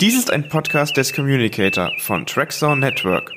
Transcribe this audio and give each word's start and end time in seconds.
Dies 0.00 0.18
ist 0.18 0.32
ein 0.32 0.48
Podcast 0.48 0.96
des 0.96 1.12
Communicator 1.12 1.92
von 1.98 2.26
Trackzone 2.26 2.80
Network. 2.80 3.30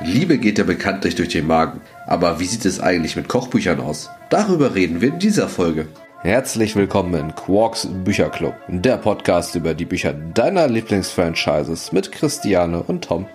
Liebe 0.00 0.38
geht 0.38 0.58
ja 0.58 0.64
bekanntlich 0.64 1.16
durch 1.16 1.30
den 1.30 1.48
Magen. 1.48 1.80
Aber 2.06 2.38
wie 2.38 2.46
sieht 2.46 2.66
es 2.66 2.78
eigentlich 2.78 3.16
mit 3.16 3.26
Kochbüchern 3.26 3.80
aus? 3.80 4.10
Darüber 4.30 4.76
reden 4.76 5.00
wir 5.00 5.08
in 5.08 5.18
dieser 5.18 5.48
Folge. 5.48 5.88
Herzlich 6.20 6.76
willkommen 6.76 7.14
in 7.14 7.34
Quarks 7.34 7.88
Bücherclub, 8.04 8.54
der 8.68 8.96
Podcast 8.96 9.56
über 9.56 9.74
die 9.74 9.86
Bücher 9.86 10.12
deiner 10.12 10.68
Lieblingsfranchises 10.68 11.90
mit 11.90 12.12
Christiane 12.12 12.80
und 12.80 13.02
Tom. 13.04 13.26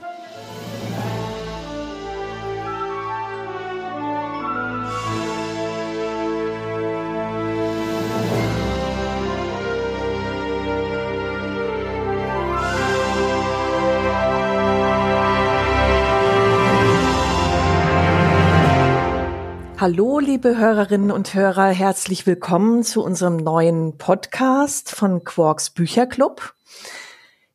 Hallo, 19.92 20.20
liebe 20.20 20.56
Hörerinnen 20.56 21.10
und 21.10 21.34
Hörer, 21.34 21.70
herzlich 21.70 22.28
willkommen 22.28 22.84
zu 22.84 23.04
unserem 23.04 23.38
neuen 23.38 23.98
Podcast 23.98 24.92
von 24.92 25.24
Quarks 25.24 25.72
Bücherclub. 25.72 26.54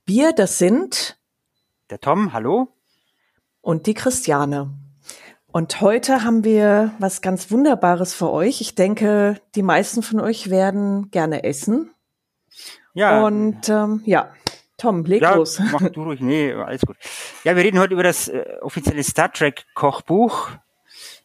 Wir, 0.04 0.32
das 0.32 0.58
sind 0.58 1.16
der 1.90 2.00
Tom, 2.00 2.32
hallo. 2.32 2.74
Und 3.60 3.86
die 3.86 3.94
Christiane. 3.94 4.74
Und 5.46 5.80
heute 5.80 6.24
haben 6.24 6.42
wir 6.42 6.92
was 6.98 7.22
ganz 7.22 7.52
Wunderbares 7.52 8.14
für 8.14 8.32
euch. 8.32 8.60
Ich 8.60 8.74
denke, 8.74 9.40
die 9.54 9.62
meisten 9.62 10.02
von 10.02 10.18
euch 10.18 10.50
werden 10.50 11.12
gerne 11.12 11.44
essen. 11.44 11.94
Ja. 12.94 13.24
Und 13.24 13.68
ähm, 13.68 14.02
ja, 14.06 14.32
Tom, 14.76 15.04
leg 15.04 15.22
ja, 15.22 15.36
los. 15.36 15.60
Mach 15.70 15.88
du 15.88 16.02
ruhig. 16.02 16.18
Nee, 16.20 16.52
alles 16.52 16.82
gut. 16.82 16.96
Ja, 17.44 17.54
wir 17.54 17.62
reden 17.62 17.78
heute 17.78 17.92
über 17.92 18.02
das 18.02 18.26
äh, 18.26 18.56
offizielle 18.60 19.04
Star 19.04 19.32
Trek 19.32 19.66
Kochbuch 19.74 20.50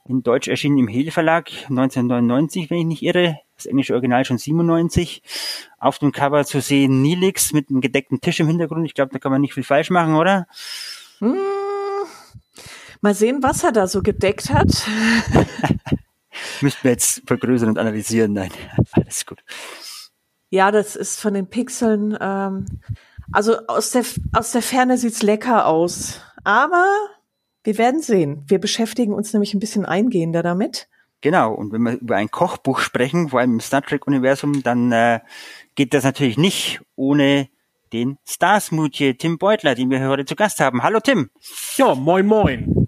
in 0.10 0.24
Deutsch 0.24 0.48
erschienen 0.48 0.80
im 0.80 0.88
Hehl 0.88 1.12
Verlag 1.12 1.50
1999, 1.70 2.70
wenn 2.70 2.80
ich 2.80 2.86
nicht 2.86 3.04
irre. 3.04 3.38
Das 3.56 3.68
englische 3.68 3.94
Original 3.94 4.26
schon 4.26 4.38
97. 4.38 5.22
Auf 5.78 6.00
dem 6.00 6.12
Cover 6.12 6.44
zu 6.46 6.62
sehen 6.62 7.02
Nilix 7.02 7.54
mit 7.54 7.70
einem 7.70 7.80
gedeckten 7.80 8.20
Tisch 8.20 8.40
im 8.40 8.48
Hintergrund. 8.48 8.86
Ich 8.86 8.96
glaube, 8.96 9.12
da 9.14 9.20
kann 9.20 9.32
man 9.32 9.42
nicht 9.42 9.54
viel 9.54 9.64
falsch 9.64 9.92
machen, 9.92 10.16
oder? 10.16 10.48
Hm. 11.20 11.38
Mal 13.02 13.14
sehen, 13.14 13.44
was 13.44 13.64
er 13.64 13.72
da 13.72 13.88
so 13.88 14.02
gedeckt 14.02 14.50
hat. 14.50 14.68
Müssten 16.62 16.84
wir 16.84 16.92
jetzt 16.92 17.22
vergrößern 17.28 17.70
und 17.70 17.78
analysieren. 17.78 18.34
Nein, 18.34 18.52
alles 18.92 19.26
gut. 19.26 19.44
Ja, 20.50 20.72
das 20.72 20.96
ist 20.96 21.20
von 21.20 21.34
den 21.34 21.48
Pixeln. 21.48 22.18
Ähm, 22.20 22.66
also 23.32 23.68
aus 23.68 23.92
der 23.92 24.04
aus 24.34 24.52
der 24.54 24.64
Ferne 24.64 24.98
sieht's 24.98 25.22
lecker 25.22 25.68
aus, 25.68 26.22
aber 26.44 26.88
wir 27.64 27.78
werden 27.78 28.02
sehen. 28.02 28.44
Wir 28.48 28.60
beschäftigen 28.60 29.14
uns 29.14 29.34
nämlich 29.34 29.54
ein 29.54 29.60
bisschen 29.60 29.86
eingehender 29.86 30.44
damit. 30.44 30.88
Genau, 31.22 31.54
und 31.54 31.74
wenn 31.74 31.82
wir 31.82 32.00
über 32.00 32.16
ein 32.16 32.32
Kochbuch 32.32 32.80
sprechen, 32.80 33.30
vor 33.30 33.42
allem 33.42 33.54
im 33.54 33.60
Star 33.60 33.82
Trek-Universum, 33.82 34.64
dann 34.64 34.92
äh, 34.92 35.20
geht 35.76 35.94
das 35.94 36.06
natürlich 36.06 36.38
nicht 36.38 36.80
ohne 36.96 37.50
den 37.92 38.18
Star-Smoothie 38.26 39.16
Tim 39.16 39.38
Beutler, 39.38 39.76
den 39.76 39.90
wir 39.90 40.08
heute 40.08 40.26
zu 40.26 40.36
Gast 40.36 40.60
haben. 40.62 40.84
Hallo 40.84 41.00
Tim. 41.00 41.30
Ja, 41.76 41.96
moin 41.96 42.26
moin. 42.26 42.88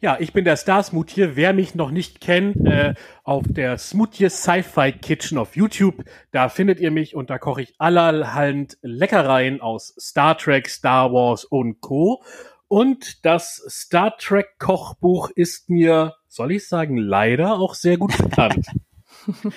Ja, 0.00 0.16
ich 0.20 0.32
bin 0.32 0.44
der 0.44 0.56
Star 0.56 0.84
Smoothie. 0.84 1.34
Wer 1.34 1.52
mich 1.52 1.74
noch 1.74 1.90
nicht 1.90 2.20
kennt, 2.20 2.64
äh, 2.64 2.94
auf 3.24 3.44
der 3.48 3.78
Smoothie 3.78 4.30
Sci-Fi 4.30 4.92
Kitchen 4.92 5.38
auf 5.38 5.56
YouTube, 5.56 6.04
da 6.30 6.48
findet 6.48 6.78
ihr 6.78 6.92
mich 6.92 7.16
und 7.16 7.30
da 7.30 7.38
koche 7.38 7.62
ich 7.62 7.74
allerhand 7.78 8.78
Leckereien 8.80 9.60
aus 9.60 9.96
Star 9.98 10.38
Trek, 10.38 10.68
Star 10.68 11.12
Wars 11.12 11.44
und 11.44 11.80
Co. 11.80 12.22
Und 12.68 13.24
das 13.24 13.64
Star 13.68 14.16
Trek 14.18 14.58
Kochbuch 14.58 15.30
ist 15.34 15.70
mir, 15.70 16.14
soll 16.28 16.52
ich 16.52 16.68
sagen, 16.68 16.98
leider 16.98 17.54
auch 17.54 17.74
sehr 17.74 17.96
gut 17.96 18.16
bekannt. 18.18 18.66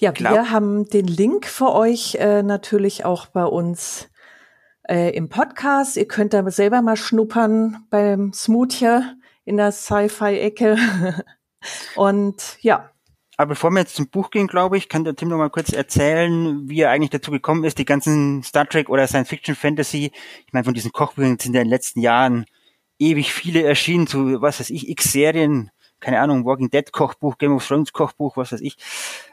ja, 0.00 0.18
wir 0.18 0.50
haben 0.50 0.88
den 0.88 1.06
Link 1.06 1.46
für 1.46 1.72
euch 1.72 2.16
äh, 2.16 2.42
natürlich 2.42 3.04
auch 3.04 3.26
bei 3.26 3.44
uns 3.44 4.08
äh, 4.88 5.14
im 5.14 5.28
Podcast. 5.28 5.96
Ihr 5.96 6.08
könnt 6.08 6.34
da 6.34 6.50
selber 6.50 6.82
mal 6.82 6.96
schnuppern 6.96 7.86
beim 7.88 8.32
Smoothie 8.32 9.00
in 9.44 9.56
der 9.56 9.70
Sci-Fi-Ecke. 9.70 10.76
Und 11.94 12.58
ja, 12.60 12.90
aber 13.36 13.50
bevor 13.50 13.70
wir 13.70 13.80
jetzt 13.80 13.96
zum 13.96 14.08
Buch 14.08 14.30
gehen, 14.30 14.46
glaube 14.46 14.76
ich, 14.76 14.88
kann 14.88 15.04
der 15.04 15.16
Tim 15.16 15.28
noch 15.28 15.38
mal 15.38 15.50
kurz 15.50 15.72
erzählen, 15.72 16.68
wie 16.68 16.80
er 16.80 16.90
eigentlich 16.90 17.10
dazu 17.10 17.30
gekommen 17.30 17.64
ist, 17.64 17.78
die 17.78 17.84
ganzen 17.84 18.42
Star 18.42 18.68
Trek 18.68 18.88
oder 18.88 19.06
Science 19.06 19.28
Fiction 19.28 19.56
Fantasy. 19.56 20.12
Ich 20.46 20.52
meine, 20.52 20.64
von 20.64 20.74
diesen 20.74 20.92
Kochbüchern 20.92 21.38
sind 21.38 21.54
ja 21.54 21.62
in 21.62 21.66
den 21.66 21.70
letzten 21.70 22.00
Jahren 22.00 22.46
ewig 22.98 23.32
viele 23.32 23.62
erschienen, 23.62 24.06
zu 24.06 24.40
was 24.40 24.60
weiß 24.60 24.70
ich, 24.70 24.88
X-Serien, 24.88 25.70
keine 26.00 26.20
Ahnung, 26.20 26.44
Walking 26.44 26.70
Dead 26.70 26.92
Kochbuch, 26.92 27.38
Game 27.38 27.54
of 27.54 27.66
Thrones 27.66 27.92
Kochbuch, 27.92 28.36
was 28.36 28.52
weiß 28.52 28.60
ich, 28.60 28.76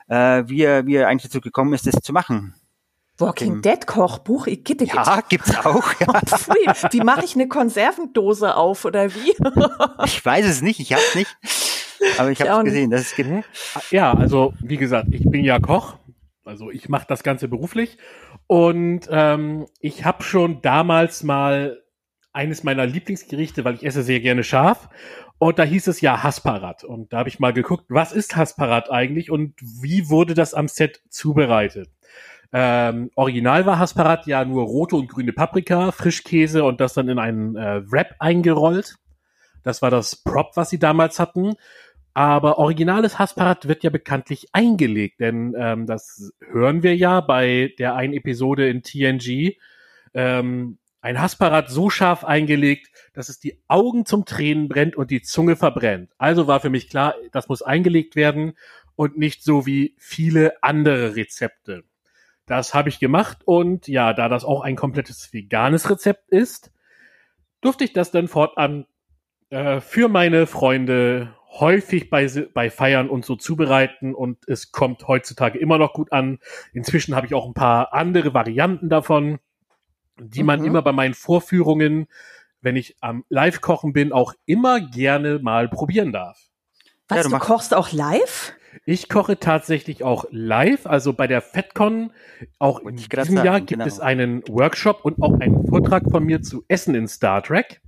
äh, 0.08 0.44
wie, 0.48 0.64
er, 0.64 0.88
wie 0.88 0.96
er 0.96 1.08
eigentlich 1.08 1.30
dazu 1.30 1.42
gekommen 1.42 1.74
ist, 1.74 1.86
das 1.86 1.96
zu 2.02 2.14
machen. 2.14 2.56
Walking 3.18 3.62
Dead 3.62 3.86
Kochbuch? 3.86 4.48
Ich 4.48 4.64
gitte, 4.64 4.86
Ja, 4.86 5.22
gibt's 5.30 5.56
auch. 5.64 5.94
Ja. 6.00 6.22
Pfui, 6.26 6.56
wie 6.92 7.02
mache 7.02 7.24
ich 7.24 7.36
eine 7.36 7.48
Konservendose 7.48 8.56
auf 8.56 8.84
oder 8.84 9.14
wie? 9.14 9.36
ich 10.06 10.26
weiß 10.26 10.46
es 10.46 10.62
nicht, 10.64 10.80
ich 10.80 10.94
hab's 10.94 11.14
nicht. 11.14 11.38
Aber 12.18 12.32
ich 12.32 12.42
habe 12.48 12.60
es 12.60 12.66
gesehen, 12.66 12.92
dass 12.92 13.02
es 13.02 13.16
gibt. 13.16 13.30
Ja, 13.92 14.14
also 14.14 14.54
wie 14.62 14.78
gesagt, 14.78 15.08
ich 15.12 15.24
bin 15.30 15.44
ja 15.44 15.60
Koch. 15.60 15.98
Also 16.44 16.72
ich 16.72 16.90
mache 16.90 17.06
das 17.08 17.24
Ganze 17.24 17.48
beruflich. 17.48 17.98
Und 18.48 19.08
ähm, 19.12 19.68
ich 19.80 20.06
habe 20.06 20.24
schon 20.24 20.62
damals 20.62 21.24
mal 21.24 21.82
eines 22.34 22.64
meiner 22.64 22.86
Lieblingsgerichte, 22.86 23.64
weil 23.66 23.76
ich 23.76 23.86
esse 23.86 24.04
sehr 24.04 24.20
gerne 24.20 24.44
scharf. 24.44 24.90
Und 25.38 25.60
da 25.60 25.64
hieß 25.64 25.88
es 25.88 26.02
ja 26.02 26.24
Hasparat. 26.24 26.84
Und 26.84 27.14
da 27.14 27.20
habe 27.20 27.30
ich 27.30 27.40
mal 27.40 27.54
geguckt, 27.54 27.86
was 27.90 28.12
ist 28.12 28.36
Hasparat 28.36 28.92
eigentlich 28.92 29.32
und 29.32 29.56
wie 29.60 30.10
wurde 30.10 30.34
das 30.34 30.54
am 30.54 30.68
Set 30.68 31.02
zubereitet? 31.10 31.90
Ähm, 32.54 33.10
original 33.16 33.66
war 33.66 33.80
Hasparat 33.80 34.28
ja 34.28 34.44
nur 34.44 34.66
rote 34.66 34.98
und 34.98 35.08
grüne 35.08 35.34
Paprika, 35.34 35.92
Frischkäse 35.92 36.64
und 36.64 36.82
das 36.82 36.94
dann 36.94 37.08
in 37.08 37.18
einen 37.18 37.56
äh, 37.56 37.82
Wrap 37.92 38.16
eingerollt. 38.20 38.98
Das 39.64 39.82
war 39.82 39.90
das 39.90 40.16
Prop, 40.16 40.52
was 40.56 40.70
sie 40.70 40.80
damals 40.80 41.20
hatten. 41.20 41.54
Aber 42.14 42.58
originales 42.58 43.20
Hasparat 43.20 43.68
wird 43.68 43.84
ja 43.84 43.90
bekanntlich 43.90 44.48
eingelegt, 44.52 45.22
denn 45.22 45.56
ähm, 45.58 45.86
das 45.86 46.34
hören 46.40 46.84
wir 46.84 46.96
ja 46.96 47.22
bei 47.22 47.74
der 47.80 47.96
einen 47.96 48.14
Episode 48.14 48.68
in 48.70 48.84
TNG. 48.84 49.58
Ähm, 50.14 50.78
ein 51.00 51.20
Hasparat 51.20 51.70
so 51.70 51.90
scharf 51.90 52.24
eingelegt, 52.24 52.92
dass 53.14 53.30
es 53.30 53.40
die 53.40 53.60
Augen 53.68 54.06
zum 54.06 54.26
Tränen 54.26 54.68
brennt 54.68 54.96
und 54.96 55.10
die 55.10 55.22
Zunge 55.22 55.56
verbrennt. 55.56 56.12
Also 56.18 56.48
war 56.48 56.60
für 56.60 56.70
mich 56.70 56.90
klar, 56.90 57.16
das 57.32 57.48
muss 57.48 57.62
eingelegt 57.62 58.16
werden 58.16 58.54
und 58.96 59.18
nicht 59.18 59.44
so 59.44 59.66
wie 59.66 59.96
viele 59.98 60.62
andere 60.62 61.16
Rezepte. 61.16 61.84
Das 62.46 62.74
habe 62.74 62.90
ich 62.90 63.00
gemacht 63.00 63.40
und 63.46 63.88
ja, 63.88 64.14
da 64.14 64.30
das 64.30 64.44
auch 64.44 64.62
ein 64.62 64.76
komplettes 64.76 65.34
veganes 65.34 65.90
Rezept 65.90 66.30
ist, 66.30 66.72
durfte 67.62 67.84
ich 67.84 67.94
das 67.94 68.12
dann 68.12 68.28
fortan 68.28 68.86
äh, 69.50 69.80
für 69.80 70.08
meine 70.08 70.48
Freunde 70.48 71.34
häufig 71.60 72.10
bei, 72.10 72.28
bei 72.54 72.70
Feiern 72.70 73.10
und 73.10 73.26
so 73.26 73.36
zubereiten 73.36 74.16
und 74.16 74.48
es 74.48 74.72
kommt 74.72 75.08
heutzutage 75.08 75.60
immer 75.60 75.78
noch 75.78 75.94
gut 75.94 76.12
an. 76.12 76.40
Inzwischen 76.74 77.16
habe 77.16 77.28
ich 77.28 77.34
auch 77.34 77.46
ein 77.46 77.54
paar 77.54 77.94
andere 77.94 78.34
Varianten 78.34 78.90
davon, 78.90 79.40
die 80.20 80.44
man 80.44 80.62
mhm. 80.62 80.66
immer 80.68 80.82
bei 80.82 80.92
meinen 80.92 81.14
Vorführungen, 81.14 82.08
wenn 82.62 82.76
ich 82.76 82.96
am 83.02 83.26
Live-Kochen 83.30 83.92
bin, 83.92 84.14
auch 84.14 84.34
immer 84.46 84.80
gerne 84.80 85.40
mal 85.40 85.68
probieren 85.68 86.12
darf. 86.12 86.40
Was, 87.08 87.18
ja, 87.18 87.24
du, 87.24 87.30
du 87.30 87.40
kochst 87.40 87.74
auch 87.74 87.92
live? 87.92 88.54
Ich 88.86 89.10
koche 89.10 89.38
tatsächlich 89.38 90.04
auch 90.04 90.26
live, 90.32 90.86
also 90.86 91.12
bei 91.12 91.28
der 91.28 91.42
FedCon, 91.42 92.14
auch 92.58 92.80
in 92.80 92.96
diesem 92.96 93.36
sagen, 93.36 93.46
Jahr 93.46 93.60
gibt 93.60 93.70
genau. 93.72 93.86
es 93.86 94.00
einen 94.00 94.48
Workshop 94.48 95.04
und 95.04 95.22
auch 95.22 95.38
einen 95.40 95.68
Vortrag 95.68 96.04
von 96.10 96.24
mir 96.24 96.42
zu 96.42 96.64
Essen 96.70 96.96
in 96.96 97.08
Star 97.08 97.44
Trek. 97.44 97.82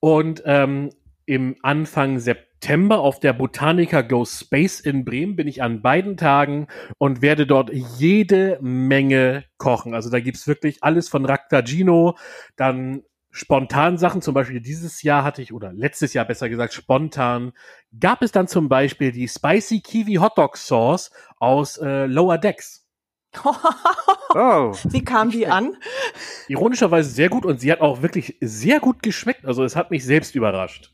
Und 0.00 0.42
ähm, 0.44 0.90
im 1.26 1.56
Anfang 1.62 2.18
September 2.18 3.00
auf 3.00 3.20
der 3.20 3.32
Botanica 3.32 4.02
Go 4.02 4.24
Space 4.24 4.80
in 4.80 5.04
Bremen 5.04 5.36
bin 5.36 5.48
ich 5.48 5.62
an 5.62 5.82
beiden 5.82 6.16
Tagen 6.16 6.68
und 6.98 7.22
werde 7.22 7.46
dort 7.46 7.70
jede 7.72 8.58
Menge 8.60 9.44
kochen. 9.58 9.94
Also 9.94 10.10
da 10.10 10.20
gibt's 10.20 10.46
wirklich 10.46 10.82
alles 10.82 11.08
von 11.08 11.24
Raktagino, 11.24 12.16
dann 12.56 13.02
spontan 13.32 13.98
Sachen, 13.98 14.22
zum 14.22 14.34
Beispiel 14.34 14.60
dieses 14.60 15.02
Jahr 15.02 15.24
hatte 15.24 15.42
ich, 15.42 15.52
oder 15.52 15.72
letztes 15.72 16.12
Jahr 16.12 16.24
besser 16.24 16.48
gesagt, 16.48 16.74
spontan, 16.74 17.52
gab 17.98 18.22
es 18.22 18.30
dann 18.30 18.46
zum 18.46 18.68
Beispiel 18.68 19.10
die 19.10 19.26
Spicy 19.26 19.80
Kiwi 19.80 20.14
Hotdog 20.16 20.56
Sauce 20.56 21.10
aus 21.38 21.78
äh, 21.78 22.06
Lower 22.06 22.38
Decks. 22.38 22.86
oh. 24.34 24.74
Wie 24.84 25.02
kam 25.02 25.30
die 25.30 25.46
an? 25.46 25.76
Ironischerweise 26.48 27.08
sehr 27.08 27.30
gut 27.30 27.46
und 27.46 27.60
sie 27.60 27.72
hat 27.72 27.80
auch 27.80 28.02
wirklich 28.02 28.36
sehr 28.40 28.78
gut 28.78 29.02
geschmeckt. 29.02 29.46
Also 29.46 29.64
es 29.64 29.74
hat 29.74 29.90
mich 29.90 30.04
selbst 30.04 30.34
überrascht. 30.34 30.92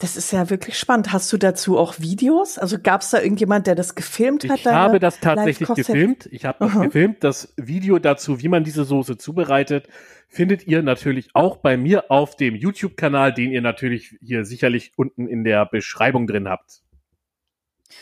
Das 0.00 0.16
ist 0.16 0.32
ja 0.32 0.48
wirklich 0.48 0.78
spannend. 0.78 1.12
Hast 1.12 1.32
du 1.32 1.38
dazu 1.38 1.76
auch 1.76 1.98
Videos? 1.98 2.56
Also 2.56 2.78
gab 2.80 3.00
es 3.00 3.10
da 3.10 3.20
irgendjemand, 3.20 3.66
der 3.66 3.74
das 3.74 3.96
gefilmt 3.96 4.48
hat? 4.48 4.60
Ich 4.60 4.66
habe 4.66 5.00
das 5.00 5.18
tatsächlich 5.18 5.68
gefilmt. 5.68 6.28
Ich 6.30 6.44
habe 6.44 6.58
das 6.60 6.72
uh 6.72 6.78
-huh. 6.78 6.84
gefilmt. 6.84 7.24
Das 7.24 7.52
Video 7.56 7.98
dazu, 7.98 8.40
wie 8.40 8.46
man 8.46 8.62
diese 8.62 8.84
Soße 8.84 9.18
zubereitet, 9.18 9.88
findet 10.28 10.68
ihr 10.68 10.82
natürlich 10.82 11.30
auch 11.34 11.56
bei 11.56 11.76
mir 11.76 12.12
auf 12.12 12.36
dem 12.36 12.54
YouTube-Kanal, 12.54 13.34
den 13.34 13.50
ihr 13.50 13.60
natürlich 13.60 14.16
hier 14.22 14.44
sicherlich 14.44 14.92
unten 14.94 15.26
in 15.26 15.42
der 15.42 15.66
Beschreibung 15.66 16.28
drin 16.28 16.48
habt. 16.48 16.82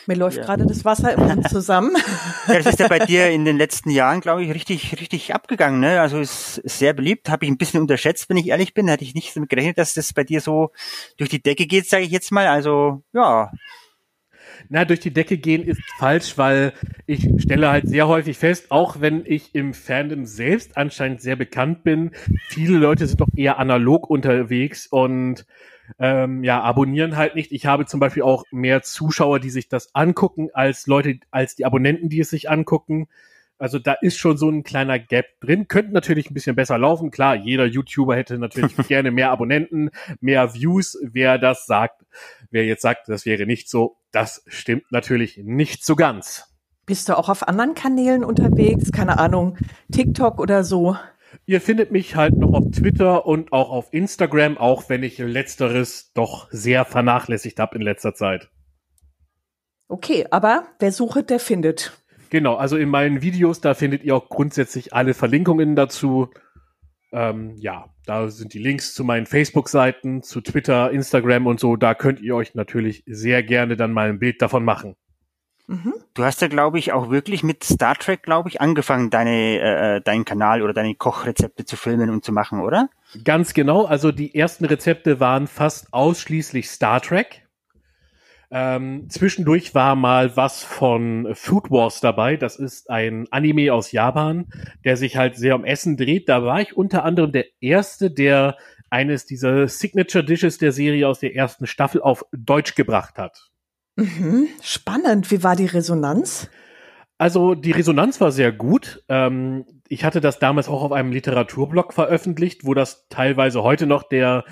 Mir 0.05 0.15
läuft 0.15 0.37
ja. 0.37 0.43
gerade 0.43 0.65
das 0.65 0.85
Wasser 0.85 1.13
im 1.13 1.27
Mund 1.27 1.49
zusammen. 1.49 1.95
Ja, 2.47 2.59
das 2.59 2.67
ist 2.67 2.79
ja 2.79 2.87
bei 2.87 2.99
dir 2.99 3.29
in 3.29 3.43
den 3.43 3.57
letzten 3.57 3.89
Jahren, 3.89 4.21
glaube 4.21 4.41
ich, 4.41 4.53
richtig, 4.53 5.01
richtig 5.01 5.35
abgegangen. 5.35 5.81
Ne? 5.81 5.99
Also 5.99 6.19
ist, 6.19 6.59
ist 6.59 6.79
sehr 6.79 6.93
beliebt. 6.93 7.29
Habe 7.29 7.43
ich 7.43 7.51
ein 7.51 7.57
bisschen 7.57 7.81
unterschätzt, 7.81 8.29
wenn 8.29 8.37
ich 8.37 8.47
ehrlich 8.47 8.73
bin. 8.73 8.87
Hätte 8.87 9.03
ich 9.03 9.15
nicht 9.15 9.35
damit 9.35 9.49
gerechnet, 9.49 9.77
dass 9.77 9.93
das 9.93 10.13
bei 10.13 10.23
dir 10.23 10.39
so 10.39 10.71
durch 11.17 11.29
die 11.29 11.41
Decke 11.41 11.65
geht, 11.65 11.89
sage 11.89 12.05
ich 12.05 12.11
jetzt 12.11 12.31
mal. 12.31 12.47
Also 12.47 13.03
ja. 13.11 13.51
Na, 14.69 14.85
durch 14.85 15.01
die 15.01 15.13
Decke 15.13 15.37
gehen 15.37 15.63
ist 15.63 15.81
falsch, 15.99 16.37
weil 16.37 16.73
ich 17.05 17.27
stelle 17.39 17.69
halt 17.69 17.87
sehr 17.87 18.07
häufig 18.07 18.37
fest, 18.37 18.71
auch 18.71 19.01
wenn 19.01 19.23
ich 19.25 19.55
im 19.55 19.73
Fandom 19.73 20.25
selbst 20.25 20.77
anscheinend 20.77 21.21
sehr 21.21 21.35
bekannt 21.35 21.83
bin, 21.83 22.11
viele 22.49 22.77
Leute 22.77 23.07
sind 23.07 23.21
doch 23.21 23.27
eher 23.35 23.59
analog 23.59 24.09
unterwegs 24.09 24.87
und 24.87 25.45
ähm, 25.99 26.43
ja, 26.43 26.61
abonnieren 26.61 27.17
halt 27.17 27.35
nicht. 27.35 27.51
Ich 27.51 27.65
habe 27.65 27.85
zum 27.85 27.99
Beispiel 27.99 28.23
auch 28.23 28.43
mehr 28.51 28.81
Zuschauer, 28.81 29.39
die 29.39 29.49
sich 29.49 29.69
das 29.69 29.93
angucken, 29.95 30.49
als 30.53 30.87
Leute, 30.87 31.19
als 31.31 31.55
die 31.55 31.65
Abonnenten, 31.65 32.09
die 32.09 32.19
es 32.19 32.29
sich 32.29 32.49
angucken. 32.49 33.07
Also 33.59 33.79
da 33.79 33.93
ist 33.93 34.17
schon 34.17 34.37
so 34.37 34.49
ein 34.49 34.63
kleiner 34.63 34.99
Gap 34.99 35.39
drin. 35.39 35.67
Könnte 35.67 35.93
natürlich 35.93 36.29
ein 36.29 36.33
bisschen 36.33 36.55
besser 36.55 36.77
laufen. 36.77 37.09
Klar, 37.09 37.35
jeder 37.35 37.65
YouTuber 37.65 38.15
hätte 38.15 38.37
natürlich 38.37 38.75
gerne 38.87 39.11
mehr 39.11 39.31
Abonnenten, 39.31 39.89
mehr 40.21 40.53
Views. 40.53 40.97
Wer 41.01 41.37
das 41.37 41.65
sagt, 41.65 42.05
wer 42.51 42.65
jetzt 42.65 42.81
sagt, 42.81 43.09
das 43.09 43.25
wäre 43.25 43.45
nicht 43.45 43.69
so, 43.69 43.97
das 44.11 44.43
stimmt 44.47 44.91
natürlich 44.91 45.37
nicht 45.43 45.83
so 45.83 45.95
ganz. 45.95 46.53
Bist 46.85 47.09
du 47.09 47.17
auch 47.17 47.27
auf 47.27 47.47
anderen 47.47 47.73
Kanälen 47.73 48.23
unterwegs? 48.23 48.91
Keine 48.91 49.17
Ahnung, 49.19 49.57
TikTok 49.91 50.39
oder 50.39 50.63
so? 50.63 50.95
Ihr 51.45 51.61
findet 51.61 51.91
mich 51.91 52.15
halt 52.15 52.35
noch 52.37 52.53
auf 52.53 52.71
Twitter 52.71 53.25
und 53.25 53.53
auch 53.53 53.69
auf 53.69 53.93
Instagram, 53.93 54.57
auch 54.57 54.89
wenn 54.89 55.03
ich 55.03 55.17
letzteres 55.17 56.11
doch 56.13 56.47
sehr 56.51 56.85
vernachlässigt 56.85 57.59
habe 57.59 57.75
in 57.75 57.81
letzter 57.81 58.13
Zeit. 58.13 58.49
Okay, 59.87 60.25
aber 60.31 60.67
wer 60.79 60.91
sucht, 60.91 61.29
der 61.29 61.39
findet. 61.39 61.97
Genau, 62.29 62.55
also 62.55 62.75
in 62.75 62.89
meinen 62.89 63.21
Videos, 63.21 63.61
da 63.61 63.73
findet 63.73 64.03
ihr 64.03 64.15
auch 64.15 64.27
grundsätzlich 64.27 64.93
alle 64.93 65.13
Verlinkungen 65.13 65.75
dazu. 65.75 66.29
Ähm, 67.13 67.55
ja, 67.55 67.85
da 68.05 68.29
sind 68.29 68.53
die 68.53 68.59
Links 68.59 68.93
zu 68.93 69.05
meinen 69.05 69.25
Facebook-Seiten, 69.25 70.23
zu 70.23 70.41
Twitter, 70.41 70.91
Instagram 70.91 71.47
und 71.47 71.59
so. 71.59 71.77
Da 71.77 71.93
könnt 71.93 72.19
ihr 72.19 72.35
euch 72.35 72.53
natürlich 72.53 73.03
sehr 73.05 73.43
gerne 73.43 73.77
dann 73.77 73.93
mal 73.93 74.09
ein 74.09 74.19
Bild 74.19 74.41
davon 74.41 74.65
machen. 74.65 74.95
Mhm. 75.67 75.93
Du 76.13 76.23
hast 76.23 76.41
ja, 76.41 76.47
glaube 76.47 76.79
ich, 76.79 76.93
auch 76.93 77.09
wirklich 77.09 77.43
mit 77.43 77.63
Star 77.63 77.95
Trek, 77.95 78.23
glaube 78.23 78.47
ich, 78.47 78.61
angefangen, 78.61 79.09
deine, 79.09 79.59
äh, 79.59 80.01
deinen 80.01 80.23
Kanal 80.23 80.61
oder 80.61 80.73
deine 80.73 80.95
Kochrezepte 80.95 81.65
zu 81.65 81.75
filmen 81.75 82.09
und 82.09 82.23
zu 82.23 82.31
machen, 82.31 82.61
oder? 82.61 82.89
Ganz 83.25 83.53
genau. 83.53 83.85
Also 83.85 84.13
die 84.13 84.33
ersten 84.33 84.65
Rezepte 84.65 85.19
waren 85.19 85.47
fast 85.47 85.93
ausschließlich 85.93 86.69
Star 86.69 87.01
Trek. 87.01 87.43
Ähm, 88.49 89.09
zwischendurch 89.09 89.75
war 89.75 89.95
mal 89.97 90.37
was 90.37 90.63
von 90.63 91.35
Food 91.35 91.69
Wars 91.69 91.99
dabei. 91.99 92.37
Das 92.37 92.55
ist 92.55 92.89
ein 92.89 93.27
Anime 93.29 93.73
aus 93.73 93.91
Japan, 93.91 94.47
der 94.85 94.95
sich 94.95 95.17
halt 95.17 95.35
sehr 95.35 95.55
um 95.55 95.65
Essen 95.65 95.97
dreht. 95.97 96.29
Da 96.29 96.43
war 96.43 96.61
ich 96.61 96.77
unter 96.77 97.03
anderem 97.03 97.33
der 97.33 97.45
Erste, 97.59 98.09
der 98.09 98.55
eines 98.89 99.25
dieser 99.25 99.67
Signature 99.67 100.23
Dishes 100.23 100.59
der 100.59 100.71
Serie 100.71 101.09
aus 101.09 101.19
der 101.19 101.35
ersten 101.35 101.67
Staffel 101.67 102.01
auf 102.01 102.23
Deutsch 102.31 102.75
gebracht 102.75 103.17
hat. 103.17 103.49
Mhm. 103.97 104.47
Spannend. 104.61 105.29
Wie 105.31 105.43
war 105.43 105.55
die 105.55 105.65
Resonanz? 105.65 106.49
Also 107.17 107.55
die 107.55 107.71
Resonanz 107.71 108.21
war 108.21 108.31
sehr 108.31 108.51
gut. 108.51 109.03
Ähm, 109.09 109.65
ich 109.87 110.05
hatte 110.05 110.21
das 110.21 110.39
damals 110.39 110.67
auch 110.69 110.83
auf 110.83 110.91
einem 110.91 111.11
Literaturblog 111.11 111.93
veröffentlicht, 111.93 112.63
wo 112.63 112.73
das 112.73 113.07
teilweise 113.09 113.63
heute 113.63 113.87
noch 113.87 114.03
der 114.03 114.45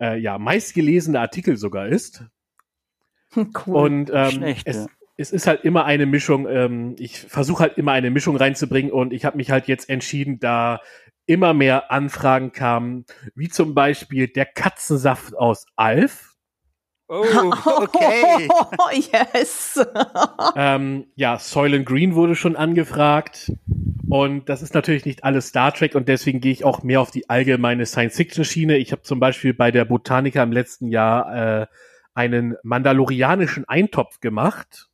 äh, 0.00 0.18
ja 0.18 0.38
meistgelesene 0.38 1.20
Artikel 1.20 1.56
sogar 1.56 1.86
ist. 1.86 2.24
Cool. 3.34 3.76
Und 3.76 4.10
ähm, 4.12 4.30
Schlecht, 4.30 4.66
es, 4.66 4.76
ja. 4.76 4.86
es 5.16 5.32
ist 5.32 5.46
halt 5.46 5.64
immer 5.64 5.84
eine 5.84 6.04
Mischung. 6.04 6.46
Ähm, 6.48 6.96
ich 6.98 7.20
versuche 7.20 7.62
halt 7.62 7.78
immer 7.78 7.92
eine 7.92 8.10
Mischung 8.10 8.36
reinzubringen 8.36 8.92
und 8.92 9.12
ich 9.12 9.24
habe 9.24 9.36
mich 9.36 9.50
halt 9.50 9.68
jetzt 9.68 9.88
entschieden, 9.88 10.38
da 10.38 10.80
immer 11.24 11.54
mehr 11.54 11.90
Anfragen 11.90 12.52
kamen, 12.52 13.06
wie 13.34 13.48
zum 13.48 13.74
Beispiel 13.74 14.28
der 14.28 14.44
Katzensaft 14.44 15.34
aus 15.36 15.66
Alf 15.76 16.31
Oh, 17.14 17.52
okay. 17.82 18.48
Oh, 18.48 18.88
yes. 19.34 19.78
ähm, 20.56 21.06
ja, 21.14 21.38
Soylent 21.38 21.84
Green 21.84 22.14
wurde 22.14 22.34
schon 22.34 22.56
angefragt. 22.56 23.52
Und 24.08 24.48
das 24.48 24.62
ist 24.62 24.74
natürlich 24.74 25.04
nicht 25.04 25.24
alles 25.24 25.48
Star 25.48 25.72
Trek 25.72 25.94
und 25.94 26.08
deswegen 26.08 26.40
gehe 26.40 26.52
ich 26.52 26.64
auch 26.64 26.82
mehr 26.82 27.00
auf 27.00 27.10
die 27.10 27.30
allgemeine 27.30 27.86
Science-Fiction-Schiene. 27.86 28.76
Ich 28.76 28.92
habe 28.92 29.02
zum 29.02 29.20
Beispiel 29.20 29.54
bei 29.54 29.70
der 29.70 29.84
Botanica 29.84 30.42
im 30.42 30.52
letzten 30.52 30.88
Jahr 30.88 31.62
äh, 31.62 31.66
einen 32.14 32.56
mandalorianischen 32.62 33.66
Eintopf 33.68 34.20
gemacht, 34.20 34.90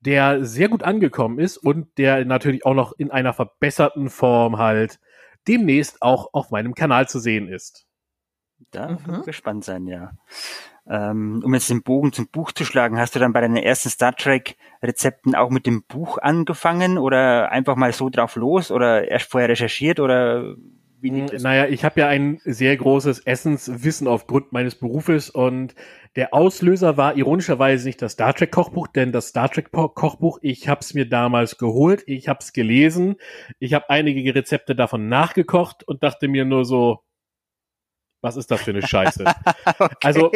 der 0.00 0.44
sehr 0.44 0.68
gut 0.68 0.82
angekommen 0.82 1.38
ist 1.38 1.56
und 1.56 1.98
der 1.98 2.24
natürlich 2.24 2.66
auch 2.66 2.74
noch 2.74 2.92
in 2.98 3.10
einer 3.10 3.32
verbesserten 3.32 4.10
Form 4.10 4.58
halt 4.58 5.00
demnächst 5.48 6.02
auch 6.02 6.32
auf 6.32 6.50
meinem 6.50 6.74
Kanal 6.74 7.08
zu 7.08 7.18
sehen 7.18 7.48
ist. 7.48 7.86
Da 8.70 8.98
mhm. 9.06 9.22
gespannt 9.22 9.64
sein, 9.64 9.86
ja. 9.86 10.12
Ähm, 10.88 11.42
um 11.44 11.52
jetzt 11.52 11.68
den 11.68 11.82
Bogen 11.82 12.12
zum 12.12 12.28
Buch 12.28 12.52
zu 12.52 12.64
schlagen, 12.64 12.98
hast 12.98 13.14
du 13.14 13.18
dann 13.18 13.32
bei 13.32 13.40
deinen 13.40 13.56
ersten 13.56 13.90
Star 13.90 14.14
Trek 14.14 14.56
Rezepten 14.82 15.34
auch 15.34 15.50
mit 15.50 15.66
dem 15.66 15.82
Buch 15.82 16.18
angefangen 16.18 16.96
oder 16.96 17.50
einfach 17.50 17.74
mal 17.74 17.92
so 17.92 18.08
drauf 18.08 18.36
los 18.36 18.70
oder 18.70 19.08
erst 19.08 19.30
vorher 19.30 19.48
recherchiert 19.48 19.98
oder 19.98 20.54
wie 21.00 21.10
liegt 21.10 21.32
das? 21.32 21.42
Naja, 21.42 21.66
ich 21.66 21.84
habe 21.84 22.00
ja 22.00 22.08
ein 22.08 22.40
sehr 22.44 22.76
großes 22.76 23.20
Essenswissen 23.20 24.08
aufgrund 24.08 24.52
meines 24.52 24.76
Berufes 24.76 25.28
und 25.28 25.74
der 26.14 26.32
Auslöser 26.32 26.96
war 26.96 27.16
ironischerweise 27.16 27.86
nicht 27.86 28.00
das 28.00 28.12
Star 28.12 28.34
Trek 28.34 28.50
Kochbuch, 28.50 28.86
denn 28.86 29.12
das 29.12 29.28
Star 29.28 29.50
Trek 29.50 29.70
Kochbuch, 29.72 30.38
ich 30.40 30.68
habe 30.68 30.80
es 30.80 30.94
mir 30.94 31.08
damals 31.08 31.58
geholt, 31.58 32.02
ich 32.06 32.28
habe 32.28 32.38
es 32.40 32.52
gelesen, 32.52 33.16
ich 33.58 33.74
habe 33.74 33.90
einige 33.90 34.34
Rezepte 34.34 34.74
davon 34.74 35.08
nachgekocht 35.08 35.82
und 35.86 36.02
dachte 36.02 36.28
mir 36.28 36.44
nur 36.44 36.64
so, 36.64 37.02
was 38.22 38.36
ist 38.36 38.50
das 38.50 38.62
für 38.62 38.70
eine 38.70 38.86
Scheiße? 38.86 39.24
okay. 39.78 39.96
Also 40.02 40.32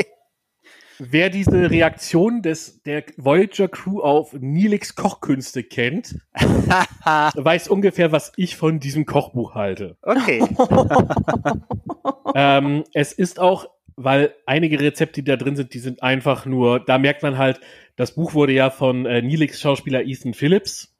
Wer 1.03 1.31
diese 1.31 1.71
Reaktion 1.71 2.43
des 2.43 2.83
der 2.83 3.05
Voyager 3.17 3.69
Crew 3.69 4.01
auf 4.01 4.35
Nilix 4.35 4.95
Kochkünste 4.95 5.63
kennt, 5.63 6.17
weiß 6.35 7.69
ungefähr, 7.69 8.13
was 8.13 8.33
ich 8.37 8.57
von 8.57 8.81
diesem 8.81 9.07
Kochbuch 9.07 9.55
halte. 9.55 9.97
Okay. 10.03 10.45
ähm, 12.35 12.85
es 12.93 13.15
ist 13.15 13.41
auch, 13.41 13.71
weil 13.97 14.35
einige 14.45 14.79
Rezepte, 14.79 15.23
die 15.23 15.31
da 15.31 15.37
drin 15.37 15.57
sind, 15.57 15.73
die 15.73 15.79
sind 15.79 16.03
einfach 16.03 16.45
nur, 16.45 16.81
da 16.81 16.99
merkt 16.99 17.23
man 17.23 17.39
halt, 17.39 17.61
das 17.97 18.15
Buch 18.15 18.35
wurde 18.35 18.53
ja 18.53 18.69
von 18.69 19.07
äh, 19.07 19.23
Nilix 19.23 19.59
Schauspieler 19.59 20.05
Ethan 20.05 20.35
Phillips. 20.35 20.95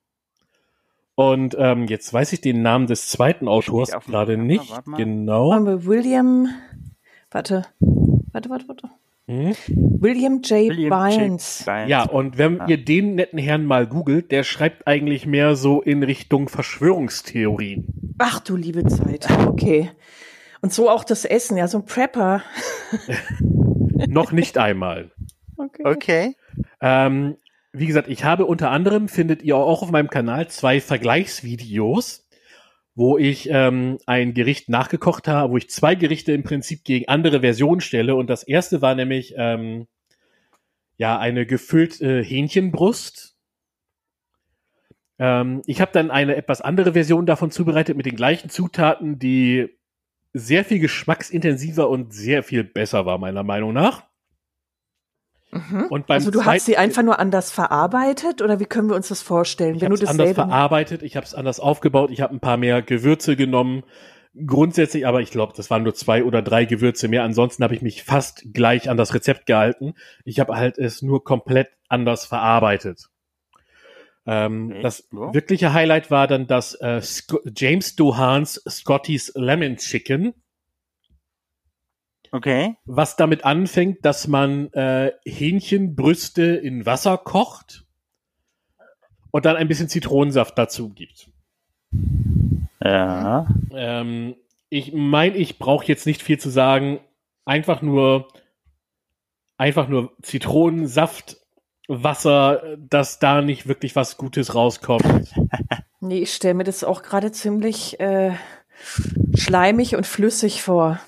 Und 1.15 1.55
ähm, 1.59 1.87
jetzt 1.89 2.11
weiß 2.11 2.33
ich 2.33 2.41
den 2.41 2.63
Namen 2.63 2.87
des 2.87 3.09
zweiten 3.09 3.49
Autors 3.49 3.91
gerade 4.07 4.39
nicht. 4.39 4.73
Genau. 4.97 5.51
William, 5.85 6.49
warte, 7.31 7.67
warte, 8.33 8.49
warte, 8.49 8.67
warte. 8.69 8.91
Hm? 9.31 9.55
William 9.69 10.41
J. 10.43 10.71
William 10.71 10.91
Bynes. 10.91 11.65
Ja, 11.87 12.03
und 12.03 12.37
wenn 12.37 12.57
ja. 12.57 12.67
ihr 12.67 12.85
den 12.85 13.15
netten 13.15 13.39
Herrn 13.39 13.65
mal 13.65 13.87
googelt, 13.87 14.33
der 14.33 14.43
schreibt 14.43 14.89
eigentlich 14.89 15.25
mehr 15.25 15.55
so 15.55 15.81
in 15.81 16.03
Richtung 16.03 16.49
Verschwörungstheorien. 16.49 17.87
Ach 18.19 18.41
du 18.41 18.57
liebe 18.57 18.85
Zeit. 18.87 19.29
Okay. 19.47 19.89
Und 20.63 20.73
so 20.73 20.91
auch 20.91 21.05
das 21.05 21.25
Essen, 21.25 21.57
ja, 21.57 21.69
so 21.69 21.79
ein 21.79 21.85
Prepper. 21.85 22.43
Noch 24.09 24.33
nicht 24.33 24.59
einmal. 24.59 25.13
Okay. 25.57 25.83
okay. 25.85 26.37
Ähm, 26.81 27.37
wie 27.73 27.87
gesagt, 27.87 28.09
ich 28.09 28.25
habe 28.25 28.47
unter 28.47 28.73
anderem, 28.73 29.07
findet 29.07 29.43
ihr 29.43 29.57
auch 29.57 29.83
auf 29.83 29.93
meinem 29.93 30.11
Kanal, 30.11 30.49
zwei 30.49 30.81
Vergleichsvideos 30.81 32.27
wo 33.01 33.17
ich 33.17 33.49
ähm, 33.51 33.97
ein 34.05 34.35
Gericht 34.35 34.69
nachgekocht 34.69 35.27
habe, 35.27 35.55
wo 35.55 35.57
ich 35.57 35.71
zwei 35.71 35.95
Gerichte 35.95 36.33
im 36.33 36.43
Prinzip 36.43 36.85
gegen 36.85 37.09
andere 37.09 37.41
Versionen 37.41 37.81
stelle. 37.81 38.15
Und 38.15 38.29
das 38.29 38.43
erste 38.43 38.83
war 38.83 38.95
nämlich 38.95 39.33
ähm, 39.39 39.87
ja 40.99 41.19
eine 41.19 41.47
gefüllte 41.47 42.21
Hähnchenbrust. 42.21 43.39
Ähm, 45.19 45.63
ich 45.65 45.81
habe 45.81 45.93
dann 45.93 46.11
eine 46.11 46.37
etwas 46.37 46.61
andere 46.61 46.93
Version 46.93 47.25
davon 47.25 47.51
zubereitet 47.51 47.97
mit 47.97 48.05
den 48.05 48.17
gleichen 48.17 48.51
Zutaten, 48.51 49.19
die 49.19 49.71
sehr 50.35 50.67
viel 50.67 50.79
geschmacksintensiver 50.79 51.89
und 51.89 52.13
sehr 52.13 52.43
viel 52.43 52.65
besser 52.65 53.07
war, 53.07 53.17
meiner 53.17 53.45
Meinung 53.45 53.73
nach. 53.73 54.10
Mhm. 55.53 55.87
Und 55.91 56.07
beim 56.07 56.17
also 56.17 56.31
du 56.31 56.45
hast 56.45 56.67
sie 56.67 56.77
einfach 56.77 57.03
nur 57.03 57.19
anders 57.19 57.51
verarbeitet 57.51 58.41
oder 58.41 58.61
wie 58.61 58.67
können 58.67 58.89
wir 58.89 58.97
uns 58.97 59.09
das 59.09 59.23
vorstellen? 59.23 59.75
Ich 59.75 59.85
habe 59.85 59.95
es 59.95 60.05
anders 60.05 60.33
verarbeitet, 60.33 61.03
ich 61.03 61.17
habe 61.17 61.27
es 61.27 61.35
anders 61.35 61.59
aufgebaut, 61.59 62.11
ich 62.11 62.21
habe 62.21 62.35
ein 62.35 62.41
paar 62.41 62.57
mehr 62.57 62.83
Gewürze 62.83 63.37
genommen. 63.37 63.83
Grundsätzlich, 64.47 65.09
aber 65.09 65.21
ich 65.23 65.33
glaube, 65.33 65.55
das 65.57 65.71
waren 65.71 65.83
nur 65.83 65.95
zwei 65.95 66.23
oder 66.23 66.41
drei 66.41 66.65
Gewürze 66.65 67.09
mehr. 67.09 67.25
Ansonsten 67.25 67.65
habe 67.65 67.75
ich 67.75 67.83
mich 67.83 68.05
fast 68.05 68.45
gleich 68.55 68.89
an 68.89 68.97
das 68.97 69.13
Rezept 69.13 69.47
gehalten. 69.47 69.95
Ich 70.25 70.39
habe 70.39 70.55
halt 70.55 70.79
es 70.79 71.03
nur 71.03 71.25
komplett 71.25 71.69
anders 71.89 72.27
verarbeitet. 72.27 73.09
Ähm, 74.27 74.71
Okay, 74.71 74.83
das 74.83 75.09
ja. 75.13 75.35
wirkliche 75.35 75.73
Highlight 75.73 76.13
war 76.13 76.29
dann 76.29 76.47
das 76.47 76.75
äh, 76.75 77.01
James 77.57 77.97
Dohans 77.97 78.63
Scotty's 78.69 79.33
Lemon 79.35 79.77
Chicken, 79.77 80.35
Okay. 82.33 82.77
was 82.85 83.17
damit 83.17 83.45
anfängt, 83.45 84.05
dass 84.05 84.29
man 84.29 84.73
äh, 84.73 85.13
Hähnchenbrüste 85.27 86.43
in 86.43 86.87
Wasser 86.87 87.19
kocht 87.19 87.85
und 89.31 89.45
dann 89.45 89.57
ein 89.57 89.69
bisschen 89.69 89.89
Zitronensaft 89.89 90.57
dazu 90.57 90.91
gibt. 90.91 91.31
Ja. 92.83 93.49
Ähm, 93.73 94.37
ich 94.69 94.93
meine, 94.93 95.37
ich 95.37 95.59
brauche 95.59 95.87
jetzt 95.87 96.07
nicht 96.07 96.23
viel 96.23 96.39
zu 96.39 96.51
sagen. 96.51 97.01
Einfach 97.45 97.83
nur, 97.83 98.29
einfach 99.57 99.89
nur 99.89 100.17
Zitronensaft, 100.23 101.39
Wasser, 101.89 102.77
dass 102.79 103.19
da 103.19 103.43
nicht 103.43 103.67
wirklich 103.67 103.97
was 103.97 104.17
Gutes 104.17 104.55
rauskommt. 104.55 105.35
Nee, 106.03 106.21
ich 106.21 106.33
stelle 106.33 106.55
mir 106.55 106.65
das 106.65 106.83
auch 106.83 107.03
gerade 107.03 107.31
ziemlich 107.31 108.01
äh, 108.01 108.33
schleimig 109.35 109.97
und 109.97 110.07
flüssig 110.07 110.63
vor. 110.63 110.99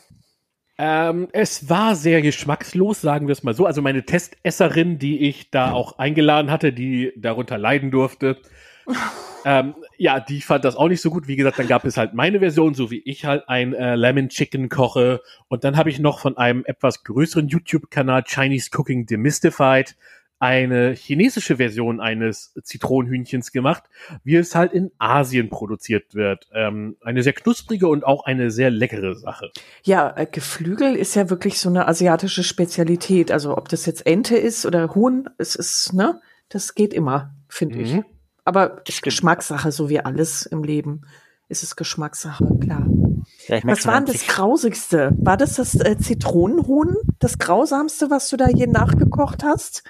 Ähm, 0.84 1.28
es 1.30 1.70
war 1.70 1.94
sehr 1.94 2.22
geschmackslos, 2.22 3.00
sagen 3.00 3.28
wir 3.28 3.32
es 3.34 3.44
mal 3.44 3.54
so. 3.54 3.66
Also 3.66 3.82
meine 3.82 4.04
Testesserin, 4.04 4.98
die 4.98 5.28
ich 5.28 5.48
da 5.48 5.70
auch 5.70 6.00
eingeladen 6.00 6.50
hatte, 6.50 6.72
die 6.72 7.12
darunter 7.14 7.56
leiden 7.56 7.92
durfte, 7.92 8.38
ähm, 9.44 9.76
ja, 9.96 10.18
die 10.18 10.40
fand 10.40 10.64
das 10.64 10.74
auch 10.74 10.88
nicht 10.88 11.00
so 11.00 11.10
gut. 11.10 11.28
Wie 11.28 11.36
gesagt, 11.36 11.60
dann 11.60 11.68
gab 11.68 11.84
es 11.84 11.96
halt 11.96 12.14
meine 12.14 12.40
Version, 12.40 12.74
so 12.74 12.90
wie 12.90 12.98
ich 13.04 13.24
halt 13.24 13.48
ein 13.48 13.74
äh, 13.74 13.94
Lemon 13.94 14.28
Chicken 14.28 14.68
koche. 14.68 15.22
Und 15.46 15.62
dann 15.62 15.76
habe 15.76 15.88
ich 15.88 16.00
noch 16.00 16.18
von 16.18 16.36
einem 16.36 16.64
etwas 16.66 17.04
größeren 17.04 17.46
YouTube-Kanal 17.46 18.24
Chinese 18.24 18.70
Cooking 18.76 19.06
Demystified 19.06 19.94
eine 20.42 20.90
chinesische 20.94 21.58
Version 21.58 22.00
eines 22.00 22.52
Zitronenhühnchens 22.64 23.52
gemacht, 23.52 23.84
wie 24.24 24.34
es 24.34 24.56
halt 24.56 24.72
in 24.72 24.90
Asien 24.98 25.50
produziert 25.50 26.16
wird. 26.16 26.48
Ähm, 26.52 26.96
eine 27.00 27.22
sehr 27.22 27.32
knusprige 27.32 27.86
und 27.86 28.04
auch 28.04 28.24
eine 28.24 28.50
sehr 28.50 28.68
leckere 28.70 29.14
Sache. 29.14 29.52
Ja, 29.84 30.12
äh, 30.16 30.26
Geflügel 30.26 30.96
ist 30.96 31.14
ja 31.14 31.30
wirklich 31.30 31.60
so 31.60 31.68
eine 31.68 31.86
asiatische 31.86 32.42
Spezialität. 32.42 33.30
Also 33.30 33.56
ob 33.56 33.68
das 33.68 33.86
jetzt 33.86 34.04
Ente 34.04 34.36
ist 34.36 34.66
oder 34.66 34.96
Huhn, 34.96 35.30
es 35.38 35.54
ist, 35.54 35.92
ne, 35.92 36.20
das 36.48 36.74
geht 36.74 36.92
immer, 36.92 37.36
finde 37.48 37.78
ich. 37.78 37.92
Mhm. 37.94 38.04
Aber 38.44 38.82
ist 38.88 39.02
Geschmackssache, 39.02 39.70
so 39.70 39.88
wie 39.88 40.00
alles 40.00 40.44
im 40.44 40.64
Leben. 40.64 41.02
Ist 41.48 41.62
es 41.62 41.76
Geschmackssache, 41.76 42.44
klar. 42.60 42.88
ja 43.46 43.58
ich 43.58 43.64
Was 43.64 43.86
war 43.86 43.94
denn 43.98 44.06
das 44.06 44.16
ich- 44.16 44.26
Grausigste? 44.26 45.12
War 45.18 45.36
das 45.36 45.54
das 45.54 45.76
äh, 45.76 45.96
Zitronenhuhn? 45.98 46.96
Das 47.20 47.38
Grausamste, 47.38 48.10
was 48.10 48.28
du 48.28 48.36
da 48.36 48.48
je 48.48 48.66
nachgekocht 48.66 49.44
hast? 49.44 49.84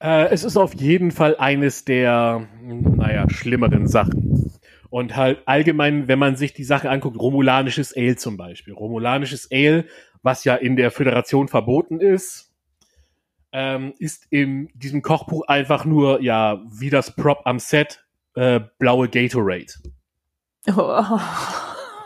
Äh, 0.00 0.28
es 0.28 0.44
ist 0.44 0.56
auf 0.56 0.74
jeden 0.74 1.10
Fall 1.10 1.36
eines 1.36 1.84
der, 1.84 2.46
naja, 2.62 3.28
schlimmeren 3.30 3.88
Sachen. 3.88 4.52
Und 4.90 5.16
halt 5.16 5.42
allgemein, 5.46 6.08
wenn 6.08 6.18
man 6.18 6.36
sich 6.36 6.54
die 6.54 6.64
Sache 6.64 6.88
anguckt, 6.88 7.18
romulanisches 7.18 7.94
Ale 7.96 8.16
zum 8.16 8.36
Beispiel. 8.36 8.72
Romulanisches 8.72 9.48
Ale, 9.52 9.84
was 10.22 10.44
ja 10.44 10.54
in 10.54 10.76
der 10.76 10.90
Föderation 10.90 11.48
verboten 11.48 12.00
ist, 12.00 12.52
ähm, 13.52 13.94
ist 13.98 14.26
in 14.30 14.70
diesem 14.74 15.02
Kochbuch 15.02 15.46
einfach 15.46 15.84
nur, 15.84 16.22
ja, 16.22 16.62
wie 16.70 16.90
das 16.90 17.14
Prop 17.14 17.40
am 17.44 17.58
Set, 17.58 18.04
äh, 18.34 18.60
blaue 18.78 19.08
Gatorade. 19.08 19.72
Oh. 20.74 21.18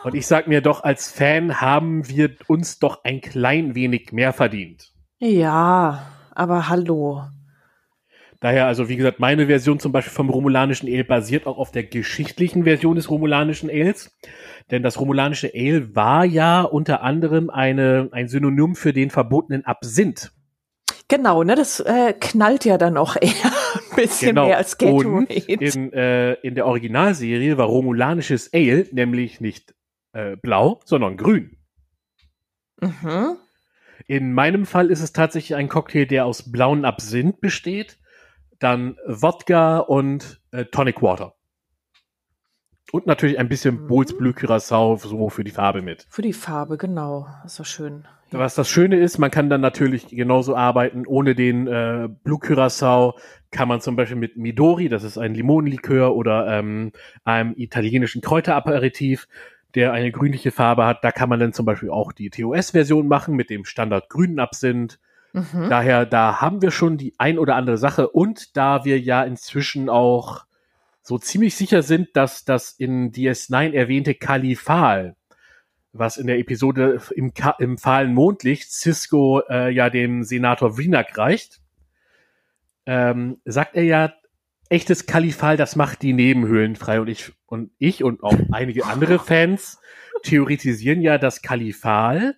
Und 0.04 0.14
ich 0.14 0.26
sag 0.26 0.48
mir 0.48 0.60
doch, 0.60 0.82
als 0.82 1.10
Fan 1.10 1.60
haben 1.60 2.08
wir 2.08 2.34
uns 2.48 2.78
doch 2.78 3.04
ein 3.04 3.20
klein 3.20 3.74
wenig 3.74 4.12
mehr 4.12 4.32
verdient. 4.32 4.92
Ja, 5.18 6.06
aber 6.34 6.68
hallo. 6.68 7.22
Daher, 8.42 8.66
also 8.66 8.88
wie 8.88 8.96
gesagt, 8.96 9.20
meine 9.20 9.46
Version 9.46 9.78
zum 9.78 9.92
Beispiel 9.92 10.12
vom 10.12 10.28
romulanischen 10.28 10.88
Ale 10.88 11.04
basiert 11.04 11.46
auch 11.46 11.58
auf 11.58 11.70
der 11.70 11.84
geschichtlichen 11.84 12.64
Version 12.64 12.96
des 12.96 13.08
romulanischen 13.08 13.70
Ales. 13.70 14.18
Denn 14.72 14.82
das 14.82 14.98
romulanische 14.98 15.52
Ale 15.54 15.94
war 15.94 16.24
ja 16.24 16.62
unter 16.62 17.02
anderem 17.02 17.50
eine, 17.50 18.08
ein 18.10 18.26
Synonym 18.26 18.74
für 18.74 18.92
den 18.92 19.10
verbotenen 19.10 19.64
Absinth. 19.64 20.32
Genau, 21.06 21.44
ne, 21.44 21.54
das 21.54 21.78
äh, 21.78 22.14
knallt 22.18 22.64
ja 22.64 22.78
dann 22.78 22.96
auch 22.96 23.14
eher 23.20 23.30
ein 23.30 23.96
bisschen 23.96 24.34
mehr 24.34 24.56
als 24.56 24.76
Genau. 24.76 24.96
Und 24.96 25.28
Gatorade. 25.28 25.64
in, 25.64 25.92
äh, 25.92 26.32
in 26.34 26.56
der 26.56 26.66
Originalserie 26.66 27.56
war 27.58 27.66
romulanisches 27.66 28.52
Ale 28.52 28.88
nämlich 28.90 29.40
nicht 29.40 29.72
äh, 30.14 30.34
blau, 30.34 30.80
sondern 30.84 31.16
grün. 31.16 31.58
Mhm. 32.80 33.36
In 34.08 34.32
meinem 34.32 34.66
Fall 34.66 34.90
ist 34.90 35.00
es 35.00 35.12
tatsächlich 35.12 35.54
ein 35.54 35.68
Cocktail, 35.68 36.06
der 36.06 36.26
aus 36.26 36.50
blauen 36.50 36.84
Absinth 36.84 37.40
besteht, 37.40 37.98
dann 38.62 38.96
Wodka 39.06 39.78
und 39.78 40.40
äh, 40.50 40.64
Tonic 40.66 41.02
Water. 41.02 41.34
Und 42.92 43.06
natürlich 43.06 43.38
ein 43.38 43.48
bisschen 43.48 43.88
Mhm. 43.88 44.34
Curacao 44.34 44.96
so 44.96 45.30
für 45.30 45.44
die 45.44 45.50
Farbe 45.50 45.80
mit. 45.80 46.06
Für 46.10 46.22
die 46.22 46.34
Farbe, 46.34 46.76
genau. 46.76 47.26
Ist 47.44 47.56
so 47.56 47.64
schön. 47.64 48.06
Was 48.32 48.54
das 48.54 48.68
Schöne 48.68 48.96
ist, 48.96 49.18
man 49.18 49.30
kann 49.30 49.50
dann 49.50 49.60
natürlich 49.60 50.08
genauso 50.08 50.56
arbeiten. 50.56 51.06
Ohne 51.06 51.34
den 51.34 51.66
äh, 51.66 52.08
Blue 52.24 52.38
kann 53.50 53.68
man 53.68 53.80
zum 53.80 53.96
Beispiel 53.96 54.16
mit 54.16 54.36
Midori, 54.36 54.88
das 54.88 55.04
ist 55.04 55.18
ein 55.18 55.34
Limonenlikör 55.34 56.14
oder 56.14 56.46
ähm, 56.48 56.92
einem 57.24 57.52
italienischen 57.56 58.22
Kräuteraperitif, 58.22 59.28
der 59.74 59.92
eine 59.92 60.12
grünliche 60.12 60.50
Farbe 60.50 60.86
hat. 60.86 61.04
Da 61.04 61.12
kann 61.12 61.28
man 61.28 61.40
dann 61.40 61.52
zum 61.52 61.66
Beispiel 61.66 61.90
auch 61.90 62.12
die 62.12 62.30
TOS-Version 62.30 63.06
machen 63.06 63.36
mit 63.36 63.50
dem 63.50 63.64
Standard 63.64 64.08
grünen 64.08 64.38
Absinth. 64.38 64.98
Mhm. 65.32 65.68
Daher, 65.70 66.06
da 66.06 66.40
haben 66.40 66.60
wir 66.62 66.70
schon 66.70 66.98
die 66.98 67.14
ein 67.18 67.38
oder 67.38 67.56
andere 67.56 67.78
Sache 67.78 68.08
und 68.08 68.56
da 68.56 68.84
wir 68.84 69.00
ja 69.00 69.22
inzwischen 69.24 69.88
auch 69.88 70.44
so 71.02 71.18
ziemlich 71.18 71.56
sicher 71.56 71.82
sind, 71.82 72.10
dass 72.14 72.44
das 72.44 72.72
in 72.72 73.12
DS9 73.12 73.72
erwähnte 73.72 74.14
Kalifal, 74.14 75.16
was 75.92 76.16
in 76.16 76.26
der 76.26 76.38
Episode 76.38 77.00
im, 77.14 77.34
Ka 77.34 77.56
im 77.58 77.78
fahlen 77.78 78.14
Mondlicht 78.14 78.70
Cisco 78.72 79.40
äh, 79.48 79.70
ja 79.70 79.90
dem 79.90 80.22
Senator 80.22 80.78
Wienak 80.78 81.16
reicht, 81.18 81.60
ähm, 82.86 83.38
sagt 83.44 83.74
er 83.74 83.84
ja, 83.84 84.12
echtes 84.68 85.06
Kalifal, 85.06 85.56
das 85.56 85.76
macht 85.76 86.02
die 86.02 86.12
Nebenhöhlen 86.12 86.76
frei 86.76 87.00
und 87.00 87.08
ich 87.08 87.32
und 87.46 87.70
ich 87.78 88.04
und 88.04 88.22
auch 88.22 88.36
einige 88.52 88.86
andere 88.86 89.18
Fans 89.18 89.78
theoretisieren 90.22 91.02
ja, 91.02 91.18
dass 91.18 91.42
Kalifal 91.42 92.36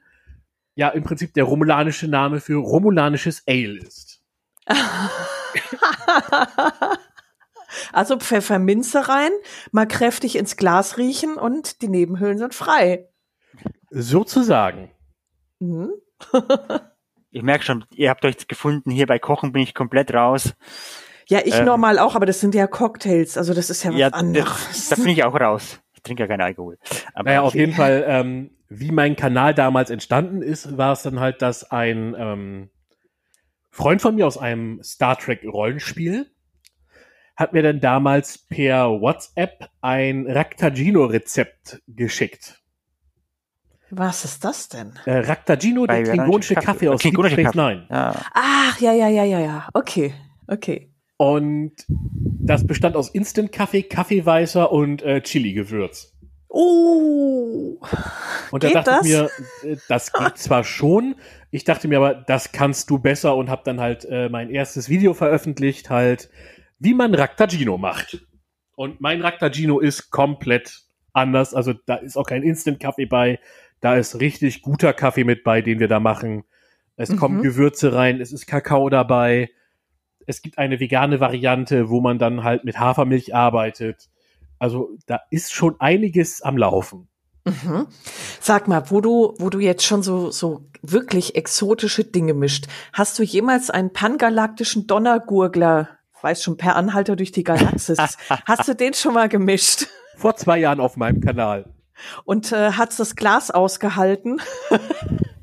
ja 0.75 0.89
im 0.89 1.03
Prinzip 1.05 1.35
der 1.35 1.45
romulanische 1.45 2.09
Name 2.09 2.41
für 2.41 2.57
romulanisches 2.57 3.43
Ale 3.47 3.79
ist. 3.79 4.21
also 7.93 8.19
Pfefferminze 8.19 9.09
rein, 9.09 9.31
mal 9.73 9.87
kräftig 9.87 10.37
ins 10.37 10.57
Glas 10.57 10.97
riechen 10.99 11.37
und 11.37 11.83
die 11.83 11.89
Nebenhöhlen 11.89 12.39
sind 12.39 12.55
frei. 12.55 13.09
Sozusagen. 13.91 14.91
Mhm. 15.61 15.93
Ich 17.31 17.43
merke 17.43 17.65
schon, 17.65 17.85
ihr 17.95 18.11
habt 18.11 18.25
euch 18.25 18.47
gefunden. 18.49 18.91
Hier 18.91 19.07
bei 19.07 19.19
Kochen 19.19 19.53
bin 19.53 19.63
ich 19.63 19.75
komplett 19.75 20.13
raus. 20.15 20.55
Ja, 21.27 21.41
ich 21.45 21.55
Ähm. 21.55 21.65
normal 21.65 21.99
auch, 21.99 22.15
aber 22.15 22.27
das 22.27 22.41
sind 22.41 22.55
ja 22.55 22.67
Cocktails, 22.67 23.39
also 23.39 23.55
das 23.55 23.71
ist 23.71 23.83
ja 23.83 23.91
was 23.93 23.99
Ja, 23.99 24.09
anderes. 24.09 24.67
das, 24.69 24.89
da 24.91 24.97
bin 24.97 25.09
ich 25.09 25.25
auch 25.25 25.35
raus. 25.35 25.81
Ich 25.95 26.03
trinke 26.03 26.23
ja 26.23 26.27
keinen 26.27 26.43
Alkohol. 26.43 26.79
Aber 27.15 27.31
Naja, 27.31 27.43
auf 27.43 27.55
jeden 27.55 27.73
Fall, 27.73 28.05
ähm, 28.07 28.51
wie 28.81 28.91
mein 28.91 29.17
Kanal 29.17 29.55
damals 29.55 29.91
entstanden 29.91 30.43
ist, 30.43 30.77
war 30.77 30.93
es 30.93 31.03
dann 31.03 31.21
halt, 31.21 31.43
dass 31.43 31.71
ein 31.71 32.15
ähm, 32.19 32.71
Freund 33.71 34.01
von 34.03 34.15
mir 34.15 34.27
aus 34.27 34.39
einem 34.39 34.83
Star 34.83 35.19
Trek 35.19 35.45
Rollenspiel 35.45 36.31
hat 37.37 37.53
mir 37.53 37.63
dann 37.63 37.81
damals 37.81 38.39
per 38.39 39.01
WhatsApp 39.01 39.69
ein 39.81 40.27
Raktagino-Rezept 40.27 41.83
geschickt. 41.89 42.63
Was 43.91 44.25
ist 44.25 44.45
das 44.45 44.69
denn? 44.69 44.93
Äh, 45.05 45.19
Raktagino, 45.19 45.87
der 45.87 46.03
klingonische 46.03 46.55
Kaffee. 46.55 46.67
Kaffee 46.67 46.89
aus 46.89 47.01
Deep 47.01 47.11
Klingonische 47.11 47.35
Space 47.35 47.53
Kaffee. 47.53 47.75
Nine. 47.75 47.87
Ja. 47.91 48.15
Ach, 48.33 48.81
ja, 48.81 48.93
ja, 48.93 49.09
ja, 49.09 49.25
ja, 49.25 49.41
ja. 49.41 49.69
Okay, 49.73 50.15
okay. 50.47 50.93
Und 51.17 51.73
das 51.89 52.67
bestand 52.67 52.97
aus 52.97 53.09
Instant-Kaffee, 53.09 53.85
Kaffeeweißer 53.85 54.71
und 54.71 55.03
äh, 55.03 55.21
Chili-Gewürz. 55.21 56.14
Oh, 56.57 57.79
Und 58.51 58.63
da 58.63 58.71
dachte 58.71 58.91
das? 58.91 59.07
ich 59.07 59.13
mir, 59.13 59.31
äh, 59.63 59.77
das 59.89 60.13
geht 60.13 60.39
zwar 60.39 60.63
schon, 60.63 61.17
ich 61.51 61.65
dachte 61.65 61.89
mir 61.89 61.99
aber, 61.99 62.15
das 62.15 62.53
kannst 62.53 62.91
du 62.91 62.99
besser 63.01 63.35
und 63.37 63.51
habe 63.51 63.63
dann 63.65 63.81
halt 63.81 64.05
äh, 64.05 64.29
mein 64.29 64.51
erstes 64.51 64.89
Video 64.89 65.15
veröffentlicht, 65.15 65.91
halt, 65.91 66.31
wie 66.79 66.95
man 66.95 67.13
Raktagino 67.15 67.77
macht. 67.77 68.25
Und 68.77 69.01
mein 69.01 69.21
Raktagino 69.21 69.81
ist 69.81 70.11
komplett 70.11 70.83
anders, 71.13 71.55
also 71.55 71.73
da 71.87 71.97
ist 71.97 72.17
auch 72.17 72.27
kein 72.27 72.43
Instant-Kaffee 72.45 73.07
bei, 73.07 73.41
da 73.81 73.97
ist 73.97 74.21
richtig 74.21 74.63
guter 74.63 74.93
Kaffee 74.93 75.25
mit 75.25 75.43
bei, 75.43 75.61
den 75.61 75.81
wir 75.81 75.89
da 75.89 75.99
machen. 75.99 76.45
Es 76.97 77.11
Mhm. 77.11 77.17
kommen 77.17 77.43
Gewürze 77.43 77.93
rein, 77.95 78.21
es 78.21 78.33
ist 78.33 78.47
Kakao 78.47 78.89
dabei. 78.91 79.51
Es 80.27 80.41
gibt 80.41 80.59
eine 80.59 80.79
vegane 80.79 81.19
Variante, 81.19 81.91
wo 81.91 82.01
man 82.01 82.19
dann 82.21 82.45
halt 82.45 82.65
mit 82.65 82.79
Hafermilch 82.79 83.35
arbeitet. 83.35 84.09
Also 84.65 84.97
da 85.05 85.21
ist 85.29 85.53
schon 85.53 85.79
einiges 85.79 86.41
am 86.41 86.57
Laufen. 86.57 87.07
Mhm. 87.45 87.87
Sag 88.41 88.67
mal, 88.67 88.91
wo 88.91 89.03
du, 89.03 89.35
wo 89.37 89.51
du 89.51 89.59
jetzt 89.59 89.85
schon 89.85 90.03
so, 90.03 90.31
so 90.31 90.65
wirklich 90.81 91.37
exotische 91.37 92.03
Dinge 92.03 92.33
mischt, 92.33 92.67
hast 92.95 93.19
du 93.19 93.23
jemals 93.23 93.69
einen 93.69 93.93
pangalaktischen 93.93 94.87
Donnergurgler, 94.87 95.91
weiß 96.23 96.43
schon, 96.43 96.57
per 96.57 96.77
Anhalter 96.77 97.15
durch 97.15 97.31
die 97.31 97.45
Galaxis, 97.45 97.99
hast 98.47 98.67
du 98.67 98.75
den 98.75 98.95
schon 98.95 99.13
mal 99.13 99.29
gemischt? 99.29 99.87
Vor 100.17 100.35
zwei 100.37 100.61
Jahren 100.61 100.81
auf 100.81 100.97
meinem 100.97 101.21
Kanal. 101.21 101.67
Und 102.25 102.53
äh, 102.53 102.73
hat's 102.73 102.97
das 102.97 103.17
Glas 103.17 103.51
ausgehalten? 103.51 104.41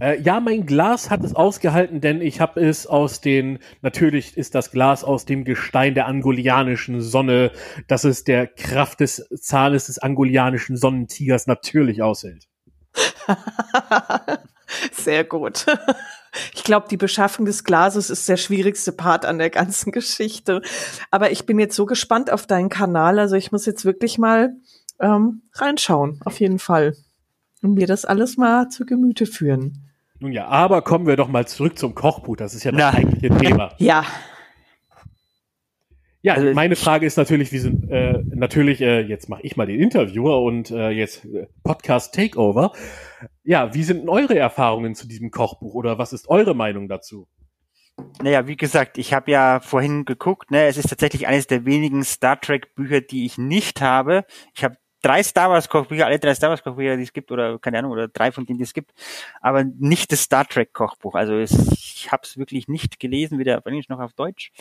Äh, 0.02 0.20
ja, 0.20 0.40
mein 0.40 0.66
Glas 0.66 1.12
hat 1.12 1.24
es 1.24 1.36
ausgehalten, 1.36 2.02
denn 2.02 2.22
ich 2.22 2.42
habe 2.42 2.60
es 2.60 2.88
aus 2.88 3.22
den, 3.22 3.60
natürlich 3.84 4.36
ist 4.36 4.56
das 4.56 4.72
Glas 4.72 5.04
aus 5.04 5.26
dem 5.26 5.46
Gestein 5.46 5.94
der 5.94 6.08
angolianischen 6.08 7.02
Sonne, 7.02 7.52
dass 7.88 8.04
es 8.04 8.24
der 8.24 8.48
Kraft 8.48 9.00
des 9.02 9.24
Zahnes 9.40 9.86
des 9.86 10.00
angolianischen 10.00 10.76
Sonnentigers 10.76 11.46
natürlich 11.46 12.02
aushält. 12.02 12.48
Sehr 14.92 15.24
gut. 15.24 15.68
Ich 16.56 16.64
glaube, 16.64 16.88
die 16.90 16.98
Beschaffung 16.98 17.46
des 17.46 17.64
Glases 17.64 18.10
ist 18.10 18.28
der 18.28 18.38
schwierigste 18.38 18.94
Part 18.94 19.26
an 19.26 19.38
der 19.38 19.50
ganzen 19.50 19.92
Geschichte. 19.92 20.62
Aber 21.12 21.32
ich 21.32 21.46
bin 21.46 21.60
jetzt 21.60 21.76
so 21.76 21.86
gespannt 21.86 22.32
auf 22.32 22.48
deinen 22.48 22.70
Kanal. 22.70 23.20
Also 23.20 23.36
ich 23.36 23.52
muss 23.52 23.66
jetzt 23.66 23.86
wirklich 23.86 24.18
mal 24.18 24.56
ähm, 25.02 25.42
reinschauen, 25.54 26.20
auf 26.26 26.40
jeden 26.40 26.60
Fall. 26.60 26.96
Und 27.62 27.74
mir 27.76 27.88
das 27.88 28.06
alles 28.06 28.38
mal 28.38 28.70
zu 28.70 28.86
Gemüte 28.86 29.26
führen. 29.26 29.90
Nun 30.20 30.32
ja, 30.32 30.48
aber 30.48 30.82
kommen 30.84 31.08
wir 31.08 31.16
doch 31.16 31.28
mal 31.28 31.48
zurück 31.48 31.78
zum 31.78 31.96
Kochbuch. 31.96 32.36
Das 32.38 32.54
ist 32.54 32.64
ja 32.64 32.72
das 32.72 32.80
Na. 32.80 32.90
eigentliche 32.94 33.36
Thema. 33.38 33.74
Ja, 33.80 34.06
Ja, 36.24 36.36
Also- 36.36 36.54
meine 36.54 36.76
Frage 36.76 37.08
ist 37.08 37.18
natürlich, 37.18 37.52
wie 37.52 37.58
sind 37.58 37.90
äh, 37.90 38.22
natürlich 38.30 38.80
äh, 38.82 39.02
jetzt 39.02 39.28
mache 39.28 39.42
ich 39.42 39.58
mal 39.58 39.66
den 39.66 39.80
Interviewer 39.80 40.44
und 40.44 40.70
äh, 40.70 40.90
jetzt 40.92 41.26
äh, 41.26 41.48
Podcast 41.64 42.14
Takeover. 42.14 42.74
Ja, 43.44 43.74
wie 43.74 43.84
sind 43.84 44.02
denn 44.02 44.10
eure 44.10 44.38
Erfahrungen 44.38 44.94
zu 44.94 45.08
diesem 45.08 45.32
Kochbuch 45.32 45.74
oder 45.74 45.98
was 45.98 46.14
ist 46.14 46.30
eure 46.30 46.54
Meinung 46.54 46.88
dazu? 46.88 47.28
Naja, 48.22 48.48
wie 48.48 48.56
gesagt, 48.56 49.00
ich 49.00 49.14
habe 49.14 49.32
ja 49.32 49.60
vorhin 49.62 50.06
geguckt, 50.06 50.52
ne, 50.52 50.66
es 50.66 50.78
ist 50.78 50.90
tatsächlich 50.90 51.28
eines 51.28 51.48
der 51.48 51.66
wenigen 51.66 52.04
Star 52.04 52.40
Trek 52.40 52.76
Bücher, 52.76 53.02
die 53.02 53.26
ich 53.26 53.38
nicht 53.40 53.82
habe. 53.82 54.26
Ich 54.56 54.64
habe 54.64 54.78
drei 55.02 55.24
Star 55.24 55.50
Wars 55.50 55.68
Kochbücher, 55.70 56.06
alle 56.06 56.20
drei 56.20 56.34
Star 56.36 56.50
Wars 56.50 56.64
Kochbücher, 56.64 56.98
die 56.98 57.04
es 57.04 57.14
gibt, 57.14 57.32
oder 57.32 57.58
keine 57.60 57.80
Ahnung, 57.80 57.92
oder 57.92 58.08
drei 58.08 58.32
von 58.32 58.46
denen, 58.46 58.58
die 58.58 58.64
es 58.64 58.74
gibt, 58.74 58.92
aber 59.42 59.64
nicht 59.64 60.12
das 60.12 60.22
Star 60.22 60.48
Trek 60.48 60.74
Kochbuch. 60.74 61.16
Also 61.16 61.36
es, 61.36 61.52
ich 61.72 62.12
habe 62.12 62.24
es 62.24 62.38
wirklich 62.38 62.68
nicht 62.68 63.00
gelesen, 63.00 63.40
weder 63.40 63.58
auf 63.58 63.66
Englisch 63.66 63.90
noch 63.90 64.00
auf 64.00 64.14
Deutsch. 64.14 64.52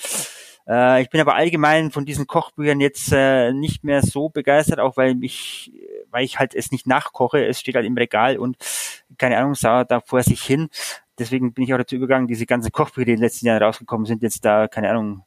Äh, 0.66 1.02
ich 1.02 1.10
bin 1.10 1.20
aber 1.20 1.34
allgemein 1.34 1.90
von 1.90 2.06
diesen 2.06 2.26
Kochbüchern 2.26 2.80
jetzt 2.80 3.12
äh, 3.12 3.52
nicht 3.52 3.84
mehr 3.84 4.02
so 4.02 4.28
begeistert, 4.28 4.80
auch 4.80 4.96
weil 4.96 5.14
mich, 5.14 5.72
weil 6.10 6.24
ich 6.24 6.38
halt 6.38 6.54
es 6.54 6.72
nicht 6.72 6.86
nachkoche. 6.86 7.44
Es 7.44 7.60
steht 7.60 7.74
halt 7.74 7.86
im 7.86 7.96
Regal 7.96 8.38
und 8.38 8.56
keine 9.18 9.38
Ahnung, 9.38 9.54
sauert 9.54 9.90
da 9.90 10.00
vor 10.00 10.22
sich 10.22 10.42
hin. 10.42 10.68
Deswegen 11.18 11.52
bin 11.52 11.64
ich 11.64 11.74
auch 11.74 11.78
dazu 11.78 11.96
übergegangen, 11.96 12.28
diese 12.28 12.46
ganzen 12.46 12.72
Kochbücher, 12.72 13.04
die 13.04 13.12
in 13.12 13.16
den 13.18 13.24
letzten 13.24 13.46
Jahren 13.46 13.62
rausgekommen 13.62 14.06
sind, 14.06 14.22
jetzt 14.22 14.44
da, 14.44 14.68
keine 14.68 14.90
Ahnung, 14.90 15.24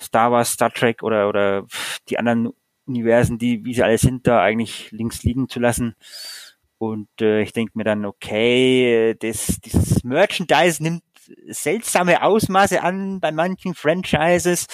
Star 0.00 0.30
Wars, 0.30 0.52
Star 0.52 0.72
Trek 0.72 1.02
oder, 1.02 1.28
oder 1.28 1.66
die 2.08 2.18
anderen 2.18 2.52
Universen, 2.86 3.38
die, 3.38 3.64
wie 3.64 3.74
sie 3.74 3.82
alle 3.82 3.98
sind, 3.98 4.26
da 4.26 4.42
eigentlich 4.42 4.90
links 4.90 5.22
liegen 5.22 5.48
zu 5.48 5.60
lassen. 5.60 5.94
Und 6.78 7.08
äh, 7.20 7.42
ich 7.42 7.52
denke 7.52 7.72
mir 7.74 7.84
dann, 7.84 8.04
okay, 8.04 9.14
das, 9.20 9.60
dieses 9.60 10.02
Merchandise 10.02 10.82
nimmt 10.82 11.04
seltsame 11.48 12.22
Ausmaße 12.22 12.82
an 12.82 13.20
bei 13.20 13.30
manchen 13.30 13.74
Franchises. 13.74 14.66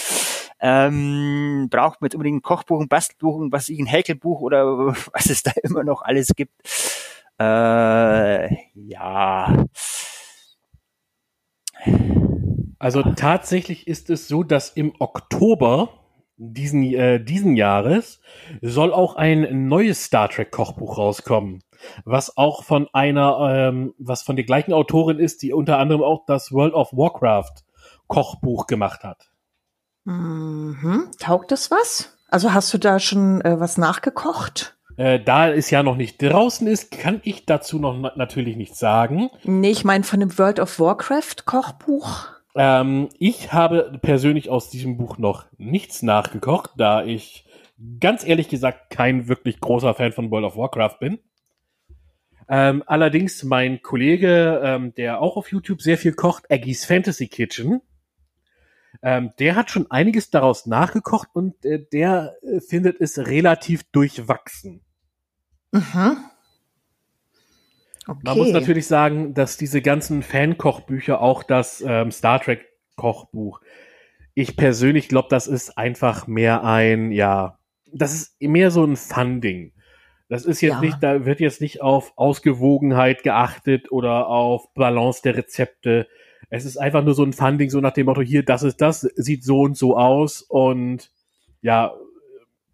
Ähm, 0.61 1.69
braucht 1.71 2.01
man 2.01 2.07
jetzt 2.09 2.15
unbedingt 2.15 2.39
ein 2.39 2.43
Kochbuch, 2.43 2.81
ein 2.81 2.89
Bastelbuch, 2.89 3.41
was 3.51 3.69
ich 3.69 3.79
ein 3.79 3.87
Häkelbuch 3.87 4.41
oder 4.41 4.65
was 5.13 5.27
es 5.27 5.43
da 5.43 5.53
immer 5.63 5.85
noch 5.85 6.03
alles 6.03 6.29
gibt. 6.35 6.55
Äh, 7.39 8.55
ja. 8.75 9.65
Also 12.81 13.03
tatsächlich 13.03 13.87
ist 13.87 14.11
es 14.11 14.29
so, 14.29 14.43
dass 14.43 14.71
im 14.71 14.93
Oktober 14.99 15.98
diesen, 16.39 16.83
äh, 16.85 17.23
diesen 17.23 17.57
Jahres 17.57 18.21
soll 18.63 18.93
auch 18.93 19.17
ein 19.17 19.69
neues 19.69 20.05
Star 20.05 20.29
Trek 20.29 20.51
Kochbuch 20.51 20.97
rauskommen, 20.97 21.63
was 22.05 22.37
auch 22.37 22.65
von 22.65 22.89
einer, 22.93 23.39
ähm, 23.53 23.95
was 23.99 24.23
von 24.23 24.37
der 24.37 24.45
gleichen 24.45 24.73
Autorin 24.73 25.19
ist, 25.19 25.43
die 25.43 25.53
unter 25.53 25.79
anderem 25.79 26.03
auch 26.03 26.25
das 26.27 26.53
World 26.53 26.75
of 26.75 26.93
Warcraft 26.93 27.65
Kochbuch 28.07 28.67
gemacht 28.67 29.03
hat. 29.05 29.29
Mhm. 30.05 31.11
Taugt 31.19 31.51
das 31.51 31.71
was? 31.71 32.17
Also 32.29 32.55
hast 32.55 32.73
du 32.73 32.79
da 32.79 32.99
schon 32.99 33.41
äh, 33.43 33.61
was 33.61 33.77
nachgekocht? 33.77 34.77
Äh, 34.97 35.21
da 35.21 35.51
es 35.51 35.71
ja 35.71 35.83
noch 35.83 35.97
nicht 35.97 36.21
draußen 36.23 36.67
ist, 36.67 36.91
kann 36.91 37.21
ich 37.25 37.47
dazu 37.47 37.79
noch 37.79 37.97
na 37.97 38.13
natürlich 38.17 38.57
nichts 38.57 38.79
sagen. 38.79 39.31
Nee, 39.45 39.71
ich 39.71 39.85
meine 39.85 40.05
von 40.05 40.21
dem 40.21 40.37
World 40.39 40.61
of 40.61 40.81
Warcraft 40.81 41.45
Kochbuch. 41.47 42.38
Ähm, 42.59 43.09
ich 43.21 43.53
habe 43.53 43.99
persönlich 44.03 44.51
aus 44.51 44.69
diesem 44.69 44.97
Buch 44.97 45.17
noch 45.17 45.47
nichts 45.59 46.03
nachgekocht, 46.03 46.73
da 46.77 47.05
ich 47.05 47.47
ganz 48.01 48.27
ehrlich 48.27 48.49
gesagt 48.49 48.91
kein 48.91 49.29
wirklich 49.29 49.61
großer 49.61 49.95
Fan 49.95 50.11
von 50.11 50.33
World 50.33 50.47
of 50.47 50.57
Warcraft 50.57 50.99
bin. 50.99 51.21
Ähm, 52.49 52.83
allerdings 52.87 53.45
mein 53.45 53.81
Kollege, 53.81 54.61
ähm, 54.65 54.93
der 54.95 55.21
auch 55.21 55.37
auf 55.37 55.53
YouTube 55.53 55.81
sehr 55.81 55.99
viel 55.99 56.15
kocht, 56.15 56.51
Aggies 56.51 56.85
Fantasy 56.85 57.29
Kitchen, 57.29 57.81
ähm, 59.03 59.31
der 59.39 59.55
hat 59.55 59.71
schon 59.71 59.89
einiges 59.93 60.31
daraus 60.31 60.67
nachgekocht 60.67 61.29
und 61.35 61.65
äh, 61.65 61.87
der 61.93 62.35
äh, 62.43 62.61
findet 62.61 63.01
es 63.01 63.19
relativ 63.19 63.85
durchwachsen. 63.93 64.81
Mhm. 65.71 66.17
Okay. 68.09 68.21
Man 68.23 68.39
muss 68.39 68.53
natürlich 68.53 68.87
sagen, 68.87 69.35
dass 69.35 69.59
diese 69.59 69.83
ganzen 69.83 70.23
Fan-Kochbücher, 70.23 71.21
auch 71.21 71.43
das 71.43 71.85
ähm, 71.87 72.11
Star 72.11 72.41
Trek-Kochbuch, 72.41 73.61
ich 74.35 74.57
persönlich 74.57 75.09
glaube, 75.09 75.29
das 75.31 75.47
ist 75.47 75.77
einfach 75.77 76.27
mehr 76.27 76.65
ein, 76.65 77.13
ja, 77.13 77.59
das 77.93 78.15
ist 78.15 78.41
mehr 78.41 78.71
so 78.71 78.85
ein 78.85 78.97
Fun-Ding. 78.97 79.73
Das 80.31 80.45
ist 80.45 80.61
jetzt 80.61 80.75
Ja. 80.75 80.81
nicht, 80.81 81.03
da 81.03 81.25
wird 81.27 81.41
jetzt 81.41 81.61
nicht 81.61 81.83
auf 81.83 82.13
Ausgewogenheit 82.17 83.23
geachtet 83.23 83.93
oder 83.93 84.29
auf 84.29 84.73
Balance 84.75 85.23
der 85.23 85.37
Rezepte. 85.37 86.07
Es 86.51 86.65
ist 86.65 86.77
einfach 86.79 87.05
nur 87.05 87.15
so 87.15 87.25
ein 87.25 87.33
Fun-Ding, 87.35 87.69
so 87.69 87.81
nach 87.81 87.93
dem 87.93 88.07
Motto, 88.07 88.23
hier, 88.23 88.43
das 88.43 88.63
ist 88.63 88.81
das, 88.81 89.01
sieht 89.01 89.45
so 89.45 89.61
und 89.61 89.77
so 89.77 89.97
aus 89.97 90.41
und 90.43 91.11
ja, 91.61 91.93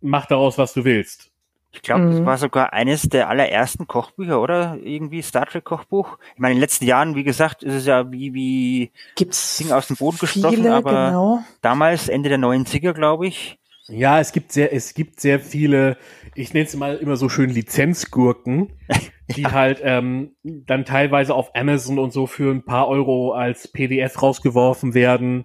mach 0.01 0.27
daraus, 0.27 0.59
was 0.59 0.75
du 0.75 0.85
willst. 0.85 1.33
Ich 1.74 1.82
glaube, 1.82 2.06
das 2.06 2.20
Mhm. 2.20 2.24
war 2.24 2.38
sogar 2.38 2.72
eines 2.72 3.02
der 3.02 3.28
allerersten 3.28 3.87
Kochbücher, 3.87 4.40
oder? 4.40 4.78
Irgendwie 4.82 5.20
Star 5.22 5.46
Trek 5.46 5.64
Kochbuch. 5.64 6.18
Ich 6.34 6.38
meine, 6.38 6.52
in 6.52 6.58
den 6.58 6.62
letzten 6.62 6.84
Jahren, 6.87 7.16
wie 7.16 7.24
gesagt, 7.24 7.62
ist 7.62 7.74
es 7.74 7.87
ja 7.87 8.10
wie, 8.12 8.32
wie 8.32 8.92
Gibt's 9.16 9.56
Ding 9.58 9.72
aus 9.72 9.88
dem 9.88 9.96
Boden 9.96 10.18
gesprochen, 10.18 10.54
viele, 10.56 10.72
aber 10.72 11.08
genau. 11.08 11.44
damals, 11.62 12.08
Ende 12.08 12.28
der 12.28 12.38
90er, 12.38 12.92
glaube 12.92 13.26
ich. 13.26 13.58
Ja, 13.88 14.18
es 14.20 14.32
gibt 14.32 14.52
sehr, 14.52 14.72
es 14.72 14.94
gibt 14.94 15.20
sehr 15.20 15.40
viele, 15.40 15.98
ich 16.34 16.54
nenne 16.54 16.64
es 16.66 16.74
mal 16.76 16.96
immer 16.96 17.16
so 17.16 17.28
schön 17.28 17.50
Lizenzgurken, 17.50 18.72
die 19.37 19.46
halt 19.46 19.80
ähm, 19.82 20.37
dann 20.42 20.84
teilweise 20.84 21.34
auf 21.34 21.54
Amazon 21.54 21.98
und 21.98 22.12
so 22.12 22.26
für 22.26 22.50
ein 22.50 22.64
paar 22.64 22.88
Euro 22.88 23.32
als 23.32 23.68
PDF 23.68 24.22
rausgeworfen 24.22 24.94
werden, 24.94 25.44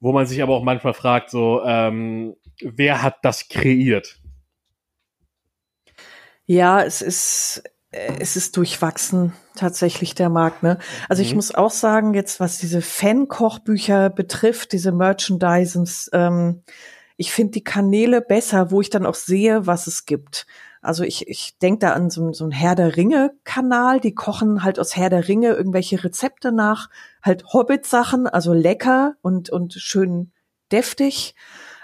wo 0.00 0.12
man 0.12 0.26
sich 0.26 0.42
aber 0.42 0.54
auch 0.54 0.64
manchmal 0.64 0.94
fragt, 0.94 1.30
so, 1.30 1.62
ähm, 1.64 2.34
wer 2.60 3.02
hat 3.02 3.18
das 3.22 3.48
kreiert? 3.48 4.19
Ja, 6.50 6.82
es 6.82 7.00
ist, 7.00 7.62
äh, 7.92 8.14
es 8.18 8.34
ist 8.34 8.56
durchwachsen, 8.56 9.34
tatsächlich 9.54 10.16
der 10.16 10.30
Markt, 10.30 10.64
ne? 10.64 10.78
Also 11.08 11.22
ich 11.22 11.30
Mhm. 11.30 11.36
muss 11.36 11.54
auch 11.54 11.70
sagen, 11.70 12.12
jetzt 12.12 12.40
was 12.40 12.58
diese 12.58 12.82
Fan-Kochbücher 12.82 14.10
betrifft, 14.10 14.72
diese 14.72 14.90
Merchandises, 14.90 16.10
ähm, 16.12 16.64
ich 17.16 17.30
finde 17.30 17.52
die 17.52 17.62
Kanäle 17.62 18.20
besser, 18.20 18.72
wo 18.72 18.80
ich 18.80 18.90
dann 18.90 19.06
auch 19.06 19.14
sehe, 19.14 19.68
was 19.68 19.86
es 19.86 20.06
gibt. 20.06 20.44
Also 20.82 21.04
ich, 21.04 21.28
ich 21.28 21.56
denke 21.58 21.86
da 21.86 21.92
an 21.92 22.10
so, 22.10 22.32
so 22.32 22.42
einen 22.42 22.50
Herr 22.50 22.74
der 22.74 22.96
Ringe-Kanal, 22.96 24.00
die 24.00 24.16
kochen 24.16 24.64
halt 24.64 24.80
aus 24.80 24.96
Herr 24.96 25.08
der 25.10 25.28
Ringe 25.28 25.50
irgendwelche 25.52 26.02
Rezepte 26.02 26.50
nach, 26.50 26.88
halt 27.22 27.44
Hobbit-Sachen, 27.52 28.26
also 28.26 28.54
lecker 28.54 29.14
und, 29.22 29.50
und 29.50 29.74
schön 29.74 30.32
deftig. 30.72 31.36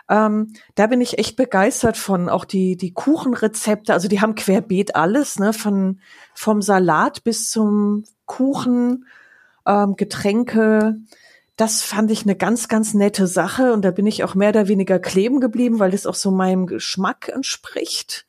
Ähm, 0.09 0.53
da 0.75 0.87
bin 0.87 1.01
ich 1.01 1.19
echt 1.19 1.37
begeistert 1.37 1.97
von. 1.97 2.29
Auch 2.29 2.45
die, 2.45 2.77
die 2.77 2.93
Kuchenrezepte, 2.93 3.93
also 3.93 4.09
die 4.09 4.21
haben 4.21 4.35
querbeet 4.35 4.95
alles, 4.95 5.39
ne, 5.39 5.53
von, 5.53 6.01
vom 6.35 6.63
Salat 6.63 7.25
bis 7.25 7.51
zum 7.51 8.05
Kuchen, 8.25 9.07
ähm, 9.67 9.97
Getränke. 9.97 10.97
Das 11.57 11.83
fand 11.83 12.11
ich 12.11 12.23
eine 12.23 12.37
ganz, 12.37 12.69
ganz 12.69 12.95
nette 12.95 13.27
Sache 13.27 13.73
und 13.73 13.83
da 13.83 13.91
bin 13.91 14.07
ich 14.07 14.23
auch 14.23 14.35
mehr 14.35 14.51
oder 14.51 14.69
weniger 14.69 14.99
kleben 14.99 15.41
geblieben, 15.41 15.79
weil 15.79 15.91
das 15.91 16.07
auch 16.07 16.15
so 16.15 16.31
meinem 16.31 16.67
Geschmack 16.67 17.29
entspricht. 17.29 18.27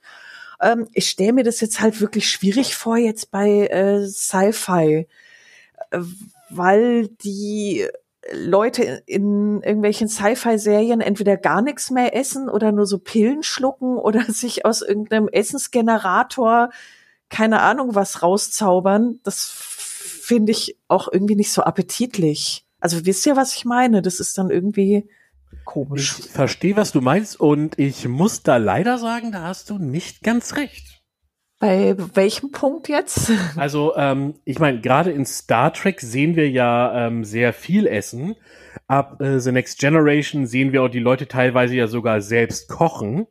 Ähm, 0.62 0.88
ich 0.94 1.10
stelle 1.10 1.34
mir 1.34 1.44
das 1.44 1.62
jetzt 1.62 1.82
halt 1.82 2.02
wirklich 2.02 2.30
schwierig 2.30 2.76
vor, 2.76 2.98
jetzt 2.98 3.30
bei 3.30 3.68
äh, 3.68 4.08
Sci-Fi, 4.08 5.08
äh, 5.92 6.00
weil 6.50 7.10
die 7.10 7.88
Leute 8.34 9.04
in 9.06 9.62
irgendwelchen 9.62 10.08
Sci-Fi-Serien 10.08 11.02
entweder 11.02 11.38
gar 11.38 11.62
nichts 11.62 11.92
mehr 11.92 12.16
essen 12.16 12.50
oder 12.50 12.72
nur 12.72 12.86
so 12.86 13.00
Pillen 13.00 13.44
schlucken 13.44 13.98
oder 13.98 14.24
sich 14.28 14.66
aus 14.66 14.82
irgendeinem 14.82 15.28
Essensgenerator 15.28 16.70
keine 17.30 17.62
Ahnung 17.62 17.96
was 17.96 18.22
rauszaubern. 18.24 19.20
Das 19.24 19.52
finde 19.52 20.52
ich 20.52 20.78
auch 20.88 21.08
irgendwie 21.12 21.36
nicht 21.36 21.52
so 21.52 21.64
appetitlich. 21.64 22.66
Also 22.80 23.06
wisst 23.06 23.26
ihr, 23.26 23.36
was 23.36 23.56
ich 23.56 23.66
meine? 23.66 24.02
Das 24.02 24.20
ist 24.20 24.38
dann 24.38 24.50
irgendwie 24.50 25.10
komisch. 25.66 26.20
Ich 26.20 26.26
verstehe, 26.26 26.76
was 26.76 26.92
du 26.92 27.02
meinst 27.02 27.40
und 27.40 27.80
ich 27.80 28.08
muss 28.08 28.44
da 28.44 28.58
leider 28.58 28.98
sagen, 28.98 29.32
da 29.32 29.44
hast 29.44 29.70
du 29.70 29.78
nicht 29.78 30.24
ganz 30.24 30.56
recht. 30.56 30.97
Bei 31.60 31.96
welchem 32.14 32.52
Punkt 32.52 32.88
jetzt? 32.88 33.32
Also, 33.56 33.96
ähm, 33.96 34.36
ich 34.46 34.60
meine, 34.60 34.80
gerade 34.80 35.12
in 35.12 35.26
Star 35.26 35.74
Trek 35.74 36.02
sehen 36.02 36.36
wir 36.36 36.50
ja 36.50 37.08
ähm, 37.08 37.24
sehr 37.24 37.54
viel 37.54 37.88
Essen. 37.88 38.36
Ab 38.88 39.20
äh, 39.22 39.40
The 39.40 39.52
Next 39.52 39.80
Generation 39.80 40.46
sehen 40.46 40.72
wir 40.72 40.84
auch 40.84 40.90
die 40.90 41.00
Leute 41.00 41.28
teilweise 41.28 41.76
ja 41.76 41.88
sogar 41.88 42.22
selbst 42.22 42.70
kochen. 42.70 43.26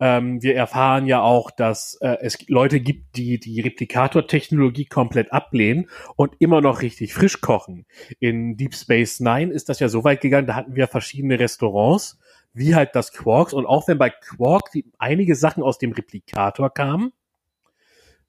Ähm, 0.00 0.42
wir 0.42 0.56
erfahren 0.56 1.06
ja 1.06 1.22
auch, 1.22 1.52
dass 1.52 1.94
äh, 2.00 2.16
es 2.20 2.48
Leute 2.48 2.80
gibt, 2.80 3.16
die 3.16 3.38
die 3.38 3.60
Replikator-Technologie 3.60 4.86
komplett 4.86 5.32
ablehnen 5.32 5.88
und 6.16 6.34
immer 6.40 6.60
noch 6.60 6.82
richtig 6.82 7.14
frisch 7.14 7.40
kochen. 7.40 7.86
In 8.18 8.56
Deep 8.56 8.74
Space 8.74 9.20
Nine 9.20 9.52
ist 9.52 9.68
das 9.68 9.78
ja 9.78 9.88
so 9.88 10.02
weit 10.02 10.20
gegangen, 10.20 10.48
da 10.48 10.56
hatten 10.56 10.74
wir 10.74 10.88
verschiedene 10.88 11.38
Restaurants, 11.38 12.18
wie 12.52 12.74
halt 12.74 12.94
das 12.94 13.12
Quarks. 13.12 13.52
Und 13.52 13.66
auch 13.66 13.88
wenn 13.88 13.98
bei 13.98 14.10
Quark 14.10 14.70
die, 14.72 14.90
einige 14.98 15.34
Sachen 15.34 15.62
aus 15.62 15.78
dem 15.78 15.92
Replikator 15.92 16.70
kamen, 16.70 17.12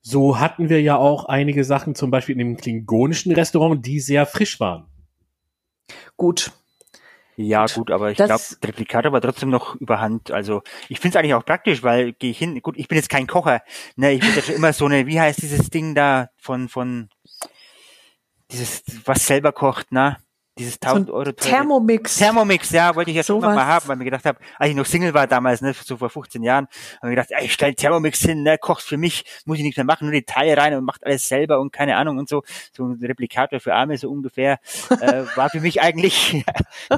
so 0.01 0.39
hatten 0.39 0.69
wir 0.69 0.81
ja 0.81 0.97
auch 0.97 1.25
einige 1.25 1.63
Sachen, 1.63 1.95
zum 1.95 2.12
Beispiel 2.12 2.33
in 2.33 2.39
dem 2.39 2.57
klingonischen 2.57 3.31
Restaurant, 3.33 3.86
die 3.86 3.99
sehr 3.99 4.25
frisch 4.25 4.59
waren. 4.59 4.88
Gut, 6.17 6.51
ja, 7.36 7.65
gut, 7.65 7.89
aber 7.89 8.12
ich 8.12 8.17
glaube, 8.17 8.43
der 8.62 8.69
Replikator 8.69 9.12
war 9.12 9.21
trotzdem 9.21 9.49
noch 9.49 9.75
überhand. 9.75 10.29
Also 10.31 10.62
ich 10.88 10.99
finde 10.99 11.17
es 11.17 11.19
eigentlich 11.19 11.33
auch 11.33 11.45
praktisch, 11.45 11.81
weil 11.81 12.13
gehe 12.13 12.31
ich 12.31 12.38
hin, 12.38 12.62
gut, 12.62 12.77
ich 12.77 12.88
bin 12.88 12.95
jetzt 12.95 13.09
kein 13.09 13.25
Kocher, 13.25 13.63
ne, 13.95 14.12
ich 14.12 14.19
bin 14.19 14.36
ja 14.36 14.41
schon 14.41 14.55
immer 14.55 14.73
so 14.73 14.86
eine, 14.86 15.07
wie 15.07 15.19
heißt 15.19 15.41
dieses 15.41 15.69
Ding 15.69 15.95
da 15.95 16.29
von, 16.38 16.69
von 16.69 17.09
dieses, 18.51 18.83
was 19.05 19.25
selber 19.25 19.51
kocht, 19.51 19.91
ne? 19.91 20.17
Dieses 20.58 20.76
1000 20.76 21.08
so 21.08 21.13
Euro 21.13 21.32
teure. 21.32 21.36
Thermomix. 21.36 22.18
Thermomix, 22.18 22.70
ja, 22.70 22.94
wollte 22.96 23.10
ich 23.10 23.18
ja 23.18 23.24
schon 23.24 23.42
so 23.42 23.48
mal 23.48 23.66
haben, 23.66 23.88
weil 23.88 23.96
mir 23.96 24.06
gedacht 24.06 24.26
habe, 24.26 24.38
als 24.60 24.70
ich 24.70 24.76
noch 24.76 24.86
Single 24.86 25.13
war 25.13 25.26
damals, 25.26 25.62
ne, 25.62 25.74
so 25.74 25.98
vor 25.98 26.12
15 26.12 26.44
Jahren, 26.44 26.68
habe 26.98 27.08
mir 27.08 27.16
gedacht, 27.16 27.32
ja, 27.32 27.39
ich 27.42 27.54
stelle 27.54 27.74
Thermomix 27.74 28.20
hin, 28.20 28.44
ne, 28.44 28.60
kocht 28.60 28.84
für 28.84 28.98
mich, 28.98 29.26
muss 29.46 29.58
ich 29.58 29.63
nichts 29.63 29.78
mehr 29.78 29.86
machen, 29.86 30.06
nur 30.06 30.13
die 30.13 30.26
Teile 30.26 30.56
rein 30.56 30.76
und 30.76 30.86
macht 30.86 31.04
alles 31.06 31.28
selber 31.28 31.60
und 31.60 31.74
keine 31.74 31.96
Ahnung 31.96 32.20
und 32.20 32.30
so. 32.30 32.44
So 32.72 32.86
ein 32.86 33.04
Replikator 33.04 33.60
für 33.60 33.74
Arme 33.74 33.98
so 33.98 34.12
ungefähr. 34.12 34.60
äh, 34.89 35.24
war 35.36 35.50
für 35.50 35.60
mich 35.60 35.82
eigentlich 35.82 36.46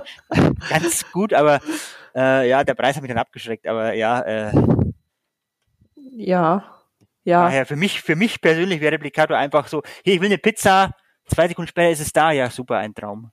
ganz 0.70 1.10
gut, 1.14 1.34
aber 1.34 1.62
äh, 2.14 2.50
ja, 2.50 2.66
der 2.66 2.74
Preis 2.74 2.98
hat 2.98 3.04
mich 3.04 3.10
dann 3.10 3.20
abgeschreckt, 3.20 3.68
aber 3.68 3.94
ja, 3.94 4.20
äh, 4.20 4.52
ja. 5.96 6.64
Ja. 7.24 7.46
Daher 7.46 7.66
für 7.66 7.76
mich, 7.76 8.02
für 8.02 8.16
mich 8.16 8.40
persönlich 8.40 8.82
wäre 8.82 8.94
Replikator 8.94 9.38
einfach 9.38 9.68
so, 9.68 9.82
hier, 10.04 10.14
ich 10.14 10.22
will 10.22 10.28
eine 10.28 10.38
Pizza, 10.38 10.92
zwei 11.26 11.48
Sekunden 11.48 11.70
später 11.70 11.90
ist 11.90 12.02
es 12.02 12.14
da, 12.14 12.32
ja, 12.32 12.50
super, 12.50 12.78
ein 12.78 12.94
Traum. 12.94 13.32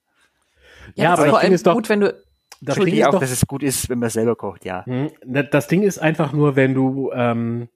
Ja, 0.94 1.04
ja 1.04 1.12
aber 1.14 1.26
vor 1.26 1.38
allem 1.40 1.52
ist 1.52 1.66
doch, 1.66 1.74
gut, 1.74 1.88
wenn 1.88 2.00
du 2.00 2.14
das 2.60 2.76
Ding 2.76 2.94
ist 2.94 3.06
auch, 3.06 3.12
doch, 3.12 3.20
dass 3.20 3.32
es 3.32 3.46
gut 3.46 3.62
ist, 3.62 3.88
wenn 3.88 3.98
man 3.98 4.10
selber 4.10 4.36
kocht, 4.36 4.64
ja. 4.64 4.86
Hm, 4.86 5.10
das 5.50 5.66
Ding 5.66 5.82
ist 5.82 5.98
einfach 5.98 6.32
nur, 6.32 6.54
wenn 6.54 6.74
du 6.74 7.10
ähm, 7.12 7.68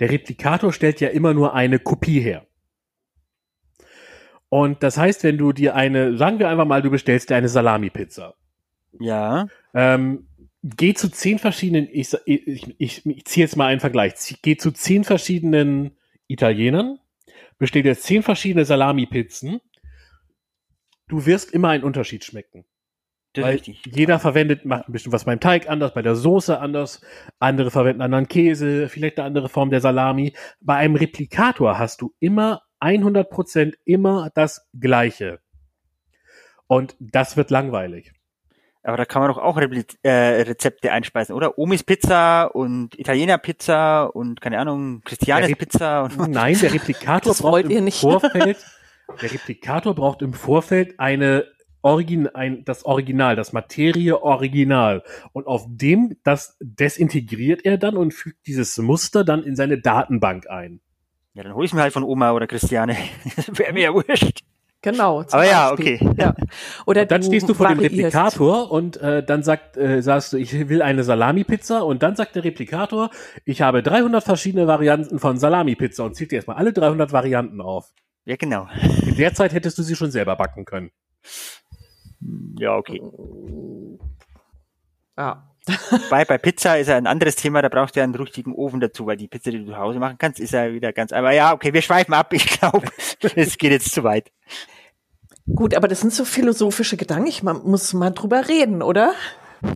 der 0.00 0.10
Replikator 0.10 0.72
stellt 0.72 1.00
ja 1.00 1.08
immer 1.08 1.34
nur 1.34 1.54
eine 1.54 1.78
Kopie 1.78 2.20
her. 2.20 2.46
Und 4.48 4.82
das 4.82 4.96
heißt, 4.96 5.24
wenn 5.24 5.38
du 5.38 5.52
dir 5.52 5.74
eine, 5.74 6.16
sagen 6.16 6.38
wir 6.38 6.48
einfach 6.48 6.64
mal, 6.64 6.82
du 6.82 6.90
bestellst 6.90 7.30
dir 7.30 7.36
eine 7.36 7.48
Salami-Pizza. 7.48 8.34
Ja. 8.98 9.46
Ähm, 9.74 10.26
geh 10.64 10.94
zu 10.94 11.10
zehn 11.10 11.38
verschiedenen, 11.38 11.88
ich, 11.92 12.16
ich, 12.24 12.74
ich, 12.78 13.06
ich 13.06 13.24
ziehe 13.24 13.44
jetzt 13.44 13.56
mal 13.56 13.66
einen 13.66 13.80
Vergleich, 13.80 14.14
geh 14.42 14.56
zu 14.56 14.72
zehn 14.72 15.04
verschiedenen 15.04 15.96
Italienern, 16.26 16.98
bestell 17.58 17.82
dir 17.82 17.96
zehn 17.96 18.22
verschiedene 18.22 18.64
Salami-Pizzen 18.64 19.60
du 21.08 21.26
wirst 21.26 21.52
immer 21.52 21.70
einen 21.70 21.84
Unterschied 21.84 22.24
schmecken. 22.24 22.64
Das 23.34 23.44
Weil 23.44 23.52
richtig. 23.54 23.82
jeder 23.84 24.18
verwendet, 24.18 24.64
macht 24.64 24.88
ein 24.88 24.92
bisschen 24.92 25.12
was 25.12 25.24
beim 25.24 25.38
Teig 25.38 25.68
anders, 25.68 25.92
bei 25.92 26.02
der 26.02 26.16
Soße 26.16 26.58
anders, 26.58 27.02
andere 27.38 27.70
verwenden 27.70 28.02
anderen 28.02 28.28
Käse, 28.28 28.88
vielleicht 28.88 29.18
eine 29.18 29.26
andere 29.26 29.48
Form 29.48 29.70
der 29.70 29.80
Salami. 29.80 30.34
Bei 30.60 30.76
einem 30.76 30.96
Replikator 30.96 31.78
hast 31.78 32.00
du 32.00 32.14
immer 32.20 32.62
100% 32.80 33.74
immer 33.84 34.30
das 34.34 34.66
Gleiche. 34.78 35.40
Und 36.66 36.96
das 37.00 37.36
wird 37.36 37.50
langweilig. 37.50 38.12
Aber 38.82 38.96
da 38.96 39.04
kann 39.04 39.20
man 39.20 39.30
doch 39.30 39.38
auch 39.38 39.58
äh, 39.58 40.10
Rezepte 40.42 40.92
einspeisen, 40.92 41.34
oder? 41.34 41.58
Omis 41.58 41.82
Pizza 41.82 42.44
und 42.44 42.98
Italiener 42.98 43.36
Pizza 43.36 44.04
und 44.04 44.40
keine 44.40 44.58
Ahnung, 44.58 45.02
Christianes 45.04 45.52
Pizza. 45.56 46.04
Und 46.04 46.30
Nein, 46.30 46.58
der 46.58 46.72
Replikator 46.74 47.34
braucht 47.34 47.64
im 47.64 47.90
Vorfeld 47.90 48.56
Der 49.22 49.32
Replikator 49.32 49.94
braucht 49.94 50.22
im 50.22 50.32
Vorfeld 50.32 50.98
eine 51.00 51.46
Origin, 51.82 52.28
ein, 52.28 52.64
das 52.64 52.84
Original, 52.84 53.36
das 53.36 53.52
Materie 53.52 54.20
Original. 54.20 55.02
Und 55.32 55.46
auf 55.46 55.64
dem, 55.68 56.16
das 56.24 56.56
desintegriert 56.60 57.64
er 57.64 57.78
dann 57.78 57.96
und 57.96 58.12
fügt 58.12 58.46
dieses 58.46 58.76
Muster 58.78 59.24
dann 59.24 59.42
in 59.42 59.56
seine 59.56 59.80
Datenbank 59.80 60.48
ein. 60.48 60.80
Ja, 61.34 61.44
dann 61.44 61.54
hol 61.54 61.64
ich 61.64 61.72
mir 61.72 61.82
halt 61.82 61.92
von 61.92 62.02
Oma 62.02 62.32
oder 62.32 62.46
Christiane. 62.46 62.96
Wäre 63.52 63.72
mir 63.72 63.82
ja 63.82 63.94
wurscht. 63.94 64.42
Genau. 64.80 65.24
Aber 65.30 65.44
ja, 65.44 65.72
okay. 65.72 65.98
Ja. 66.16 66.34
Oder 66.86 67.02
und 67.02 67.10
dann 67.10 67.22
stehst 67.22 67.48
du 67.48 67.54
vor 67.54 67.68
dem 67.68 67.80
Replikator 67.80 68.70
und 68.70 68.96
äh, 68.98 69.24
dann 69.24 69.42
sagt, 69.42 69.76
äh, 69.76 70.02
sagst 70.02 70.32
du, 70.32 70.36
ich 70.36 70.68
will 70.68 70.82
eine 70.82 71.02
Salami-Pizza 71.02 71.84
und 71.84 72.02
dann 72.02 72.14
sagt 72.14 72.36
der 72.36 72.44
Replikator, 72.44 73.10
ich 73.44 73.60
habe 73.60 73.82
300 73.82 74.22
verschiedene 74.22 74.68
Varianten 74.68 75.18
von 75.18 75.36
Salami-Pizza 75.36 76.04
und 76.04 76.14
zieht 76.14 76.30
dir 76.30 76.36
erstmal 76.36 76.56
alle 76.56 76.72
300 76.72 77.12
Varianten 77.12 77.60
auf. 77.60 77.92
Ja, 78.28 78.36
genau. 78.36 78.68
In 79.06 79.16
der 79.16 79.32
Zeit 79.32 79.54
hättest 79.54 79.78
du 79.78 79.82
sie 79.82 79.96
schon 79.96 80.10
selber 80.10 80.36
backen 80.36 80.66
können. 80.66 80.90
Ja, 82.58 82.76
okay. 82.76 83.00
Ja. 85.16 85.50
bei, 86.10 86.26
bei 86.26 86.36
Pizza 86.36 86.78
ist 86.78 86.88
ja 86.88 86.98
ein 86.98 87.06
anderes 87.06 87.36
Thema, 87.36 87.62
da 87.62 87.70
brauchst 87.70 87.96
du 87.96 88.00
ja 88.00 88.04
einen 88.04 88.14
richtigen 88.14 88.52
Ofen 88.52 88.80
dazu, 88.80 89.06
weil 89.06 89.16
die 89.16 89.28
Pizza, 89.28 89.50
die 89.50 89.64
du 89.64 89.70
zu 89.72 89.78
Hause 89.78 89.98
machen 89.98 90.16
kannst, 90.18 90.40
ist 90.40 90.52
ja 90.52 90.70
wieder 90.74 90.92
ganz, 90.92 91.12
aber 91.12 91.32
ja, 91.32 91.54
okay, 91.54 91.72
wir 91.72 91.80
schweifen 91.80 92.12
ab, 92.12 92.34
ich 92.34 92.44
glaube, 92.44 92.86
es 93.34 93.56
geht 93.56 93.72
jetzt 93.72 93.92
zu 93.92 94.04
weit. 94.04 94.30
Gut, 95.46 95.74
aber 95.74 95.88
das 95.88 96.00
sind 96.00 96.12
so 96.12 96.26
philosophische 96.26 96.98
Gedanken, 96.98 97.28
ich 97.28 97.42
man 97.42 97.62
muss 97.62 97.94
mal 97.94 98.10
drüber 98.10 98.46
reden, 98.46 98.82
oder? 98.82 99.14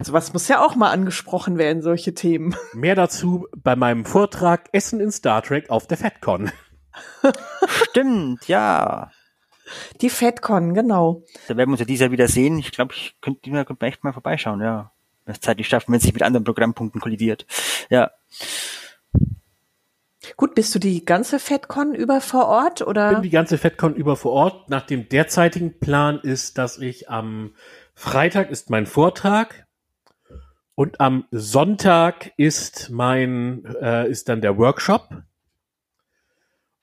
Sowas 0.03 0.35
muss 0.35 0.49
ja 0.49 0.62
auch 0.62 0.77
mal 0.77 0.91
angesprochen 0.91 1.57
werden, 1.57 1.81
solche 1.81 2.12
Themen. 2.12 2.55
Mehr 2.75 2.97
dazu 2.97 3.47
bei 3.57 3.77
meinem 3.77 4.05
Vortrag 4.05 4.69
Essen 4.73 5.01
in 5.01 5.11
Star 5.11 5.41
Trek 5.43 5.71
auf 5.71 5.87
der 5.87 5.97
FedCon. 5.97 6.53
Stimmt, 7.90 8.48
ja. 8.48 9.11
Die 10.00 10.11
FedCon, 10.11 10.74
genau. 10.74 11.22
Da 11.48 11.57
werden 11.57 11.70
wir 11.70 11.72
uns 11.72 11.81
ja 11.81 11.87
dieses 11.87 12.02
Jahr 12.02 12.11
wieder 12.11 12.28
sehen. 12.28 12.59
Ich 12.59 12.72
glaube, 12.72 12.94
ich 12.94 13.16
könnte 13.20 13.50
könnte 13.64 13.87
echt 13.87 14.05
mal 14.05 14.12
vorbeischauen, 14.12 14.61
ja. 14.61 14.92
Das 15.24 15.40
zeitlich 15.40 15.68
schaffen, 15.68 15.92
wenn 15.92 15.98
es 15.98 16.02
sich 16.02 16.12
mit 16.12 16.22
anderen 16.22 16.44
Programmpunkten 16.44 17.00
kollidiert. 17.00 17.46
Ja. 17.90 18.11
Gut, 20.37 20.55
bist 20.55 20.74
du 20.74 20.78
die 20.78 21.05
ganze 21.05 21.38
FedCon 21.38 21.94
über 21.94 22.20
vor 22.20 22.46
Ort 22.46 22.83
oder? 22.83 23.11
Ich 23.11 23.16
bin 23.16 23.22
die 23.22 23.31
ganze 23.31 23.59
FedCon 23.59 23.94
über 23.94 24.16
vor 24.16 24.33
Ort. 24.33 24.68
Nach 24.68 24.83
dem 24.83 25.09
derzeitigen 25.09 25.78
Plan 25.78 26.20
ist, 26.20 26.59
dass 26.59 26.78
ich 26.78 27.09
am 27.09 27.55
Freitag 27.94 28.50
ist 28.50 28.70
mein 28.70 28.87
Vortrag 28.87 29.66
und 30.74 31.00
am 31.00 31.26
Sonntag 31.31 32.33
ist 32.37 32.90
mein 32.90 33.64
äh, 33.81 34.09
ist 34.09 34.28
dann 34.28 34.40
der 34.40 34.59
Workshop 34.59 35.09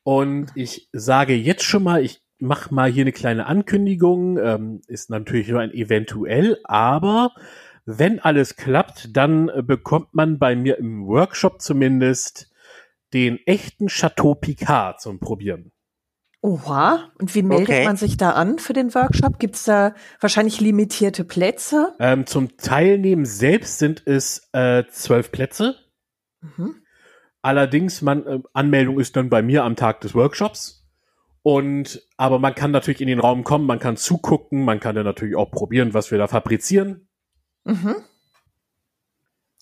und 0.09 0.49
ich 0.55 0.89
sage 0.91 1.35
jetzt 1.35 1.63
schon 1.63 1.83
mal, 1.83 2.03
ich 2.03 2.23
mache 2.39 2.73
mal 2.73 2.89
hier 2.89 3.03
eine 3.03 3.11
kleine 3.11 3.45
Ankündigung, 3.45 4.39
ähm, 4.39 4.81
ist 4.87 5.11
natürlich 5.11 5.49
nur 5.49 5.59
ein 5.59 5.71
eventuell, 5.71 6.57
aber 6.63 7.35
wenn 7.85 8.19
alles 8.19 8.55
klappt, 8.55 9.15
dann 9.15 9.51
bekommt 9.67 10.15
man 10.15 10.39
bei 10.39 10.55
mir 10.55 10.79
im 10.79 11.05
Workshop 11.05 11.61
zumindest 11.61 12.51
den 13.13 13.37
echten 13.45 13.85
Chateau 13.85 14.33
Picard 14.33 14.99
zum 14.99 15.19
Probieren. 15.19 15.71
Oha, 16.41 17.11
und 17.19 17.35
wie 17.35 17.43
meldet 17.43 17.69
okay. 17.69 17.85
man 17.85 17.95
sich 17.95 18.17
da 18.17 18.31
an 18.31 18.57
für 18.57 18.73
den 18.73 18.95
Workshop? 18.95 19.37
Gibt 19.37 19.57
es 19.57 19.65
da 19.65 19.93
wahrscheinlich 20.19 20.59
limitierte 20.59 21.23
Plätze? 21.23 21.93
Ähm, 21.99 22.25
zum 22.25 22.57
Teilnehmen 22.57 23.25
selbst 23.25 23.77
sind 23.77 24.01
es 24.07 24.49
äh, 24.53 24.85
zwölf 24.89 25.31
Plätze. 25.31 25.75
Mhm. 26.41 26.78
Allerdings, 27.41 28.01
man, 28.01 28.25
äh, 28.25 28.39
Anmeldung 28.53 28.99
ist 28.99 29.15
dann 29.15 29.29
bei 29.29 29.41
mir 29.41 29.63
am 29.63 29.75
Tag 29.75 30.01
des 30.01 30.13
Workshops. 30.15 30.85
Und, 31.41 32.01
aber 32.17 32.37
man 32.37 32.53
kann 32.53 32.71
natürlich 32.71 33.01
in 33.01 33.07
den 33.07 33.19
Raum 33.19 33.43
kommen, 33.43 33.65
man 33.65 33.79
kann 33.79 33.95
zugucken, 33.95 34.65
man 34.65 34.79
kann 34.79 34.95
dann 34.95 35.05
natürlich 35.05 35.35
auch 35.35 35.49
probieren, 35.49 35.93
was 35.93 36.11
wir 36.11 36.17
da 36.17 36.27
fabrizieren. 36.27 37.07
Mhm. 37.63 37.95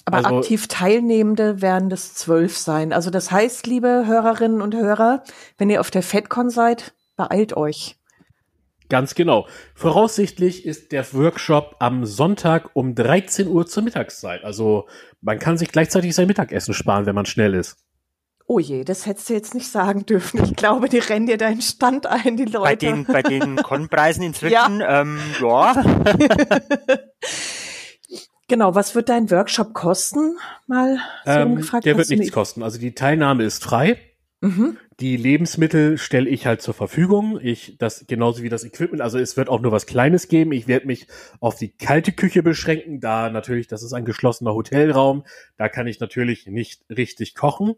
Aber 0.05 0.17
also, 0.17 0.37
aktiv 0.37 0.67
Teilnehmende 0.67 1.61
werden 1.61 1.89
das 1.89 2.13
zwölf 2.15 2.57
sein. 2.57 2.93
Also 2.93 3.09
das 3.09 3.29
heißt, 3.29 3.67
liebe 3.67 4.05
Hörerinnen 4.07 4.61
und 4.61 4.73
Hörer, 4.73 5.23
wenn 5.57 5.69
ihr 5.69 5.81
auf 5.81 5.91
der 5.91 6.01
FedCon 6.01 6.49
seid, 6.49 6.95
beeilt 7.17 7.55
euch. 7.57 7.97
Ganz 8.89 9.15
genau. 9.15 9.47
Voraussichtlich 9.75 10.65
ist 10.65 10.93
der 10.93 11.13
Workshop 11.13 11.75
am 11.79 12.05
Sonntag 12.05 12.69
um 12.73 12.95
13 12.95 13.47
Uhr 13.47 13.67
zur 13.67 13.83
Mittagszeit. 13.83 14.45
Also 14.45 14.87
man 15.21 15.39
kann 15.39 15.58
sich 15.58 15.71
gleichzeitig 15.71 16.15
sein 16.15 16.27
Mittagessen 16.27 16.73
sparen, 16.73 17.06
wenn 17.06 17.15
man 17.15 17.25
schnell 17.25 17.53
ist. 17.53 17.77
Oh 18.49 18.60
je, 18.60 18.86
das 18.86 19.06
hättest 19.06 19.30
du 19.30 19.34
jetzt 19.34 19.53
nicht 19.53 19.67
sagen 19.67 20.06
dürfen. 20.06 20.41
Ich 20.41 20.56
glaube, 20.56 20.88
die 20.88 20.99
rennen 20.99 21.27
dir 21.27 21.38
deinen 21.38 21.62
Stand 21.62 22.08
ein, 22.08 22.38
die 22.38 22.45
Leute. 22.45 22.62
Bei 22.62 22.75
den, 22.75 23.03
bei 23.03 23.21
den 23.21 23.56
Konpreisen 23.63 24.23
inzwischen, 24.23 24.80
ja. 24.80 25.01
Ähm, 25.01 25.19
ja. 25.41 25.73
genau, 28.47 28.73
was 28.73 28.95
wird 28.95 29.10
dein 29.10 29.30
Workshop 29.32 29.73
kosten? 29.73 30.38
Mal 30.65 30.99
so 31.25 31.32
ähm, 31.32 31.51
umgefragt. 31.51 31.86
Der 31.86 31.97
wird 31.97 32.10
nichts 32.10 32.32
kosten. 32.32 32.63
Also 32.63 32.80
die 32.80 32.95
Teilnahme 32.95 33.43
ist 33.43 33.62
frei. 33.62 33.99
Mhm. 34.39 34.77
Die 34.99 35.15
Lebensmittel 35.15 35.99
stelle 35.99 36.27
ich 36.27 36.47
halt 36.47 36.62
zur 36.63 36.73
Verfügung. 36.73 37.39
Ich, 37.39 37.77
das, 37.77 38.05
genauso 38.07 38.41
wie 38.41 38.49
das 38.49 38.63
Equipment. 38.63 39.01
Also 39.01 39.19
es 39.19 39.38
wird 39.38 39.47
auch 39.47 39.62
nur 39.62 39.71
was 39.71 39.86
Kleines 39.86 40.27
geben. 40.27 40.51
Ich 40.53 40.67
werde 40.67 40.88
mich 40.88 41.07
auf 41.39 41.55
die 41.55 41.69
kalte 41.69 42.12
Küche 42.12 42.41
beschränken, 42.41 42.99
da 42.99 43.29
natürlich, 43.29 43.67
das 43.67 43.83
ist 43.83 43.93
ein 43.93 44.05
geschlossener 44.05 44.55
Hotelraum. 44.55 45.23
Da 45.55 45.69
kann 45.69 45.86
ich 45.86 45.99
natürlich 45.99 46.47
nicht 46.47 46.83
richtig 46.89 47.36
kochen. 47.36 47.75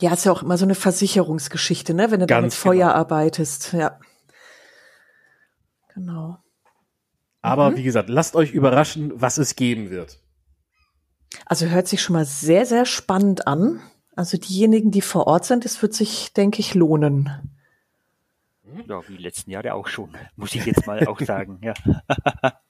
Ja, 0.00 0.14
ist 0.14 0.24
ja 0.24 0.32
auch 0.32 0.42
immer 0.42 0.56
so 0.56 0.64
eine 0.64 0.74
Versicherungsgeschichte, 0.74 1.92
ne? 1.92 2.10
Wenn 2.10 2.20
du 2.20 2.26
da 2.26 2.40
mit 2.40 2.54
Feuer 2.54 2.86
genau. 2.86 2.98
arbeitest, 2.98 3.74
ja. 3.74 4.00
Genau. 5.94 6.38
Aber 7.42 7.70
mhm. 7.70 7.76
wie 7.76 7.82
gesagt, 7.82 8.08
lasst 8.08 8.34
euch 8.34 8.52
überraschen, 8.52 9.12
was 9.14 9.36
es 9.36 9.56
geben 9.56 9.90
wird. 9.90 10.18
Also 11.44 11.66
hört 11.66 11.86
sich 11.86 12.00
schon 12.00 12.14
mal 12.14 12.24
sehr, 12.24 12.64
sehr 12.64 12.86
spannend 12.86 13.46
an. 13.46 13.80
Also 14.20 14.36
diejenigen, 14.36 14.90
die 14.90 15.00
vor 15.00 15.26
Ort 15.28 15.46
sind, 15.46 15.64
es 15.64 15.80
wird 15.80 15.94
sich, 15.94 16.34
denke 16.34 16.60
ich, 16.60 16.74
lohnen. 16.74 17.30
Ja, 18.86 19.00
wie 19.08 19.16
letzten 19.16 19.50
Jahre 19.50 19.72
auch 19.72 19.88
schon, 19.88 20.10
muss 20.36 20.54
ich 20.54 20.66
jetzt 20.66 20.86
mal 20.86 21.06
auch 21.06 21.18
sagen, 21.20 21.58
ja. 21.62 21.72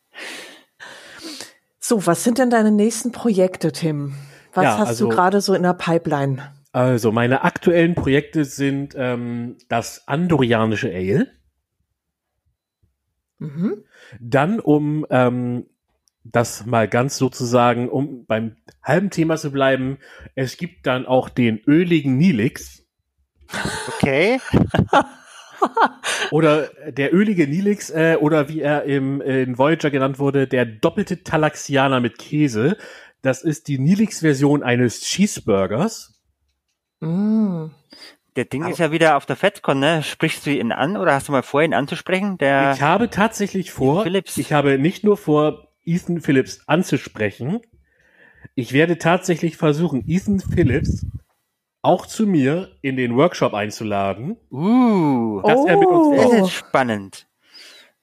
so, 1.80 2.06
was 2.06 2.22
sind 2.22 2.38
denn 2.38 2.50
deine 2.50 2.70
nächsten 2.70 3.10
Projekte, 3.10 3.72
Tim? 3.72 4.14
Was 4.54 4.62
ja, 4.62 4.78
hast 4.78 4.88
also, 4.90 5.08
du 5.08 5.16
gerade 5.16 5.40
so 5.40 5.52
in 5.52 5.64
der 5.64 5.74
Pipeline? 5.74 6.54
Also, 6.70 7.10
meine 7.10 7.42
aktuellen 7.42 7.96
Projekte 7.96 8.44
sind 8.44 8.94
ähm, 8.96 9.56
das 9.68 10.06
andorianische 10.06 10.94
Ale. 10.94 11.32
Mhm. 13.38 13.82
Dann, 14.20 14.60
um 14.60 15.04
ähm, 15.10 15.66
das 16.24 16.66
mal 16.66 16.88
ganz 16.88 17.16
sozusagen, 17.16 17.88
um 17.88 18.26
beim 18.26 18.56
halben 18.82 19.10
Thema 19.10 19.36
zu 19.36 19.50
bleiben, 19.50 19.98
es 20.34 20.56
gibt 20.56 20.86
dann 20.86 21.06
auch 21.06 21.28
den 21.28 21.60
öligen 21.66 22.16
Nilix. 22.16 22.84
Okay. 23.96 24.40
oder 26.30 26.68
der 26.90 27.14
ölige 27.14 27.46
Nilix, 27.46 27.90
äh, 27.90 28.16
oder 28.20 28.48
wie 28.48 28.60
er 28.60 28.84
im, 28.84 29.20
in 29.20 29.58
Voyager 29.58 29.90
genannt 29.90 30.18
wurde, 30.18 30.46
der 30.46 30.64
doppelte 30.64 31.22
Talaxianer 31.22 32.00
mit 32.00 32.18
Käse. 32.18 32.76
Das 33.22 33.42
ist 33.42 33.68
die 33.68 33.78
Nilix-Version 33.78 34.62
eines 34.62 35.00
Cheeseburgers. 35.00 36.20
Mm. 37.00 37.66
Der 38.36 38.44
Ding 38.44 38.62
Aber 38.62 38.72
ist 38.72 38.78
ja 38.78 38.92
wieder 38.92 39.16
auf 39.16 39.26
der 39.26 39.36
FedCon, 39.36 39.80
ne? 39.80 40.02
Sprichst 40.02 40.46
du 40.46 40.50
ihn 40.50 40.72
an 40.72 40.96
oder 40.96 41.14
hast 41.14 41.28
du 41.28 41.32
mal 41.32 41.42
vor, 41.42 41.62
ihn 41.62 41.74
anzusprechen? 41.74 42.38
Der 42.38 42.74
ich 42.74 42.82
habe 42.82 43.10
tatsächlich 43.10 43.72
vor, 43.72 44.04
Philips. 44.04 44.38
ich 44.38 44.52
habe 44.52 44.78
nicht 44.78 45.02
nur 45.02 45.16
vor, 45.16 45.69
Ethan 45.84 46.20
Phillips 46.20 46.60
anzusprechen. 46.66 47.60
Ich 48.54 48.72
werde 48.72 48.98
tatsächlich 48.98 49.56
versuchen, 49.56 50.04
Ethan 50.06 50.40
Phillips 50.40 51.06
auch 51.82 52.06
zu 52.06 52.26
mir 52.26 52.76
in 52.82 52.96
den 52.96 53.16
Workshop 53.16 53.54
einzuladen. 53.54 54.36
Uh, 54.50 55.40
dass 55.42 55.58
oh. 55.58 55.66
er 55.66 55.76
mit 55.78 55.88
uns 55.88 56.06
oh. 56.08 56.16
das 56.16 56.48
ist 56.48 56.52
spannend. 56.52 57.26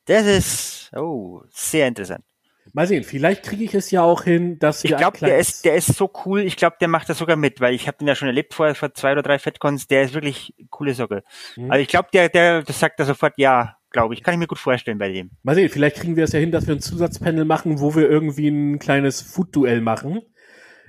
Das 0.06 0.26
ist 0.26 0.92
oh 0.96 1.42
sehr 1.50 1.88
interessant. 1.88 2.24
Mal 2.74 2.86
sehen, 2.86 3.04
vielleicht 3.04 3.44
kriege 3.44 3.64
ich 3.64 3.74
es 3.74 3.92
ja 3.92 4.04
auch 4.04 4.24
hin, 4.24 4.60
dass 4.60 4.84
wir. 4.84 4.92
Ich 4.92 4.98
glaube, 4.98 5.18
der 5.20 5.38
ist, 5.38 5.66
der 5.66 5.76
ist 5.76 5.96
so 5.96 6.12
cool. 6.26 6.42
Ich 6.42 6.58
glaube, 6.58 6.76
der 6.80 6.88
macht 6.88 7.10
das 7.10 7.18
sogar 7.18 7.36
mit, 7.36 7.62
weil 7.62 7.74
ich 7.74 7.88
habe 7.88 7.98
den 7.98 8.08
ja 8.08 8.16
schon 8.16 8.28
erlebt 8.28 8.54
vor, 8.54 8.74
vor 8.76 8.94
zwei 8.94 9.14
oder 9.14 9.24
drei 9.24 9.40
FedCons. 9.40 9.88
Der 9.88 10.04
ist 10.04 10.14
wirklich 10.14 10.54
coole 10.70 10.94
Socke. 10.94 11.24
Mhm. 11.56 11.72
Also 11.72 11.82
ich 11.82 11.88
glaube, 11.88 12.10
der, 12.14 12.30
der, 12.30 12.64
das 12.64 12.80
sagt 12.80 13.00
er 13.00 13.06
sofort 13.06 13.34
ja 13.38 13.78
glaube 13.92 14.14
ich. 14.14 14.24
Kann 14.24 14.34
ich 14.34 14.40
mir 14.40 14.48
gut 14.48 14.60
vorstellen 14.60 14.98
bei 14.98 15.12
dem. 15.12 15.32
Mal 15.44 15.56
sehen, 15.56 15.70
vielleicht 15.70 15.98
kriegen 15.98 16.16
wir 16.16 16.24
es 16.24 16.34
ja 16.34 16.40
hin, 16.40 16.52
dass 16.52 16.68
wir 16.68 16.76
ein 16.76 16.82
Zusatzpanel 16.82 17.46
machen, 17.46 17.80
wo 17.80 17.96
wir 17.96 18.10
irgendwie 18.10 18.50
ein 18.50 18.80
kleines 18.80 19.22
Food-Duell 19.22 19.82
machen. 19.82 20.22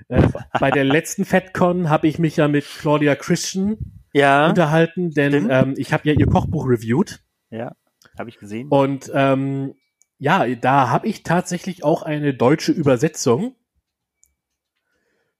Äh, 0.07 0.27
bei 0.59 0.71
der 0.71 0.83
letzten 0.85 1.25
FedCon 1.25 1.89
habe 1.89 2.07
ich 2.07 2.19
mich 2.19 2.37
ja 2.37 2.47
mit 2.47 2.65
Claudia 2.65 3.15
Christian 3.15 3.77
ja, 4.13 4.47
unterhalten, 4.47 5.11
denn 5.11 5.49
ähm, 5.49 5.73
ich 5.77 5.93
habe 5.93 6.07
ja 6.09 6.15
ihr 6.15 6.25
Kochbuch 6.25 6.67
reviewed. 6.67 7.19
Ja, 7.51 7.75
habe 8.17 8.29
ich 8.29 8.37
gesehen. 8.37 8.67
Und 8.69 9.11
ähm, 9.13 9.75
ja, 10.17 10.47
da 10.55 10.89
habe 10.89 11.07
ich 11.07 11.23
tatsächlich 11.23 11.83
auch 11.83 12.03
eine 12.03 12.33
deutsche 12.33 12.71
Übersetzung 12.71 13.55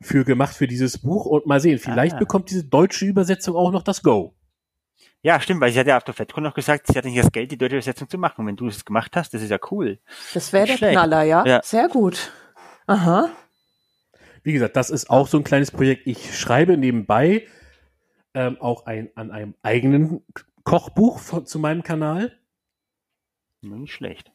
für 0.01 0.23
gemacht 0.23 0.55
für 0.55 0.67
dieses 0.67 0.99
Buch 0.99 1.25
und 1.25 1.45
mal 1.45 1.59
sehen, 1.59 1.77
vielleicht 1.77 2.15
ah. 2.15 2.19
bekommt 2.19 2.49
diese 2.49 2.63
deutsche 2.63 3.05
Übersetzung 3.05 3.55
auch 3.55 3.71
noch 3.71 3.83
das 3.83 4.01
Go. 4.01 4.35
Ja, 5.21 5.39
stimmt, 5.41 5.59
weil 5.59 5.71
sie 5.71 5.79
hat 5.79 5.87
ja 5.87 5.97
auf 5.97 6.03
der 6.05 6.13
FedCon 6.13 6.43
noch 6.43 6.53
gesagt, 6.53 6.87
sie 6.87 6.97
hat 6.97 7.03
nicht 7.03 7.17
das 7.17 7.31
Geld, 7.31 7.51
die 7.51 7.57
deutsche 7.57 7.75
Übersetzung 7.75 8.09
zu 8.09 8.17
machen. 8.17 8.41
Und 8.41 8.47
wenn 8.47 8.55
du 8.55 8.67
es 8.67 8.85
gemacht 8.85 9.15
hast, 9.15 9.33
das 9.33 9.41
ist 9.41 9.49
ja 9.49 9.59
cool. 9.69 9.99
Das 10.33 10.53
wäre 10.53 10.67
der 10.67 10.77
schlecht. 10.77 10.93
Knaller, 10.93 11.23
ja? 11.23 11.45
ja. 11.45 11.61
Sehr 11.63 11.89
gut. 11.89 12.31
Aha. 12.87 13.29
Wie 14.43 14.53
gesagt, 14.53 14.77
das 14.77 14.89
ist 14.89 15.09
auch 15.09 15.27
so 15.27 15.37
ein 15.37 15.43
kleines 15.43 15.71
Projekt. 15.71 16.07
Ich 16.07 16.37
schreibe 16.37 16.77
nebenbei 16.77 17.45
ähm, 18.33 18.57
auch 18.61 18.85
ein, 18.85 19.09
an 19.15 19.31
einem 19.31 19.55
eigenen 19.61 20.23
Kochbuch 20.63 21.19
von, 21.19 21.45
zu 21.45 21.59
meinem 21.59 21.83
Kanal. 21.83 22.37
Nicht 23.61 23.93
schlecht. 23.93 24.31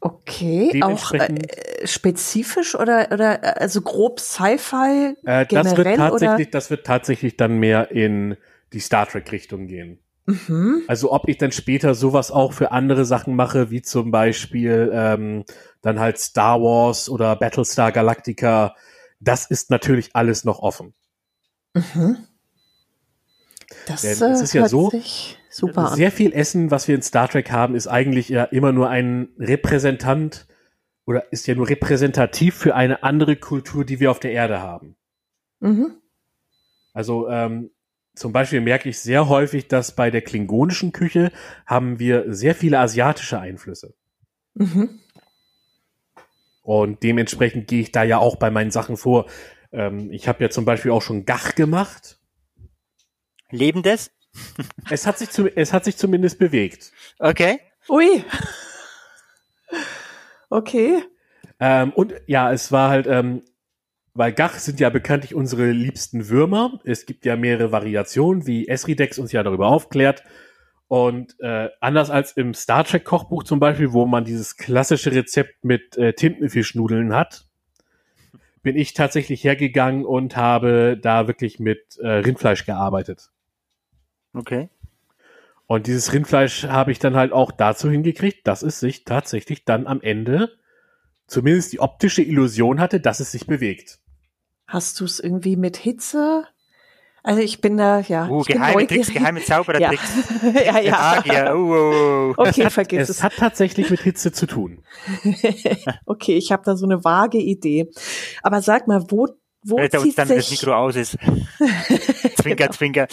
Okay, 0.00 0.82
auch 0.82 1.12
äh, 1.12 1.86
spezifisch 1.86 2.74
oder 2.74 3.08
oder 3.10 3.42
äh, 3.42 3.60
also 3.60 3.80
grob 3.80 4.20
Sci-Fi 4.20 5.14
äh, 5.24 5.46
das 5.46 5.74
wird 5.78 5.96
tatsächlich, 5.96 6.46
oder? 6.48 6.50
das 6.50 6.68
wird 6.68 6.84
tatsächlich 6.84 7.38
dann 7.38 7.58
mehr 7.58 7.90
in 7.90 8.36
die 8.74 8.80
Star 8.80 9.06
Trek 9.06 9.30
Richtung 9.32 9.66
gehen. 9.66 10.00
Mhm. 10.26 10.82
Also 10.88 11.12
ob 11.12 11.28
ich 11.28 11.38
dann 11.38 11.52
später 11.52 11.94
sowas 11.94 12.30
auch 12.30 12.52
für 12.52 12.72
andere 12.72 13.04
Sachen 13.04 13.36
mache, 13.36 13.70
wie 13.70 13.82
zum 13.82 14.10
Beispiel 14.10 14.90
ähm, 14.92 15.44
dann 15.82 16.00
halt 16.00 16.18
Star 16.18 16.60
Wars 16.60 17.08
oder 17.08 17.36
Battlestar 17.36 17.92
Galactica, 17.92 18.74
das 19.20 19.46
ist 19.46 19.70
natürlich 19.70 20.16
alles 20.16 20.44
noch 20.44 20.60
offen. 20.60 20.94
Mhm. 21.74 22.18
Das, 23.86 24.02
Denn 24.02 24.32
es 24.32 24.40
ist 24.40 24.54
ja 24.54 24.68
so, 24.68 24.90
super 25.50 25.94
sehr 25.94 26.10
viel 26.10 26.32
Essen, 26.32 26.70
was 26.70 26.88
wir 26.88 26.94
in 26.94 27.02
Star 27.02 27.28
Trek 27.28 27.50
haben, 27.50 27.74
ist 27.74 27.86
eigentlich 27.86 28.28
ja 28.28 28.44
immer 28.44 28.72
nur 28.72 28.88
ein 28.88 29.28
Repräsentant 29.38 30.46
oder 31.06 31.32
ist 31.32 31.46
ja 31.46 31.54
nur 31.54 31.68
repräsentativ 31.68 32.54
für 32.54 32.74
eine 32.74 33.02
andere 33.02 33.36
Kultur, 33.36 33.84
die 33.84 34.00
wir 34.00 34.10
auf 34.10 34.20
der 34.20 34.32
Erde 34.32 34.60
haben. 34.60 34.96
Mhm. 35.60 35.96
Also 36.94 37.28
ähm, 37.28 37.70
zum 38.14 38.32
Beispiel 38.32 38.60
merke 38.60 38.88
ich 38.88 39.00
sehr 39.00 39.28
häufig, 39.28 39.68
dass 39.68 39.94
bei 39.94 40.10
der 40.10 40.22
klingonischen 40.22 40.92
Küche 40.92 41.32
haben 41.66 41.98
wir 41.98 42.32
sehr 42.32 42.54
viele 42.54 42.78
asiatische 42.78 43.38
Einflüsse. 43.38 43.94
Mhm. 44.54 45.00
Und 46.62 47.02
dementsprechend 47.02 47.68
gehe 47.68 47.80
ich 47.80 47.92
da 47.92 48.04
ja 48.04 48.18
auch 48.18 48.36
bei 48.36 48.50
meinen 48.50 48.70
Sachen 48.70 48.96
vor. 48.96 49.26
Ähm, 49.72 50.10
ich 50.10 50.28
habe 50.28 50.42
ja 50.42 50.50
zum 50.50 50.64
Beispiel 50.64 50.92
auch 50.92 51.02
schon 51.02 51.24
Gach 51.24 51.54
gemacht. 51.54 52.18
Lebendes? 53.50 54.10
es, 54.90 55.06
hat 55.06 55.18
sich 55.18 55.30
zu, 55.30 55.48
es 55.48 55.72
hat 55.72 55.84
sich 55.84 55.96
zumindest 55.96 56.38
bewegt. 56.38 56.92
Okay. 57.18 57.60
Ui. 57.88 58.24
Okay. 60.50 61.02
Ähm, 61.58 61.92
und 61.92 62.14
ja, 62.26 62.52
es 62.52 62.70
war 62.70 62.88
halt, 62.90 63.06
ähm, 63.06 63.42
weil 64.14 64.32
Gach 64.32 64.54
sind 64.54 64.78
ja 64.80 64.90
bekanntlich 64.90 65.34
unsere 65.34 65.70
liebsten 65.70 66.28
Würmer. 66.28 66.80
Es 66.84 67.04
gibt 67.04 67.24
ja 67.24 67.36
mehrere 67.36 67.72
Variationen, 67.72 68.46
wie 68.46 68.68
Esridex 68.68 69.18
uns 69.18 69.32
ja 69.32 69.42
darüber 69.42 69.66
aufklärt. 69.66 70.22
Und 70.86 71.34
äh, 71.40 71.70
anders 71.80 72.10
als 72.10 72.32
im 72.32 72.54
Star 72.54 72.84
Trek 72.84 73.04
Kochbuch 73.04 73.42
zum 73.42 73.58
Beispiel, 73.58 73.92
wo 73.92 74.06
man 74.06 74.24
dieses 74.24 74.56
klassische 74.56 75.12
Rezept 75.12 75.64
mit 75.64 75.96
äh, 75.96 76.12
Tintenfischnudeln 76.12 77.12
hat, 77.14 77.46
bin 78.62 78.76
ich 78.76 78.94
tatsächlich 78.94 79.42
hergegangen 79.42 80.04
und 80.04 80.36
habe 80.36 80.98
da 81.00 81.26
wirklich 81.26 81.58
mit 81.58 81.98
äh, 81.98 82.08
Rindfleisch 82.08 82.64
gearbeitet. 82.64 83.30
Okay. 84.32 84.68
Und 85.66 85.86
dieses 85.86 86.12
Rindfleisch 86.12 86.64
habe 86.64 86.92
ich 86.92 86.98
dann 86.98 87.16
halt 87.16 87.32
auch 87.32 87.50
dazu 87.50 87.90
hingekriegt, 87.90 88.46
dass 88.46 88.62
es 88.62 88.78
sich 88.78 89.04
tatsächlich 89.04 89.64
dann 89.64 89.86
am 89.86 90.00
Ende 90.00 90.50
zumindest 91.26 91.72
die 91.72 91.80
optische 91.80 92.22
Illusion 92.22 92.80
hatte, 92.80 93.00
dass 93.00 93.20
es 93.20 93.32
sich 93.32 93.46
bewegt. 93.46 93.98
Hast 94.66 95.00
du 95.00 95.04
es 95.04 95.20
irgendwie 95.20 95.56
mit 95.56 95.76
Hitze? 95.76 96.46
Also 97.22 97.40
ich 97.40 97.62
bin 97.62 97.78
da, 97.78 98.00
ja. 98.00 98.28
Uh, 98.28 98.42
geheime 98.42 98.86
Tricks, 98.86 99.10
geheime 99.10 99.42
Zauberertricks. 99.42 100.12
Ja, 100.66 100.78
ja. 100.78 101.24
ja. 101.24 101.54
Uh, 101.54 101.58
uh, 101.58 102.30
uh. 102.30 102.34
Okay, 102.36 102.68
vergiss 102.68 103.08
es. 103.08 103.16
Es 103.16 103.22
hat 103.22 103.32
tatsächlich 103.36 103.88
mit 103.90 104.00
Hitze 104.00 104.30
zu 104.30 104.46
tun. 104.46 104.84
okay, 106.04 106.36
ich 106.36 106.52
habe 106.52 106.62
da 106.66 106.76
so 106.76 106.84
eine 106.84 107.02
vage 107.02 107.38
Idee. 107.38 107.90
Aber 108.42 108.60
sag 108.60 108.86
mal, 108.86 109.04
wo 109.08 109.28
wo 109.66 109.78
Wenn 109.78 109.90
zieht 109.90 110.18
dann 110.18 110.28
sich... 110.28 110.36
das 110.36 110.50
Mikro 110.50 110.74
aus 110.74 110.96
ist. 110.96 111.16
zwinker, 112.36 112.68
genau. 112.68 112.72
zwinker. 112.72 113.08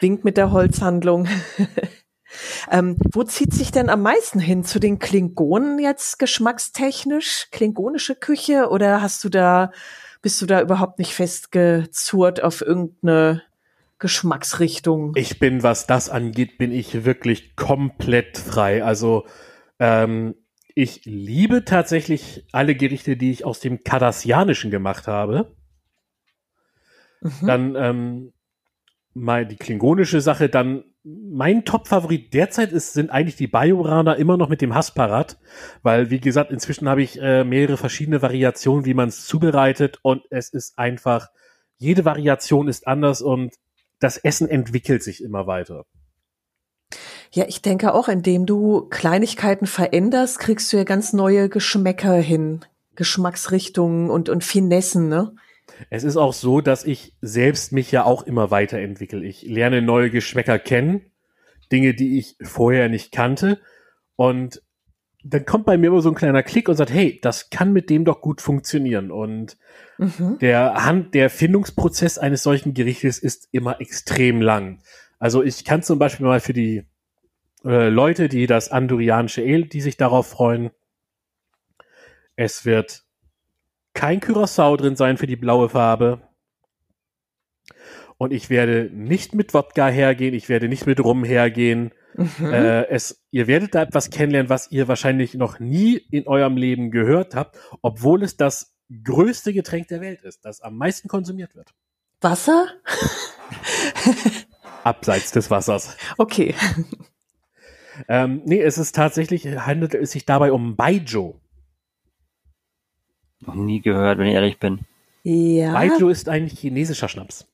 Wink 0.00 0.24
mit 0.24 0.36
der 0.36 0.50
Holzhandlung. 0.50 1.28
Ähm, 2.70 2.96
wo 3.12 3.22
zieht 3.22 3.52
sich 3.52 3.72
denn 3.72 3.88
am 3.88 4.02
meisten 4.02 4.40
hin? 4.40 4.64
Zu 4.64 4.78
den 4.78 4.98
Klingonen 4.98 5.78
jetzt 5.78 6.18
geschmackstechnisch? 6.18 7.48
Klingonische 7.50 8.14
Küche? 8.14 8.68
Oder 8.70 9.02
hast 9.02 9.24
du 9.24 9.28
da, 9.28 9.72
bist 10.22 10.40
du 10.42 10.46
da 10.46 10.60
überhaupt 10.60 10.98
nicht 10.98 11.14
festgezurrt 11.14 12.42
auf 12.42 12.60
irgendeine 12.60 13.42
Geschmacksrichtung? 13.98 15.12
Ich 15.16 15.38
bin, 15.38 15.62
was 15.62 15.86
das 15.86 16.08
angeht, 16.08 16.58
bin 16.58 16.72
ich 16.72 17.04
wirklich 17.04 17.56
komplett 17.56 18.38
frei. 18.38 18.84
Also 18.84 19.26
ähm, 19.78 20.34
ich 20.74 21.04
liebe 21.04 21.64
tatsächlich 21.64 22.46
alle 22.52 22.74
Gerichte, 22.74 23.16
die 23.16 23.30
ich 23.30 23.44
aus 23.44 23.60
dem 23.60 23.82
Kardassianischen 23.84 24.70
gemacht 24.70 25.06
habe. 25.06 25.54
Mhm. 27.20 27.46
Dann 27.46 27.76
ähm, 27.76 28.32
mal 29.14 29.46
die 29.46 29.56
klingonische 29.56 30.20
Sache, 30.20 30.48
dann 30.48 30.84
mein 31.02 31.64
Top-Favorit 31.64 32.34
derzeit 32.34 32.72
ist, 32.72 32.92
sind 32.92 33.10
eigentlich 33.10 33.36
die 33.36 33.46
Bajoraner 33.46 34.16
immer 34.16 34.36
noch 34.36 34.48
mit 34.48 34.60
dem 34.60 34.74
Hasparat, 34.74 35.38
weil, 35.82 36.10
wie 36.10 36.20
gesagt, 36.20 36.50
inzwischen 36.50 36.88
habe 36.88 37.02
ich 37.02 37.20
äh, 37.20 37.44
mehrere 37.44 37.76
verschiedene 37.76 38.20
Variationen, 38.20 38.84
wie 38.84 38.94
man 38.94 39.08
es 39.08 39.24
zubereitet 39.24 39.98
und 40.02 40.22
es 40.30 40.50
ist 40.50 40.78
einfach, 40.78 41.28
jede 41.78 42.04
Variation 42.04 42.68
ist 42.68 42.86
anders 42.86 43.22
und 43.22 43.54
das 43.98 44.18
Essen 44.18 44.48
entwickelt 44.48 45.02
sich 45.02 45.22
immer 45.22 45.46
weiter. 45.46 45.86
Ja, 47.32 47.44
ich 47.46 47.62
denke 47.62 47.94
auch, 47.94 48.08
indem 48.08 48.44
du 48.44 48.88
Kleinigkeiten 48.88 49.66
veränderst, 49.66 50.38
kriegst 50.38 50.72
du 50.72 50.78
ja 50.78 50.84
ganz 50.84 51.12
neue 51.12 51.48
Geschmäcker 51.48 52.16
hin, 52.16 52.64
Geschmacksrichtungen 52.96 54.10
und, 54.10 54.28
und 54.28 54.44
Finessen, 54.44 55.08
ne? 55.08 55.34
Es 55.88 56.04
ist 56.04 56.16
auch 56.16 56.32
so, 56.32 56.60
dass 56.60 56.84
ich 56.84 57.16
selbst 57.20 57.72
mich 57.72 57.90
ja 57.92 58.04
auch 58.04 58.22
immer 58.22 58.50
weiterentwickle. 58.50 59.24
Ich 59.24 59.42
lerne 59.42 59.82
neue 59.82 60.10
Geschmäcker 60.10 60.58
kennen, 60.58 61.02
Dinge, 61.72 61.94
die 61.94 62.18
ich 62.18 62.36
vorher 62.42 62.88
nicht 62.88 63.12
kannte. 63.12 63.60
Und 64.16 64.62
dann 65.22 65.44
kommt 65.44 65.66
bei 65.66 65.76
mir 65.76 65.88
immer 65.88 66.00
so 66.00 66.10
ein 66.10 66.14
kleiner 66.14 66.42
Klick 66.42 66.68
und 66.68 66.76
sagt, 66.76 66.90
hey, 66.90 67.18
das 67.22 67.50
kann 67.50 67.72
mit 67.72 67.90
dem 67.90 68.04
doch 68.04 68.20
gut 68.20 68.40
funktionieren. 68.40 69.10
Und 69.10 69.58
mhm. 69.98 70.38
der 70.40 70.84
Hand, 70.84 71.14
der 71.14 71.30
Findungsprozess 71.30 72.18
eines 72.18 72.42
solchen 72.42 72.74
Gerichtes 72.74 73.18
ist 73.18 73.48
immer 73.52 73.80
extrem 73.80 74.40
lang. 74.40 74.82
Also 75.18 75.42
ich 75.42 75.64
kann 75.64 75.82
zum 75.82 75.98
Beispiel 75.98 76.26
mal 76.26 76.40
für 76.40 76.54
die 76.54 76.84
äh, 77.64 77.88
Leute, 77.88 78.28
die 78.28 78.46
das 78.46 78.70
andorianische 78.70 79.42
Ale, 79.42 79.66
die 79.66 79.82
sich 79.82 79.96
darauf 79.96 80.26
freuen, 80.28 80.70
es 82.36 82.64
wird 82.64 83.04
kein 83.94 84.20
Curacao 84.20 84.76
drin 84.76 84.96
sein 84.96 85.16
für 85.16 85.26
die 85.26 85.36
blaue 85.36 85.68
Farbe. 85.68 86.22
Und 88.18 88.32
ich 88.32 88.50
werde 88.50 88.90
nicht 88.92 89.34
mit 89.34 89.54
Wodka 89.54 89.88
hergehen, 89.88 90.34
ich 90.34 90.48
werde 90.48 90.68
nicht 90.68 90.86
mit 90.86 91.00
Rum 91.00 91.24
hergehen. 91.24 91.92
Mhm. 92.14 92.52
Äh, 92.52 92.84
es, 92.88 93.24
ihr 93.30 93.46
werdet 93.46 93.74
da 93.74 93.82
etwas 93.82 94.10
kennenlernen, 94.10 94.50
was 94.50 94.70
ihr 94.70 94.88
wahrscheinlich 94.88 95.34
noch 95.34 95.58
nie 95.58 95.96
in 95.96 96.26
eurem 96.26 96.56
Leben 96.56 96.90
gehört 96.90 97.34
habt, 97.34 97.58
obwohl 97.80 98.22
es 98.22 98.36
das 98.36 98.76
größte 99.04 99.52
Getränk 99.52 99.88
der 99.88 100.00
Welt 100.00 100.22
ist, 100.22 100.44
das 100.44 100.60
am 100.60 100.76
meisten 100.76 101.08
konsumiert 101.08 101.54
wird. 101.54 101.72
Wasser? 102.20 102.66
Abseits 104.84 105.32
des 105.32 105.50
Wassers. 105.50 105.96
Okay. 106.18 106.54
Ähm, 108.08 108.42
nee, 108.44 108.60
es 108.60 108.78
ist 108.78 108.94
tatsächlich, 108.94 109.46
handelt 109.46 109.94
es 109.94 110.12
sich 110.12 110.26
dabei 110.26 110.52
um 110.52 110.76
Baijiu. 110.76 111.39
Noch 113.46 113.54
nie 113.54 113.80
gehört, 113.80 114.18
wenn 114.18 114.26
ich 114.26 114.34
ehrlich 114.34 114.58
bin. 114.58 114.80
Ja. 115.22 115.72
Baijiu 115.72 116.08
ist 116.08 116.28
eigentlich 116.28 116.58
chinesischer 116.58 117.08
Schnaps. 117.08 117.46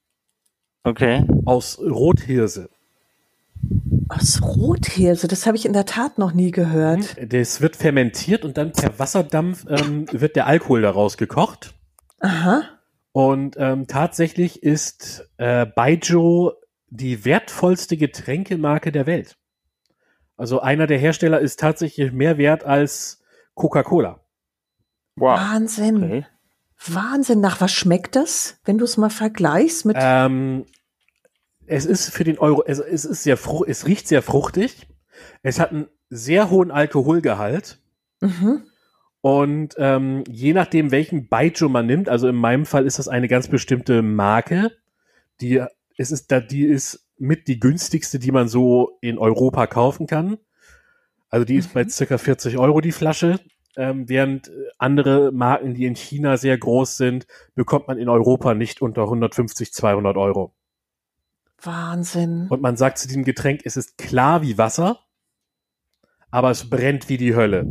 Okay. 0.84 1.24
Aus 1.44 1.78
Rothirse. 1.78 2.68
Aus 4.08 4.40
Rothirse, 4.42 5.26
das 5.26 5.46
habe 5.46 5.56
ich 5.56 5.66
in 5.66 5.72
der 5.72 5.84
Tat 5.84 6.18
noch 6.18 6.32
nie 6.32 6.52
gehört. 6.52 7.16
Mhm. 7.20 7.28
Das 7.28 7.60
wird 7.60 7.76
fermentiert 7.76 8.44
und 8.44 8.56
dann 8.56 8.72
per 8.72 8.98
Wasserdampf 8.98 9.66
ähm, 9.68 10.06
wird 10.12 10.36
der 10.36 10.46
Alkohol 10.46 10.82
daraus 10.82 11.16
gekocht. 11.16 11.74
Aha. 12.20 12.62
Und 13.12 13.56
ähm, 13.58 13.86
tatsächlich 13.86 14.62
ist 14.62 15.28
äh, 15.38 15.66
Baijiu 15.66 16.52
die 16.88 17.24
wertvollste 17.24 17.96
Getränkemarke 17.96 18.92
der 18.92 19.06
Welt. 19.06 19.36
Also 20.36 20.60
einer 20.60 20.86
der 20.86 20.98
Hersteller 20.98 21.40
ist 21.40 21.58
tatsächlich 21.58 22.12
mehr 22.12 22.38
wert 22.38 22.64
als 22.64 23.22
Coca-Cola. 23.54 24.20
Wow. 25.16 25.38
Wahnsinn. 25.38 26.04
Okay. 26.04 26.26
Wahnsinn. 26.86 27.40
Nach 27.40 27.60
was 27.60 27.72
schmeckt 27.72 28.16
das, 28.16 28.60
wenn 28.64 28.78
du 28.78 28.84
es 28.84 28.96
mal 28.96 29.10
vergleichst 29.10 29.86
mit? 29.86 29.96
Ähm, 29.98 30.66
es 31.66 31.86
ist 31.86 32.10
für 32.10 32.24
den 32.24 32.38
Euro, 32.38 32.62
es, 32.66 32.78
es 32.78 33.04
ist 33.04 33.22
sehr 33.22 33.36
frucht, 33.36 33.68
es 33.68 33.86
riecht 33.86 34.06
sehr 34.08 34.22
fruchtig. 34.22 34.86
Es 35.42 35.58
hat 35.58 35.72
einen 35.72 35.88
sehr 36.10 36.50
hohen 36.50 36.70
Alkoholgehalt. 36.70 37.80
Mhm. 38.20 38.62
Und 39.20 39.74
ähm, 39.78 40.22
je 40.28 40.52
nachdem, 40.52 40.92
welchen 40.92 41.28
Baijiu 41.28 41.68
man 41.68 41.86
nimmt, 41.86 42.08
also 42.08 42.28
in 42.28 42.36
meinem 42.36 42.66
Fall 42.66 42.86
ist 42.86 42.98
das 42.98 43.08
eine 43.08 43.26
ganz 43.26 43.48
bestimmte 43.48 44.02
Marke, 44.02 44.70
die 45.40 45.64
es 45.96 46.12
ist 46.12 46.30
da, 46.30 46.40
die 46.40 46.64
ist 46.64 47.08
mit 47.18 47.48
die 47.48 47.58
günstigste, 47.58 48.18
die 48.18 48.30
man 48.30 48.48
so 48.48 48.98
in 49.00 49.18
Europa 49.18 49.66
kaufen 49.66 50.06
kann. 50.06 50.38
Also 51.28 51.44
die 51.44 51.56
ist 51.56 51.70
mhm. 51.70 51.74
bei 51.74 51.88
circa 51.88 52.18
40 52.18 52.58
Euro 52.58 52.80
die 52.80 52.92
Flasche 52.92 53.40
ähm, 53.76 54.08
während 54.08 54.48
äh, 54.48 54.52
andere 54.78 55.32
Marken, 55.32 55.74
die 55.74 55.86
in 55.86 55.96
China 55.96 56.36
sehr 56.36 56.56
groß 56.58 56.96
sind, 56.96 57.26
bekommt 57.54 57.88
man 57.88 57.98
in 57.98 58.08
Europa 58.08 58.54
nicht 58.54 58.82
unter 58.82 59.02
150, 59.02 59.72
200 59.72 60.16
Euro. 60.16 60.54
Wahnsinn. 61.60 62.46
Und 62.48 62.62
man 62.62 62.76
sagt 62.76 62.98
zu 62.98 63.08
diesem 63.08 63.24
Getränk, 63.24 63.62
es 63.64 63.76
ist 63.76 63.98
klar 63.98 64.42
wie 64.42 64.58
Wasser, 64.58 65.00
aber 66.30 66.50
es 66.50 66.68
brennt 66.68 67.08
wie 67.08 67.16
die 67.16 67.34
Hölle. 67.34 67.66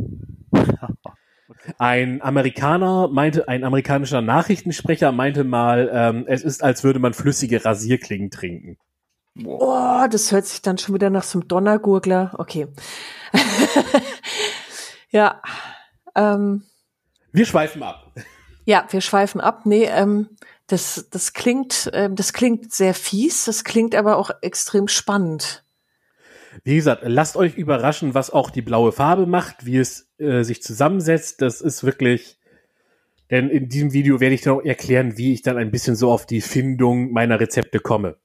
Ein 1.78 2.22
Amerikaner 2.22 3.08
meinte, 3.08 3.48
ein 3.48 3.64
amerikanischer 3.64 4.22
Nachrichtensprecher 4.22 5.12
meinte 5.12 5.44
mal, 5.44 5.90
ähm, 5.92 6.24
es 6.26 6.42
ist, 6.42 6.62
als 6.62 6.84
würde 6.84 6.98
man 6.98 7.14
flüssige 7.14 7.64
Rasierklingen 7.64 8.30
trinken. 8.30 8.78
Oh, 9.44 10.06
das 10.10 10.32
hört 10.32 10.46
sich 10.46 10.62
dann 10.62 10.78
schon 10.78 10.94
wieder 10.94 11.10
nach 11.10 11.22
so 11.22 11.40
einem 11.40 11.48
Donnergurgler. 11.48 12.32
Okay. 12.38 12.68
ja. 15.10 15.42
Ähm, 16.16 16.62
wir 17.32 17.44
schweifen 17.44 17.82
ab. 17.82 18.12
Ja, 18.64 18.86
wir 18.90 19.00
schweifen 19.00 19.40
ab. 19.40 19.66
Nee, 19.66 19.84
ähm, 19.84 20.28
das, 20.66 21.08
das 21.10 21.32
klingt, 21.32 21.90
ähm, 21.92 22.16
das 22.16 22.32
klingt 22.32 22.72
sehr 22.72 22.94
fies, 22.94 23.44
das 23.44 23.62
klingt 23.62 23.94
aber 23.94 24.16
auch 24.16 24.30
extrem 24.42 24.88
spannend. 24.88 25.64
Wie 26.64 26.76
gesagt, 26.76 27.02
lasst 27.04 27.36
euch 27.36 27.56
überraschen, 27.56 28.14
was 28.14 28.30
auch 28.30 28.50
die 28.50 28.62
blaue 28.62 28.90
Farbe 28.90 29.26
macht, 29.26 29.66
wie 29.66 29.76
es 29.76 30.10
äh, 30.18 30.42
sich 30.42 30.62
zusammensetzt. 30.62 31.42
Das 31.42 31.60
ist 31.60 31.84
wirklich, 31.84 32.38
denn 33.30 33.50
in 33.50 33.68
diesem 33.68 33.92
Video 33.92 34.18
werde 34.18 34.34
ich 34.34 34.40
dann 34.40 34.54
auch 34.54 34.64
erklären, 34.64 35.18
wie 35.18 35.32
ich 35.32 35.42
dann 35.42 35.58
ein 35.58 35.70
bisschen 35.70 35.94
so 35.94 36.10
auf 36.10 36.26
die 36.26 36.40
Findung 36.40 37.12
meiner 37.12 37.38
Rezepte 37.38 37.78
komme. 37.78 38.16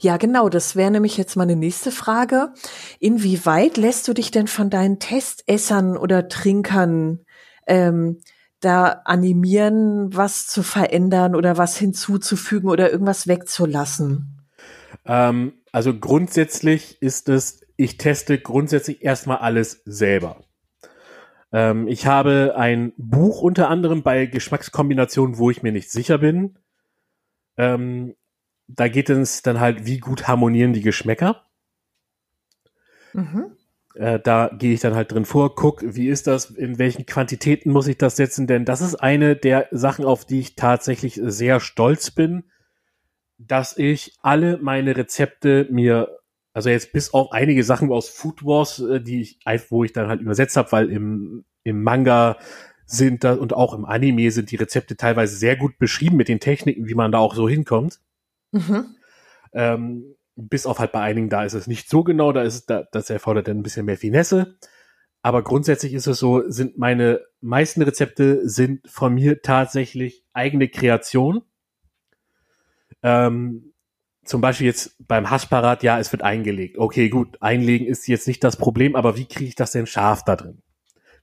Ja, 0.00 0.16
genau, 0.16 0.48
das 0.48 0.76
wäre 0.76 0.90
nämlich 0.90 1.16
jetzt 1.16 1.36
meine 1.36 1.56
nächste 1.56 1.90
Frage. 1.90 2.52
Inwieweit 3.00 3.76
lässt 3.76 4.08
du 4.08 4.14
dich 4.14 4.30
denn 4.30 4.46
von 4.46 4.70
deinen 4.70 4.98
Testessern 4.98 5.96
oder 5.96 6.28
Trinkern 6.28 7.20
ähm, 7.66 8.20
da 8.60 9.02
animieren, 9.04 10.14
was 10.16 10.46
zu 10.46 10.62
verändern 10.62 11.34
oder 11.34 11.56
was 11.56 11.76
hinzuzufügen 11.76 12.68
oder 12.70 12.90
irgendwas 12.90 13.28
wegzulassen? 13.28 14.46
Ähm, 15.04 15.52
also 15.72 15.96
grundsätzlich 15.98 17.00
ist 17.02 17.28
es, 17.28 17.60
ich 17.76 17.98
teste 17.98 18.38
grundsätzlich 18.38 19.02
erstmal 19.02 19.38
alles 19.38 19.82
selber. 19.84 20.44
Ähm, 21.52 21.88
ich 21.88 22.06
habe 22.06 22.54
ein 22.56 22.92
Buch 22.96 23.42
unter 23.42 23.68
anderem 23.68 24.02
bei 24.02 24.26
Geschmackskombinationen, 24.26 25.38
wo 25.38 25.50
ich 25.50 25.62
mir 25.62 25.72
nicht 25.72 25.90
sicher 25.90 26.18
bin. 26.18 26.58
Ähm, 27.56 28.14
da 28.68 28.88
geht 28.88 29.10
es 29.10 29.42
dann 29.42 29.58
halt, 29.58 29.86
wie 29.86 29.98
gut 29.98 30.28
harmonieren 30.28 30.72
die 30.72 30.82
Geschmäcker. 30.82 31.46
Mhm. 33.14 33.56
Äh, 33.94 34.20
da 34.20 34.50
gehe 34.56 34.74
ich 34.74 34.80
dann 34.80 34.94
halt 34.94 35.10
drin 35.10 35.24
vor, 35.24 35.54
guck, 35.54 35.82
wie 35.82 36.08
ist 36.08 36.26
das, 36.26 36.50
in 36.50 36.78
welchen 36.78 37.06
Quantitäten 37.06 37.72
muss 37.72 37.88
ich 37.88 37.98
das 37.98 38.16
setzen, 38.16 38.46
denn 38.46 38.64
das 38.64 38.80
ist 38.80 38.94
eine 38.94 39.34
der 39.34 39.66
Sachen, 39.70 40.04
auf 40.04 40.24
die 40.24 40.40
ich 40.40 40.54
tatsächlich 40.54 41.18
sehr 41.22 41.58
stolz 41.58 42.10
bin, 42.10 42.44
dass 43.38 43.76
ich 43.76 44.16
alle 44.22 44.58
meine 44.58 44.96
Rezepte 44.96 45.66
mir, 45.70 46.18
also 46.52 46.68
jetzt 46.68 46.92
bis 46.92 47.14
auf 47.14 47.32
einige 47.32 47.64
Sachen 47.64 47.90
aus 47.90 48.08
Food 48.08 48.44
Wars, 48.44 48.78
äh, 48.80 49.00
die 49.00 49.22
ich, 49.22 49.40
wo 49.70 49.82
ich 49.82 49.92
dann 49.92 50.08
halt 50.08 50.20
übersetzt 50.20 50.56
habe, 50.56 50.70
weil 50.72 50.90
im, 50.90 51.44
im 51.64 51.82
Manga 51.82 52.36
sind 52.84 53.24
da 53.24 53.34
und 53.34 53.52
auch 53.52 53.74
im 53.74 53.84
Anime 53.84 54.30
sind 54.30 54.50
die 54.50 54.56
Rezepte 54.56 54.96
teilweise 54.96 55.36
sehr 55.36 55.56
gut 55.56 55.78
beschrieben 55.78 56.16
mit 56.16 56.28
den 56.28 56.40
Techniken, 56.40 56.86
wie 56.88 56.94
man 56.94 57.12
da 57.12 57.18
auch 57.18 57.34
so 57.34 57.48
hinkommt. 57.48 58.00
Mhm. 58.52 58.96
Ähm, 59.52 60.14
bis 60.36 60.66
auf 60.66 60.78
halt 60.78 60.92
bei 60.92 61.00
einigen, 61.00 61.28
da 61.28 61.44
ist 61.44 61.54
es 61.54 61.66
nicht 61.66 61.88
so 61.88 62.04
genau, 62.04 62.32
da 62.32 62.42
ist 62.42 62.70
da, 62.70 62.84
das 62.92 63.10
erfordert 63.10 63.48
dann 63.48 63.58
ein 63.58 63.62
bisschen 63.62 63.86
mehr 63.86 63.96
Finesse. 63.96 64.58
Aber 65.20 65.42
grundsätzlich 65.42 65.94
ist 65.94 66.06
es 66.06 66.18
so, 66.18 66.48
sind 66.48 66.78
meine 66.78 67.20
meisten 67.40 67.82
Rezepte 67.82 68.48
sind 68.48 68.88
von 68.88 69.14
mir 69.14 69.42
tatsächlich 69.42 70.24
eigene 70.32 70.68
Kreation. 70.68 71.42
Ähm, 73.02 73.72
zum 74.24 74.40
Beispiel 74.40 74.66
jetzt 74.66 74.96
beim 75.06 75.30
Haschparat, 75.30 75.82
ja, 75.82 75.98
es 75.98 76.12
wird 76.12 76.22
eingelegt. 76.22 76.78
Okay, 76.78 77.08
gut, 77.08 77.40
einlegen 77.40 77.86
ist 77.86 78.06
jetzt 78.08 78.28
nicht 78.28 78.44
das 78.44 78.56
Problem, 78.56 78.94
aber 78.94 79.16
wie 79.16 79.26
kriege 79.26 79.48
ich 79.48 79.54
das 79.54 79.72
denn 79.72 79.86
scharf 79.86 80.24
da 80.24 80.36
drin? 80.36 80.62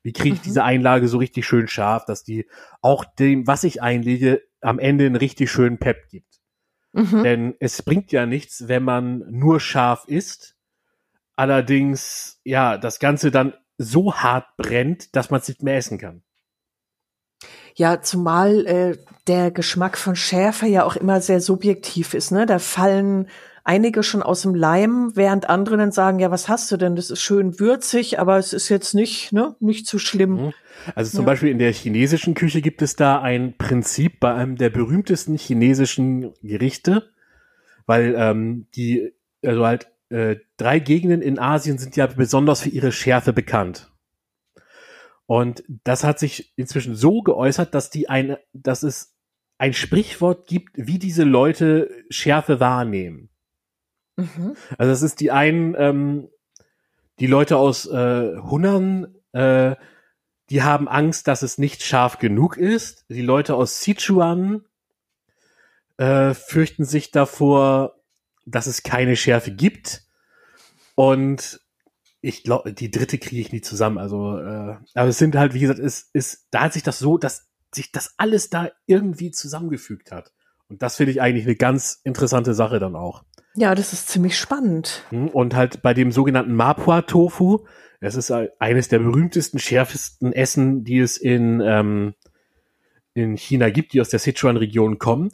Wie 0.03 0.13
kriege 0.13 0.35
ich 0.35 0.41
Mhm. 0.41 0.43
diese 0.43 0.63
Einlage 0.63 1.07
so 1.07 1.17
richtig 1.17 1.45
schön 1.45 1.67
scharf, 1.67 2.05
dass 2.05 2.23
die 2.23 2.47
auch 2.81 3.05
dem, 3.05 3.47
was 3.47 3.63
ich 3.63 3.81
einlege, 3.81 4.41
am 4.61 4.79
Ende 4.79 5.05
einen 5.05 5.15
richtig 5.15 5.51
schönen 5.51 5.77
Pep 5.77 6.09
gibt? 6.09 6.34
Mhm. 6.95 7.23
Denn 7.23 7.55
es 7.59 7.81
bringt 7.81 8.13
ja 8.13 8.25
nichts, 8.25 8.69
wenn 8.69 8.83
man 8.83 9.25
nur 9.29 9.59
scharf 9.59 10.05
isst, 10.07 10.55
allerdings, 11.35 12.39
ja, 12.45 12.77
das 12.77 12.99
Ganze 12.99 13.31
dann 13.31 13.53
so 13.77 14.15
hart 14.15 14.47
brennt, 14.55 15.13
dass 15.13 15.29
man 15.29 15.41
es 15.41 15.49
nicht 15.49 15.61
mehr 15.61 15.75
essen 15.75 15.97
kann. 15.97 16.23
Ja, 17.75 18.01
zumal 18.01 18.65
äh, 18.65 18.97
der 19.27 19.51
Geschmack 19.51 19.97
von 19.97 20.15
Schärfe 20.15 20.67
ja 20.67 20.85
auch 20.85 20.95
immer 20.95 21.19
sehr 21.19 21.41
subjektiv 21.41 22.13
ist. 22.13 22.31
Ne? 22.31 22.45
Da 22.45 22.59
fallen 22.59 23.27
einige 23.65 24.03
schon 24.03 24.23
aus 24.23 24.43
dem 24.43 24.55
Leim, 24.55 25.11
während 25.15 25.49
andere 25.49 25.75
dann 25.75 25.91
sagen, 25.91 26.19
ja, 26.19 26.31
was 26.31 26.47
hast 26.47 26.71
du 26.71 26.77
denn? 26.77 26.95
Das 26.95 27.09
ist 27.09 27.21
schön 27.21 27.59
würzig, 27.59 28.19
aber 28.19 28.37
es 28.37 28.53
ist 28.53 28.69
jetzt 28.69 28.93
nicht, 28.93 29.33
ne, 29.33 29.55
nicht 29.59 29.87
zu 29.87 29.99
schlimm. 29.99 30.45
Mhm. 30.45 30.53
Also 30.93 31.11
zum 31.11 31.21
Ja. 31.21 31.31
Beispiel 31.31 31.49
in 31.49 31.59
der 31.59 31.73
chinesischen 31.73 32.35
Küche 32.35 32.61
gibt 32.61 32.81
es 32.81 32.95
da 32.95 33.21
ein 33.21 33.57
Prinzip 33.57 34.19
bei 34.19 34.33
einem 34.33 34.55
der 34.55 34.69
berühmtesten 34.69 35.35
chinesischen 35.35 36.33
Gerichte, 36.43 37.09
weil 37.87 38.15
ähm, 38.17 38.67
die, 38.75 39.13
also 39.43 39.65
halt 39.65 39.87
äh, 40.09 40.37
drei 40.57 40.79
Gegenden 40.79 41.21
in 41.21 41.39
Asien 41.39 41.79
sind 41.79 41.95
ja 41.95 42.05
besonders 42.05 42.61
für 42.61 42.69
ihre 42.69 42.91
Schärfe 42.91 43.33
bekannt. 43.33 43.91
Und 45.25 45.63
das 45.83 46.03
hat 46.03 46.19
sich 46.19 46.53
inzwischen 46.55 46.95
so 46.95 47.23
geäußert, 47.23 47.73
dass 47.73 47.89
die 47.89 48.09
eine, 48.09 48.39
dass 48.53 48.83
es 48.83 49.15
ein 49.57 49.73
Sprichwort 49.73 50.47
gibt, 50.47 50.73
wie 50.75 50.99
diese 50.99 51.23
Leute 51.23 51.89
Schärfe 52.11 52.59
wahrnehmen. 52.59 53.29
Mhm. 54.17 54.55
Also 54.77 54.91
das 54.91 55.01
ist 55.01 55.19
die 55.19 55.31
einen, 55.31 55.75
ähm, 55.77 56.29
die 57.19 57.27
Leute 57.27 57.57
aus 57.57 57.85
äh, 57.85 58.37
Hunan, 58.37 59.15
äh, 59.31 59.75
die 60.49 60.63
haben 60.63 60.87
Angst, 60.87 61.27
dass 61.27 61.41
es 61.41 61.57
nicht 61.57 61.83
scharf 61.83 62.19
genug 62.19 62.57
ist. 62.57 63.05
Die 63.09 63.21
Leute 63.21 63.55
aus 63.55 63.81
Sichuan 63.81 64.65
äh, 65.97 66.33
fürchten 66.33 66.85
sich 66.85 67.11
davor, 67.11 67.95
dass 68.45 68.67
es 68.67 68.83
keine 68.83 69.15
Schärfe 69.15 69.51
gibt. 69.51 70.03
Und 70.93 71.61
ich 72.21 72.43
glaube, 72.43 72.73
die 72.73 72.91
dritte 72.91 73.17
kriege 73.17 73.41
ich 73.41 73.51
nie 73.51 73.61
zusammen. 73.61 73.97
Also, 73.97 74.37
äh, 74.37 74.77
aber 74.93 75.09
es 75.09 75.17
sind 75.17 75.35
halt, 75.35 75.53
wie 75.53 75.59
gesagt, 75.59 75.79
es 75.79 76.09
ist, 76.13 76.47
da 76.51 76.61
hat 76.61 76.73
sich 76.73 76.83
das 76.83 76.99
so, 76.99 77.17
dass 77.17 77.47
sich 77.73 77.91
das 77.91 78.13
alles 78.17 78.49
da 78.49 78.69
irgendwie 78.85 79.31
zusammengefügt 79.31 80.11
hat. 80.11 80.31
Und 80.67 80.81
das 80.81 80.95
finde 80.95 81.11
ich 81.11 81.21
eigentlich 81.21 81.45
eine 81.45 81.55
ganz 81.55 81.99
interessante 82.03 82.53
Sache 82.53 82.79
dann 82.79 82.95
auch. 82.95 83.23
Ja, 83.55 83.73
das 83.73 83.93
ist 83.93 84.09
ziemlich 84.09 84.37
spannend. 84.37 85.03
Hm, 85.09 85.29
Und 85.29 85.55
halt 85.55 85.81
bei 85.81 85.93
dem 85.93 86.11
sogenannten 86.11 86.53
Mapua-Tofu, 86.55 87.65
das 88.01 88.15
ist 88.15 88.31
eines 88.59 88.89
der 88.89 88.99
berühmtesten, 88.99 89.59
schärfsten 89.59 90.33
Essen, 90.33 90.83
die 90.83 90.99
es 90.99 91.17
in, 91.17 91.61
ähm, 91.61 92.13
in 93.13 93.37
China 93.37 93.69
gibt, 93.69 93.93
die 93.93 94.01
aus 94.01 94.09
der 94.09 94.19
Sichuan-Region 94.19 94.99
kommen. 94.99 95.31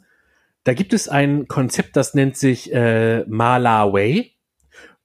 Da 0.64 0.74
gibt 0.74 0.92
es 0.92 1.08
ein 1.08 1.48
Konzept, 1.48 1.96
das 1.96 2.14
nennt 2.14 2.36
sich 2.36 2.72
äh, 2.72 3.24
Ma 3.26 3.58
Wei. 3.92 4.30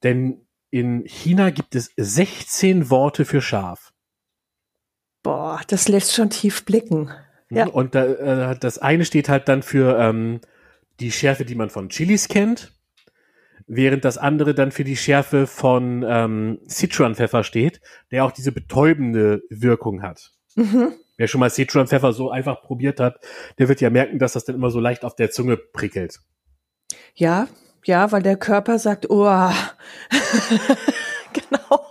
Denn 0.03 0.45
in 0.69 1.03
China 1.05 1.49
gibt 1.49 1.73
es 1.73 1.91
16 1.97 2.91
Worte 2.91 3.25
für 3.25 3.41
scharf. 3.41 3.93
Boah, 5.23 5.59
das 5.67 5.87
lässt 5.87 6.13
schon 6.13 6.29
tief 6.29 6.63
blicken. 6.65 7.09
Hm, 7.47 7.57
Ja. 7.57 7.67
Und 7.67 7.95
da, 7.95 8.51
äh, 8.51 8.59
das 8.59 8.77
eine 8.77 9.05
steht 9.05 9.27
halt 9.29 9.47
dann 9.49 9.63
für 9.63 9.97
ähm, 9.97 10.41
die 10.99 11.11
Schärfe, 11.11 11.45
die 11.45 11.55
man 11.55 11.71
von 11.71 11.89
Chilis 11.89 12.27
kennt, 12.27 12.76
während 13.65 14.05
das 14.05 14.17
andere 14.17 14.53
dann 14.53 14.71
für 14.71 14.83
die 14.83 14.95
Schärfe 14.95 15.47
von 15.47 16.05
ähm, 16.07 16.59
Sichuan-Pfeffer 16.65 17.43
steht, 17.43 17.81
der 18.11 18.25
auch 18.25 18.31
diese 18.31 18.51
betäubende 18.51 19.41
Wirkung 19.49 20.01
hat. 20.01 20.31
Mhm. 20.55 20.93
Wer 21.17 21.27
schon 21.27 21.39
mal 21.39 21.49
Sichuan-Pfeffer 21.49 22.13
so 22.13 22.29
einfach 22.29 22.61
probiert 22.61 22.99
hat, 22.99 23.19
der 23.57 23.69
wird 23.69 23.81
ja 23.81 23.89
merken, 23.89 24.19
dass 24.19 24.33
das 24.33 24.45
dann 24.45 24.55
immer 24.55 24.69
so 24.69 24.79
leicht 24.79 25.03
auf 25.03 25.15
der 25.15 25.31
Zunge 25.31 25.57
prickelt. 25.57 26.19
Ja, 27.15 27.47
ja, 27.85 28.11
weil 28.11 28.21
der 28.21 28.37
Körper 28.37 28.79
sagt, 28.79 29.09
oh, 29.09 29.25
genau, 31.33 31.85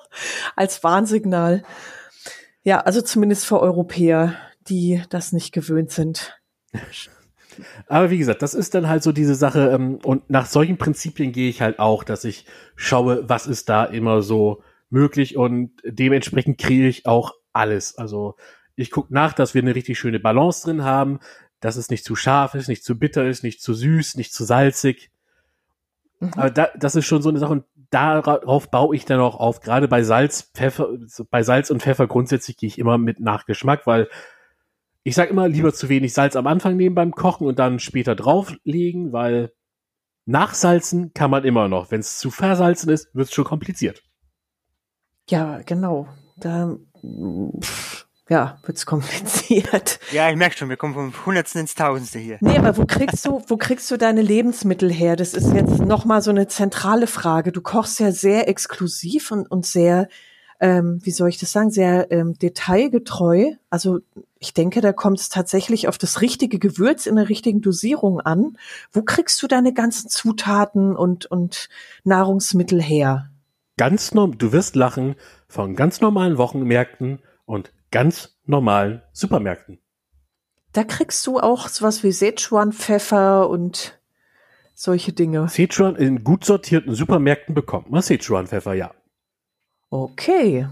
als 0.54 0.84
Warnsignal. 0.84 1.64
Ja, 2.62 2.80
also 2.80 3.00
zumindest 3.00 3.46
für 3.46 3.60
Europäer, 3.60 4.36
die 4.68 5.02
das 5.10 5.32
nicht 5.32 5.52
gewöhnt 5.52 5.90
sind. 5.90 6.38
Aber 7.86 8.10
wie 8.10 8.18
gesagt, 8.18 8.42
das 8.42 8.54
ist 8.54 8.74
dann 8.74 8.88
halt 8.88 9.02
so 9.02 9.12
diese 9.12 9.34
Sache. 9.34 9.70
Ähm, 9.70 9.98
und 10.02 10.28
nach 10.30 10.46
solchen 10.46 10.78
Prinzipien 10.78 11.32
gehe 11.32 11.48
ich 11.48 11.62
halt 11.62 11.78
auch, 11.78 12.04
dass 12.04 12.24
ich 12.24 12.46
schaue, 12.74 13.28
was 13.28 13.46
ist 13.46 13.68
da 13.68 13.84
immer 13.84 14.22
so 14.22 14.62
möglich 14.90 15.36
und 15.36 15.72
dementsprechend 15.84 16.58
kriege 16.58 16.86
ich 16.86 17.06
auch 17.06 17.34
alles. 17.52 17.98
Also 17.98 18.36
ich 18.76 18.90
gucke 18.90 19.12
nach, 19.12 19.32
dass 19.32 19.54
wir 19.54 19.62
eine 19.62 19.74
richtig 19.74 19.98
schöne 19.98 20.20
Balance 20.20 20.64
drin 20.64 20.84
haben, 20.84 21.18
dass 21.60 21.76
es 21.76 21.90
nicht 21.90 22.04
zu 22.04 22.14
scharf 22.14 22.54
ist, 22.54 22.68
nicht 22.68 22.84
zu 22.84 22.98
bitter 22.98 23.26
ist, 23.26 23.42
nicht 23.42 23.62
zu 23.62 23.74
süß, 23.74 24.16
nicht 24.16 24.32
zu 24.32 24.44
salzig. 24.44 25.10
Mhm. 26.20 26.32
Aber 26.36 26.50
da, 26.50 26.68
das 26.78 26.94
ist 26.94 27.06
schon 27.06 27.22
so 27.22 27.30
eine 27.30 27.38
Sache 27.38 27.52
und 27.52 27.64
darauf 27.90 28.70
baue 28.70 28.94
ich 28.94 29.04
dann 29.04 29.20
auch 29.20 29.38
auf. 29.38 29.60
Gerade 29.60 29.88
bei 29.88 30.02
Salz, 30.02 30.50
Pfeffer, 30.54 30.88
bei 31.30 31.42
Salz 31.42 31.70
und 31.70 31.82
Pfeffer 31.82 32.06
grundsätzlich 32.06 32.56
gehe 32.56 32.68
ich 32.68 32.78
immer 32.78 32.98
mit 32.98 33.20
nach 33.20 33.46
Geschmack, 33.46 33.86
weil 33.86 34.08
ich 35.06 35.14
sage 35.14 35.30
immer 35.30 35.46
lieber 35.46 35.72
zu 35.72 35.88
wenig 35.88 36.12
Salz 36.12 36.34
am 36.34 36.48
Anfang 36.48 36.76
nehmen 36.76 36.96
beim 36.96 37.12
Kochen 37.12 37.46
und 37.46 37.60
dann 37.60 37.78
später 37.78 38.16
drauflegen, 38.16 39.12
weil 39.12 39.52
nachsalzen 40.24 41.12
kann 41.14 41.30
man 41.30 41.44
immer 41.44 41.68
noch. 41.68 41.92
Wenn 41.92 42.00
es 42.00 42.18
zu 42.18 42.32
versalzen 42.32 42.90
ist, 42.90 43.14
wird 43.14 43.28
es 43.28 43.32
schon 43.32 43.44
kompliziert. 43.44 44.02
Ja, 45.30 45.60
genau. 45.64 46.08
Da, 46.38 46.76
pff, 47.62 48.08
ja, 48.28 48.58
wird's 48.64 48.84
kompliziert. 48.84 50.00
Ja, 50.10 50.28
ich 50.28 50.36
merke 50.36 50.56
schon, 50.56 50.70
wir 50.70 50.76
kommen 50.76 50.94
vom 50.94 51.14
Hundertsten 51.24 51.60
ins 51.60 51.76
Tausendste 51.76 52.18
hier. 52.18 52.38
Nee, 52.40 52.58
aber 52.58 52.76
wo 52.76 52.84
kriegst 52.84 53.24
du, 53.26 53.40
wo 53.46 53.56
kriegst 53.56 53.88
du 53.92 53.96
deine 53.96 54.22
Lebensmittel 54.22 54.92
her? 54.92 55.14
Das 55.14 55.34
ist 55.34 55.52
jetzt 55.52 55.78
nochmal 55.78 56.20
so 56.20 56.30
eine 56.30 56.48
zentrale 56.48 57.06
Frage. 57.06 57.52
Du 57.52 57.60
kochst 57.60 58.00
ja 58.00 58.10
sehr 58.10 58.48
exklusiv 58.48 59.30
und, 59.30 59.48
und 59.48 59.66
sehr, 59.66 60.08
ähm, 60.60 61.00
wie 61.02 61.10
soll 61.10 61.28
ich 61.28 61.38
das 61.38 61.52
sagen, 61.52 61.70
sehr 61.70 62.10
ähm, 62.10 62.38
detailgetreu. 62.38 63.52
Also 63.70 64.00
ich 64.38 64.54
denke, 64.54 64.80
da 64.80 64.92
kommt 64.92 65.20
es 65.20 65.28
tatsächlich 65.28 65.88
auf 65.88 65.98
das 65.98 66.20
richtige 66.20 66.58
Gewürz 66.58 67.06
in 67.06 67.16
der 67.16 67.28
richtigen 67.28 67.60
Dosierung 67.60 68.20
an. 68.20 68.58
Wo 68.92 69.02
kriegst 69.02 69.42
du 69.42 69.46
deine 69.46 69.72
ganzen 69.72 70.08
Zutaten 70.08 70.96
und, 70.96 71.26
und 71.26 71.68
Nahrungsmittel 72.04 72.80
her? 72.80 73.30
Ganz 73.76 74.14
norm 74.14 74.38
du 74.38 74.52
wirst 74.52 74.76
lachen 74.76 75.16
von 75.48 75.76
ganz 75.76 76.00
normalen 76.00 76.38
Wochenmärkten 76.38 77.20
und 77.44 77.72
ganz 77.90 78.36
normalen 78.44 79.02
Supermärkten. 79.12 79.78
Da 80.72 80.84
kriegst 80.84 81.26
du 81.26 81.38
auch 81.38 81.68
sowas 81.68 82.02
wie 82.02 82.12
Szechuan-Pfeffer 82.12 83.48
und 83.48 83.98
solche 84.74 85.12
Dinge. 85.12 85.48
Sichuan 85.48 85.96
in 85.96 86.22
gut 86.22 86.44
sortierten 86.44 86.94
Supermärkten 86.94 87.54
bekommt 87.54 87.90
man 87.90 88.02
Sichuan-Pfeffer, 88.02 88.74
ja. 88.74 88.92
Okay. 89.90 90.66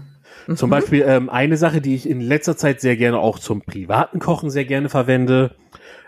Zum 0.55 0.69
Mhm. 0.69 0.71
Beispiel 0.71 1.03
ähm, 1.07 1.29
eine 1.29 1.57
Sache, 1.57 1.81
die 1.81 1.95
ich 1.95 2.07
in 2.07 2.21
letzter 2.21 2.57
Zeit 2.57 2.81
sehr 2.81 2.97
gerne 2.97 3.19
auch 3.19 3.39
zum 3.39 3.61
privaten 3.61 4.19
Kochen 4.19 4.49
sehr 4.49 4.65
gerne 4.65 4.89
verwende. 4.89 5.55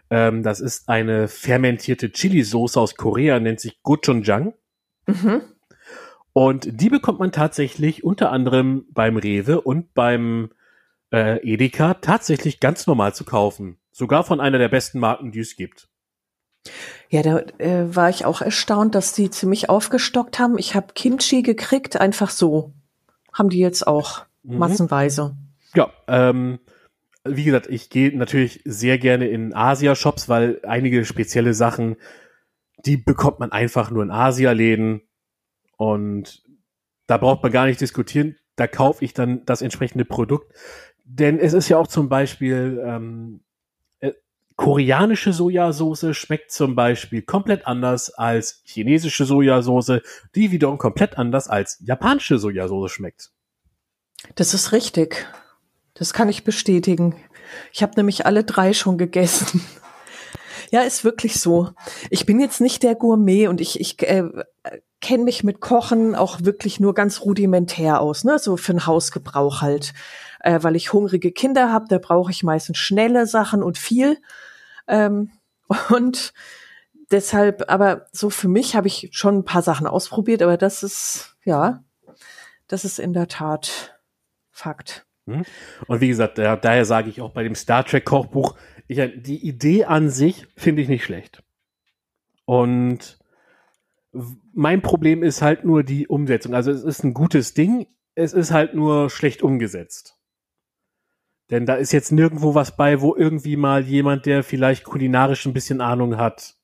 Ähm, 0.09 0.43
das 0.43 0.59
ist 0.59 0.89
eine 0.89 1.27
fermentierte 1.27 2.11
Chili-Soße 2.11 2.79
aus 2.79 2.95
Korea, 2.95 3.39
nennt 3.39 3.59
sich 3.59 3.81
Gochujang. 3.83 4.53
Mhm. 5.07 5.41
Und 6.33 6.81
die 6.81 6.89
bekommt 6.89 7.19
man 7.19 7.31
tatsächlich 7.31 8.03
unter 8.03 8.31
anderem 8.31 8.85
beim 8.91 9.17
Rewe 9.17 9.61
und 9.61 9.93
beim 9.93 10.51
äh, 11.11 11.39
Edeka 11.41 11.95
tatsächlich 11.95 12.59
ganz 12.59 12.85
normal 12.85 13.15
zu 13.15 13.23
kaufen. 13.25 13.79
Sogar 13.91 14.23
von 14.23 14.39
einer 14.39 14.59
der 14.59 14.69
besten 14.69 14.99
Marken, 14.99 15.31
die 15.31 15.39
es 15.39 15.55
gibt. 15.55 15.89
Ja, 17.09 17.23
da 17.23 17.39
äh, 17.57 17.95
war 17.95 18.09
ich 18.09 18.25
auch 18.25 18.41
erstaunt, 18.41 18.93
dass 18.93 19.13
die 19.13 19.31
ziemlich 19.31 19.69
aufgestockt 19.69 20.37
haben. 20.37 20.57
Ich 20.59 20.75
habe 20.75 20.93
Kimchi 20.93 21.41
gekriegt, 21.41 21.99
einfach 21.99 22.29
so. 22.29 22.73
Haben 23.37 23.49
die 23.49 23.59
jetzt 23.59 23.85
auch 23.85 24.25
Mhm. 24.47 24.57
massenweise. 24.59 25.35
Ja, 25.75 25.91
ähm, 26.07 26.59
wie 27.25 27.43
gesagt, 27.43 27.67
ich 27.69 27.89
gehe 27.89 28.17
natürlich 28.17 28.61
sehr 28.63 28.97
gerne 28.97 29.27
in 29.27 29.53
Asia-Shops, 29.53 30.29
weil 30.29 30.61
einige 30.63 31.03
spezielle 31.03 31.53
Sachen, 31.53 31.97
die 32.85 32.95
bekommt 32.97 33.39
man 33.39 33.51
einfach 33.51 33.91
nur 33.91 34.03
in 34.03 34.11
Asia-Läden 34.11 35.01
und 35.75 36.43
da 37.07 37.17
braucht 37.17 37.43
man 37.43 37.51
gar 37.51 37.65
nicht 37.65 37.81
diskutieren. 37.81 38.37
Da 38.55 38.67
kaufe 38.67 39.03
ich 39.03 39.13
dann 39.13 39.45
das 39.45 39.61
entsprechende 39.61 40.05
Produkt. 40.05 40.53
Denn 41.03 41.39
es 41.39 41.53
ist 41.53 41.69
ja 41.69 41.77
auch 41.77 41.87
zum 41.87 42.09
Beispiel 42.09 42.81
ähm, 42.83 43.41
äh, 43.41 43.46
koreanische 44.57 45.31
Sojasauce 45.31 46.17
schmeckt 46.17 46.51
zum 46.51 46.75
Beispiel 46.75 47.21
komplett 47.21 47.65
anders 47.65 48.09
als 48.09 48.61
chinesische 48.65 49.23
Sojasauce, 49.23 50.01
die 50.35 50.51
wiederum 50.51 50.77
komplett 50.77 51.17
anders 51.17 51.47
als 51.47 51.77
japanische 51.79 52.39
Sojasauce 52.39 52.91
schmeckt. 52.91 53.31
Das 54.35 54.53
ist 54.53 54.73
richtig. 54.73 55.27
Das 55.93 56.11
kann 56.11 56.27
ich 56.27 56.43
bestätigen. 56.43 57.15
Ich 57.71 57.81
habe 57.81 57.93
nämlich 57.95 58.25
alle 58.25 58.43
drei 58.43 58.73
schon 58.73 58.97
gegessen. 58.97 59.61
Ja, 60.69 60.81
ist 60.81 61.05
wirklich 61.05 61.39
so. 61.39 61.69
Ich 62.09 62.25
bin 62.25 62.41
jetzt 62.41 62.59
nicht 62.59 62.83
der 62.83 62.93
Gourmet 62.93 63.47
und 63.47 63.61
ich, 63.61 63.79
ich 63.79 64.03
äh, 64.03 64.25
kenne 64.99 65.23
mich 65.23 65.45
mit 65.45 65.61
Kochen 65.61 66.13
auch 66.13 66.41
wirklich 66.41 66.81
nur 66.81 66.93
ganz 66.93 67.21
rudimentär 67.21 68.01
aus, 68.01 68.25
ne? 68.25 68.37
So 68.37 68.57
für 68.57 68.73
den 68.73 68.85
Hausgebrauch 68.85 69.61
halt. 69.61 69.93
Äh, 70.39 70.59
weil 70.61 70.75
ich 70.75 70.93
hungrige 70.93 71.31
Kinder 71.31 71.71
habe, 71.71 71.85
da 71.89 71.97
brauche 71.97 72.31
ich 72.31 72.43
meistens 72.43 72.77
schnelle 72.77 73.25
Sachen 73.27 73.63
und 73.63 73.77
viel. 73.77 74.17
Ähm, 74.87 75.31
und 75.89 76.33
deshalb, 77.11 77.65
aber 77.67 78.07
so 78.11 78.29
für 78.29 78.47
mich 78.47 78.75
habe 78.75 78.87
ich 78.87 79.09
schon 79.11 79.39
ein 79.39 79.45
paar 79.45 79.61
Sachen 79.61 79.87
ausprobiert, 79.87 80.41
aber 80.41 80.57
das 80.57 80.83
ist, 80.83 81.35
ja, 81.43 81.83
das 82.67 82.85
ist 82.85 82.99
in 82.99 83.13
der 83.13 83.27
Tat 83.27 83.99
Fakt. 84.51 85.05
Hm? 85.25 85.43
Und 85.87 86.01
wie 86.01 86.07
gesagt, 86.07 86.37
da, 86.37 86.55
daher 86.55 86.85
sage 86.85 87.09
ich 87.09 87.21
auch 87.21 87.31
bei 87.31 87.43
dem 87.43 87.55
Star 87.55 87.85
Trek 87.85 88.05
Kochbuch, 88.05 88.57
ich, 88.87 88.97
die 89.17 89.45
Idee 89.45 89.85
an 89.85 90.09
sich 90.09 90.47
finde 90.55 90.81
ich 90.81 90.87
nicht 90.87 91.03
schlecht. 91.03 91.43
Und 92.45 93.19
mein 94.53 94.81
Problem 94.81 95.21
ist 95.21 95.41
halt 95.41 95.65
nur 95.65 95.83
die 95.83 96.07
Umsetzung. 96.07 96.55
Also 96.55 96.71
es 96.71 96.83
ist 96.83 97.03
ein 97.03 97.13
gutes 97.13 97.53
Ding, 97.53 97.87
es 98.15 98.33
ist 98.33 98.51
halt 98.51 98.73
nur 98.73 99.09
schlecht 99.09 99.43
umgesetzt. 99.43 100.16
Denn 101.49 101.65
da 101.65 101.75
ist 101.75 101.93
jetzt 101.93 102.11
nirgendwo 102.11 102.55
was 102.55 102.75
bei, 102.75 103.01
wo 103.01 103.15
irgendwie 103.15 103.55
mal 103.55 103.83
jemand, 103.83 104.25
der 104.25 104.43
vielleicht 104.43 104.83
kulinarisch 104.83 105.45
ein 105.45 105.53
bisschen 105.53 105.79
Ahnung 105.79 106.17
hat, 106.17 106.55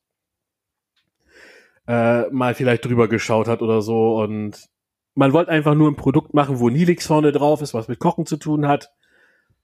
äh, 1.87 2.29
mal 2.29 2.53
vielleicht 2.53 2.85
drüber 2.85 3.07
geschaut 3.07 3.47
hat 3.47 3.61
oder 3.61 3.81
so. 3.81 4.17
Und 4.17 4.69
man 5.15 5.31
wollte 5.31 5.51
einfach 5.51 5.73
nur 5.73 5.89
ein 5.89 5.95
Produkt 5.95 6.33
machen, 6.33 6.59
wo 6.59 6.69
Nilix 6.69 7.07
vorne 7.07 7.31
drauf 7.31 7.61
ist, 7.61 7.73
was 7.73 7.87
mit 7.87 7.99
Kochen 7.99 8.25
zu 8.25 8.37
tun 8.37 8.67
hat. 8.67 8.91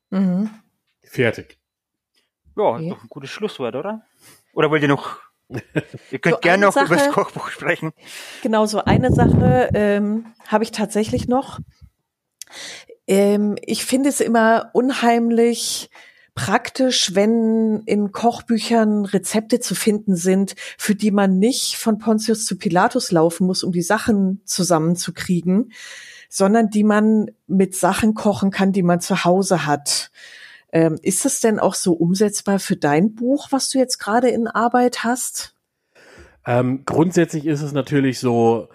Mhm. 0.10 0.50
Fertig. 1.02 1.60
Ja, 2.56 2.64
okay. 2.64 2.90
doch 2.90 3.04
ein 3.04 3.10
gutes 3.10 3.30
Schlusswort, 3.30 3.76
oder? 3.76 4.04
Oder 4.54 4.72
wollt 4.72 4.82
ihr 4.82 4.88
noch 4.88 5.20
Ihr 6.12 6.20
könnt 6.20 6.36
so 6.36 6.42
gerne 6.42 6.66
noch 6.66 6.76
über 6.76 6.96
das 6.96 7.10
Kochbuch 7.10 7.50
sprechen. 7.50 7.92
Genau, 8.44 8.68
so 8.68 8.84
eine 8.84 9.12
Sache 9.12 9.70
ähm, 9.74 10.28
habe 10.48 10.64
ich 10.64 10.72
tatsächlich 10.72 11.28
noch. 11.28 11.60
Ähm, 13.10 13.56
ich 13.66 13.86
finde 13.86 14.10
es 14.10 14.22
immer 14.22 14.70
unheimlich 14.74 15.90
praktisch, 16.36 17.16
wenn 17.16 17.82
in 17.86 18.12
Kochbüchern 18.12 19.04
Rezepte 19.04 19.60
zu 19.60 19.74
finden 19.74 20.16
sind, 20.16 20.56
für 20.78 20.94
die 20.96 21.12
man 21.12 21.40
nicht 21.40 21.76
von 21.76 21.98
Pontius 21.98 22.46
zu 22.46 22.58
Pilatus 22.58 23.12
laufen 23.12 23.48
muss, 23.48 23.64
um 23.64 23.72
die 23.74 23.82
Sachen 23.82 24.42
zusammenzukriegen, 24.46 25.74
sondern 26.30 26.70
die 26.70 26.84
man 26.84 27.32
mit 27.48 27.76
Sachen 27.76 28.14
kochen 28.14 28.52
kann, 28.52 28.72
die 28.72 28.84
man 28.84 29.02
zu 29.02 29.26
Hause 29.26 29.66
hat. 29.66 30.12
Ähm, 30.72 31.00
ist 31.02 31.26
das 31.26 31.40
denn 31.40 31.60
auch 31.60 31.74
so 31.74 31.94
umsetzbar 31.94 32.60
für 32.60 32.78
dein 32.78 33.16
Buch, 33.16 33.48
was 33.50 33.70
du 33.70 33.80
jetzt 33.80 33.98
gerade 33.98 34.30
in 34.30 34.48
Arbeit 34.48 35.04
hast? 35.04 35.56
Ähm, 36.46 36.84
grundsätzlich 36.86 37.48
ist 37.48 37.64
es 37.64 37.74
natürlich 37.74 38.20
so, 38.20 38.70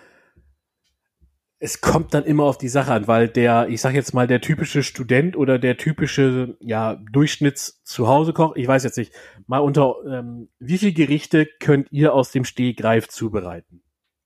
es 1.59 1.81
kommt 1.81 2.13
dann 2.15 2.25
immer 2.25 2.45
auf 2.45 2.59
die 2.59 2.69
Sache 2.69 2.93
an, 2.93 3.09
weil 3.09 3.29
der, 3.29 3.69
ich 3.69 3.81
sag 3.81 3.95
jetzt 3.95 4.13
mal, 4.13 4.27
der 4.27 4.41
typische 4.41 4.83
Student 4.83 5.37
oder 5.37 5.59
der 5.59 5.77
typische, 5.77 6.57
ja, 6.61 6.97
Durchschnitts 7.11 7.83
Zuhause-Koch, 7.85 8.57
ich 8.57 8.67
weiß 8.67 8.85
jetzt 8.85 8.99
nicht, 8.99 9.13
mal 9.47 9.61
unter, 9.61 9.97
ähm, 10.07 10.49
wie 10.59 10.79
viele 10.79 10.93
Gerichte 10.93 11.47
könnt 11.61 11.91
ihr 11.91 12.13
aus 12.13 12.33
dem 12.33 12.45
Stehgreif 12.45 13.09
zubereiten? 13.09 13.83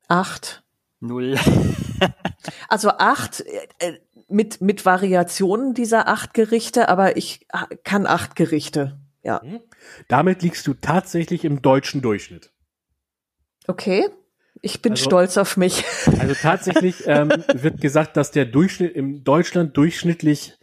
Acht. 0.09 0.65
Null. 1.01 1.39
also 2.69 2.91
acht, 2.91 3.45
äh, 3.79 3.99
mit, 4.29 4.61
mit 4.61 4.85
Variationen 4.85 5.75
dieser 5.75 6.09
acht 6.09 6.35
Gerichte, 6.35 6.89
aber 6.89 7.17
ich 7.17 7.47
kann 7.85 8.07
acht 8.07 8.37
Gerichte. 8.37 8.99
Ja. 9.23 9.41
Mhm. 9.45 9.61
Damit 10.09 10.43
liegst 10.43 10.67
du 10.67 10.75
tatsächlich 10.75 11.45
im 11.45 11.63
deutschen 11.63 12.03
Durchschnitt. 12.03 12.53
Okay. 13.67 14.09
Ich 14.63 14.83
bin 14.83 14.93
also, 14.93 15.05
stolz 15.05 15.37
auf 15.37 15.57
mich. 15.57 15.85
Also 16.19 16.35
tatsächlich 16.35 17.07
ähm, 17.07 17.31
wird 17.53 17.81
gesagt, 17.81 18.17
dass 18.17 18.31
der 18.31 18.45
Durchschnitt 18.45 18.95
im 18.95 19.25
Deutschland 19.25 19.77
durchschnittlich 19.77 20.55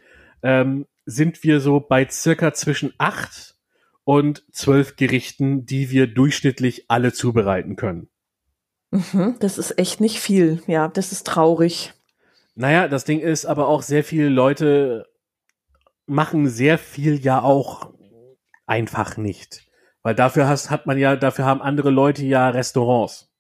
ähm, 0.44 0.86
sind 1.06 1.44
wir 1.44 1.60
so 1.60 1.80
bei 1.80 2.08
circa 2.10 2.54
zwischen 2.54 2.94
acht 2.98 3.56
und 4.04 4.44
zwölf 4.52 4.96
Gerichten, 4.96 5.66
die 5.66 5.90
wir 5.90 6.08
durchschnittlich 6.08 6.86
alle 6.90 7.14
zubereiten 7.14 7.76
können. 7.76 8.10
Mhm, 8.92 9.36
das 9.40 9.58
ist 9.58 9.78
echt 9.78 10.02
nicht 10.02 10.20
viel. 10.20 10.62
Ja, 10.68 10.88
das 10.88 11.12
ist 11.12 11.26
traurig. 11.26 11.94
Naja, 12.56 12.88
das 12.88 13.06
Ding 13.06 13.20
ist 13.20 13.46
aber 13.46 13.68
auch 13.68 13.82
sehr 13.82 14.04
viele 14.04 14.30
Leute 14.30 15.08
machen 16.08 16.48
sehr 16.48 16.78
viel 16.78 17.20
ja 17.20 17.42
auch 17.42 17.94
einfach 18.66 19.18
nicht. 19.18 19.64
Weil 20.04 20.16
dafür 20.16 20.48
hast, 20.48 20.70
hat 20.70 20.86
man 20.86 20.98
ja, 20.98 21.16
dafür 21.16 21.46
haben 21.46 21.62
andere 21.62 21.90
Leute 21.90 22.24
ja 22.24 22.50
Restaurants. 22.50 23.32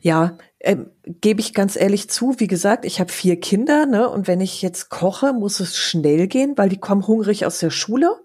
Ja, 0.00 0.36
ähm, 0.60 0.90
gebe 1.04 1.40
ich 1.40 1.54
ganz 1.54 1.76
ehrlich 1.76 2.10
zu. 2.10 2.34
Wie 2.38 2.46
gesagt, 2.46 2.84
ich 2.84 3.00
habe 3.00 3.12
vier 3.12 3.38
Kinder, 3.38 3.86
ne? 3.86 4.08
Und 4.08 4.28
wenn 4.28 4.40
ich 4.40 4.62
jetzt 4.62 4.88
koche, 4.88 5.32
muss 5.32 5.60
es 5.60 5.76
schnell 5.76 6.26
gehen, 6.26 6.56
weil 6.56 6.68
die 6.68 6.80
kommen 6.80 7.06
hungrig 7.06 7.46
aus 7.46 7.58
der 7.58 7.70
Schule. 7.70 8.20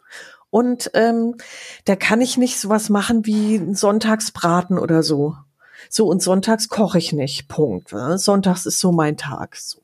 Und 0.50 0.92
ähm, 0.94 1.36
da 1.86 1.96
kann 1.96 2.22
ich 2.22 2.38
nicht 2.38 2.60
sowas 2.60 2.90
machen 2.90 3.26
wie 3.26 3.74
Sonntagsbraten 3.74 4.80
oder 4.80 5.04
so. 5.04 5.36
So, 5.90 6.08
und 6.08 6.22
sonntags 6.22 6.70
koche 6.70 6.98
ich 6.98 7.14
nicht. 7.14 7.48
Punkt. 7.48 7.94
Ne? 7.94 8.18
Sonntags 8.18 8.66
ist 8.66 8.80
so 8.80 8.92
mein 8.92 9.18
Tag. 9.18 9.56
So. 9.56 9.82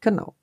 Genau. 0.00 0.34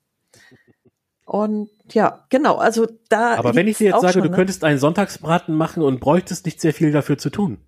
Und 1.24 1.70
ja, 1.92 2.26
genau, 2.28 2.56
also 2.56 2.86
da. 3.08 3.36
Aber 3.36 3.54
wenn 3.54 3.66
ich 3.66 3.78
dir 3.78 3.90
jetzt 3.90 4.02
sage, 4.02 4.14
schon, 4.14 4.22
du 4.22 4.30
ne? 4.30 4.36
könntest 4.36 4.62
einen 4.62 4.78
Sonntagsbraten 4.78 5.54
machen 5.54 5.82
und 5.82 6.00
bräuchtest 6.00 6.44
nicht 6.44 6.60
sehr 6.60 6.74
viel 6.74 6.92
dafür 6.92 7.18
zu 7.18 7.30
tun. 7.30 7.58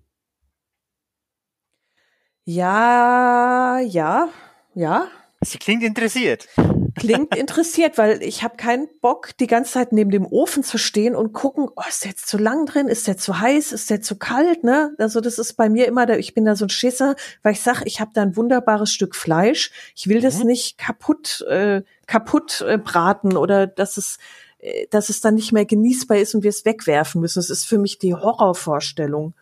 Ja, 2.49 3.77
ja, 3.79 4.29
ja. 4.73 5.07
Sie 5.41 5.57
klingt 5.57 5.83
interessiert. 5.83 6.47
Klingt 6.95 7.35
interessiert, 7.35 7.97
weil 7.97 8.23
ich 8.23 8.41
habe 8.41 8.55
keinen 8.55 8.87
Bock, 9.01 9.35
die 9.37 9.47
ganze 9.47 9.73
Zeit 9.73 9.91
neben 9.91 10.11
dem 10.11 10.25
Ofen 10.25 10.63
zu 10.63 10.77
stehen 10.77 11.13
und 11.13 11.33
gucken, 11.33 11.67
oh, 11.75 11.81
ist 11.89 12.05
der 12.05 12.11
jetzt 12.11 12.29
zu 12.29 12.37
lang 12.37 12.65
drin, 12.65 12.87
ist 12.87 13.05
der 13.05 13.17
zu 13.17 13.41
heiß, 13.41 13.73
ist 13.73 13.89
der 13.89 13.99
zu 14.01 14.17
kalt, 14.17 14.63
ne? 14.63 14.95
Also 14.97 15.19
das 15.19 15.39
ist 15.39 15.55
bei 15.55 15.67
mir 15.67 15.87
immer, 15.87 16.05
der, 16.05 16.19
ich 16.19 16.33
bin 16.33 16.45
da 16.45 16.55
so 16.55 16.63
ein 16.63 16.69
Schisser, 16.69 17.17
weil 17.43 17.51
ich 17.51 17.59
sag, 17.59 17.81
ich 17.85 17.99
habe 17.99 18.11
da 18.13 18.21
ein 18.21 18.37
wunderbares 18.37 18.91
Stück 18.93 19.17
Fleisch, 19.17 19.69
ich 19.93 20.07
will 20.07 20.21
das 20.21 20.39
mhm. 20.39 20.47
nicht 20.47 20.77
kaputt, 20.77 21.45
äh, 21.49 21.81
kaputt 22.05 22.61
äh, 22.65 22.77
braten 22.77 23.35
oder 23.35 23.67
dass 23.67 23.97
es, 23.97 24.19
äh, 24.59 24.87
dass 24.89 25.09
es 25.09 25.19
dann 25.19 25.35
nicht 25.35 25.51
mehr 25.51 25.65
genießbar 25.65 26.17
ist 26.17 26.33
und 26.33 26.43
wir 26.43 26.49
es 26.51 26.63
wegwerfen 26.63 27.19
müssen. 27.19 27.39
Das 27.39 27.49
ist 27.49 27.65
für 27.65 27.77
mich 27.77 27.99
die 27.99 28.15
Horrorvorstellung. 28.15 29.33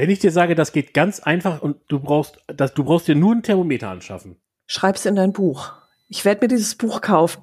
Wenn 0.00 0.08
ich 0.08 0.18
dir 0.18 0.30
sage, 0.30 0.54
das 0.54 0.72
geht 0.72 0.94
ganz 0.94 1.20
einfach 1.20 1.60
und 1.60 1.76
du 1.88 2.00
brauchst, 2.00 2.38
das, 2.46 2.72
du 2.72 2.84
brauchst 2.84 3.06
dir 3.06 3.14
nur 3.14 3.34
ein 3.34 3.42
Thermometer 3.42 3.90
anschaffen. 3.90 4.40
Schreib's 4.66 5.04
in 5.04 5.14
dein 5.14 5.34
Buch. 5.34 5.74
Ich 6.08 6.24
werde 6.24 6.42
mir 6.42 6.48
dieses 6.48 6.74
Buch 6.74 7.02
kaufen. 7.02 7.42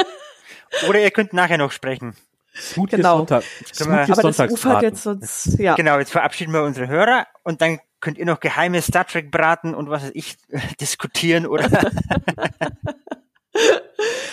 Oder 0.88 1.00
ihr 1.00 1.10
könnt 1.10 1.34
nachher 1.34 1.58
noch 1.58 1.70
sprechen. 1.70 2.16
Smooth 2.56 2.92
genau. 2.92 3.18
Sonntag. 3.18 3.44
Aber 3.80 4.06
das 4.06 4.50
ufert 4.50 4.82
jetzt 4.82 5.02
sonst, 5.02 5.58
ja. 5.58 5.74
Genau, 5.74 5.98
jetzt 5.98 6.10
verabschieden 6.10 6.54
wir 6.54 6.62
unsere 6.62 6.88
Hörer 6.88 7.26
und 7.42 7.60
dann 7.60 7.80
könnt 8.00 8.16
ihr 8.16 8.24
noch 8.24 8.40
geheime 8.40 8.80
Star 8.80 9.06
Trek 9.06 9.30
braten 9.30 9.74
und 9.74 9.90
was 9.90 10.04
weiß 10.04 10.12
ich 10.14 10.38
diskutieren 10.80 11.46
oder. 11.46 11.68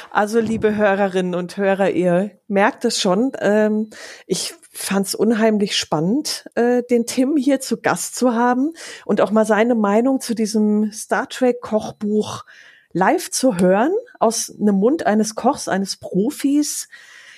also 0.09 0.39
liebe 0.39 0.73
Hörerinnen 0.77 1.35
und 1.35 1.57
Hörer, 1.57 1.89
ihr 1.89 2.39
merkt 2.47 2.85
es 2.85 3.01
schon. 3.01 3.33
Ähm, 3.41 3.89
ich 4.25 4.53
fand 4.77 5.07
es 5.07 5.15
unheimlich 5.15 5.77
spannend, 5.77 6.45
äh, 6.55 6.83
den 6.83 7.05
Tim 7.05 7.37
hier 7.37 7.61
zu 7.61 7.77
Gast 7.77 8.15
zu 8.15 8.33
haben 8.33 8.73
und 9.05 9.21
auch 9.21 9.31
mal 9.31 9.45
seine 9.45 9.73
Meinung 9.73 10.19
zu 10.19 10.35
diesem 10.35 10.91
Star 10.91 11.29
Trek 11.29 11.61
Kochbuch 11.61 12.43
live 12.91 13.31
zu 13.31 13.57
hören 13.57 13.93
aus 14.19 14.53
einem 14.59 14.75
Mund 14.75 15.05
eines 15.05 15.35
Kochs, 15.35 15.67
eines 15.67 15.97
Profis. 15.97 16.89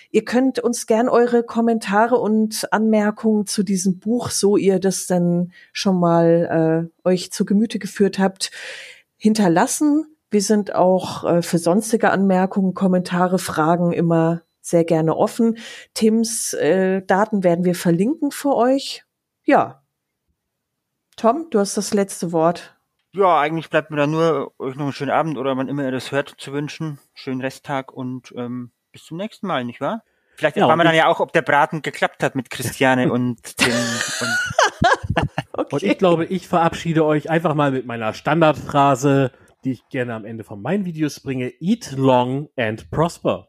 Ihr 0.10 0.26
könnt 0.26 0.60
uns 0.60 0.88
gern 0.88 1.10
eure 1.10 1.44
Kommentare 1.44 2.18
und 2.18 2.72
Anmerkungen 2.74 3.46
zu 3.46 3.64
diesem 3.64 4.00
Buch, 4.00 4.32
so 4.32 4.58
ihr 4.58 4.80
das 4.80 5.06
dann 5.06 5.52
schon 5.74 6.00
mal 6.00 6.90
äh, 7.06 7.08
euch 7.08 7.32
zu 7.32 7.46
Gemüte 7.46 7.78
geführt 7.78 8.18
habt, 8.18 8.52
hinterlassen. 9.16 10.06
Wir 10.32 10.42
sind 10.42 10.74
auch 10.74 11.24
äh, 11.24 11.42
für 11.42 11.60
sonstige 11.60 12.10
Anmerkungen, 12.10 12.74
Kommentare, 12.74 13.38
Fragen 13.38 13.94
immer 13.94 14.42
sehr 14.70 14.84
gerne 14.84 15.16
offen. 15.16 15.58
Tims 15.94 16.54
äh, 16.54 17.02
Daten 17.02 17.44
werden 17.44 17.66
wir 17.66 17.76
verlinken 17.76 18.32
für 18.32 18.56
euch. 18.56 19.04
Ja. 19.46 19.84
Tom, 21.16 21.48
du 21.50 21.60
hast 21.60 21.78
das 21.78 21.94
letzte 21.94 22.32
Wort. 22.32 22.78
Ja, 23.14 23.40
eigentlich 23.40 23.70
bleibt 23.70 23.90
mir 23.90 23.98
da 23.98 24.06
nur 24.06 24.54
euch 24.60 24.76
noch 24.76 24.84
einen 24.84 24.94
schönen 24.94 25.12
Abend 25.12 25.38
oder 25.38 25.58
wann 25.58 25.68
immer 25.68 25.84
ihr 25.84 25.92
das 25.92 26.12
hört 26.12 26.36
zu 26.38 26.54
wünschen. 26.54 27.00
Schönen 27.16 27.42
Resttag 27.42 27.92
und 27.92 28.34
ähm, 28.36 28.72
bis 28.92 29.06
zum 29.06 29.18
nächsten 29.18 29.48
Mal, 29.48 29.64
nicht 29.64 29.82
wahr? 29.82 30.04
Vielleicht 30.36 30.56
ja, 30.56 30.64
erfahren 30.64 30.80
wir 30.80 30.84
dann 30.84 30.96
ja 30.96 31.08
auch, 31.08 31.20
ob 31.20 31.34
der 31.34 31.42
Braten 31.42 31.82
geklappt 31.82 32.22
hat 32.22 32.36
mit 32.36 32.52
Christiane 32.52 33.12
und 33.12 33.42
Tim. 33.58 33.74
Und, 33.74 34.38
okay. 35.54 35.76
und 35.76 35.84
ich 35.84 35.98
glaube, 35.98 36.26
ich 36.26 36.48
verabschiede 36.48 37.04
euch 37.06 37.30
einfach 37.32 37.56
mal 37.56 37.72
mit 37.72 37.88
meiner 37.88 38.14
Standardphrase, 38.14 39.32
die 39.64 39.72
ich 39.72 39.90
gerne 39.90 40.14
am 40.14 40.26
Ende 40.26 40.44
von 40.44 40.62
meinen 40.62 40.86
Videos 40.86 41.20
bringe. 41.22 41.52
Eat 41.60 41.94
long 41.94 42.50
and 42.56 42.92
prosper. 42.92 43.48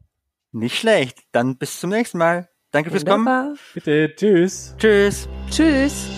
Nicht 0.52 0.78
schlecht. 0.78 1.20
Dann 1.32 1.58
bis 1.58 1.80
zum 1.80 1.90
nächsten 1.90 2.18
Mal. 2.18 2.48
Danke 2.70 2.90
fürs 2.90 3.04
Kommen. 3.04 3.26
Wunderbar. 3.26 3.56
Bitte, 3.74 4.14
tschüss. 4.14 4.74
Tschüss. 4.78 5.28
Tschüss. 5.50 6.17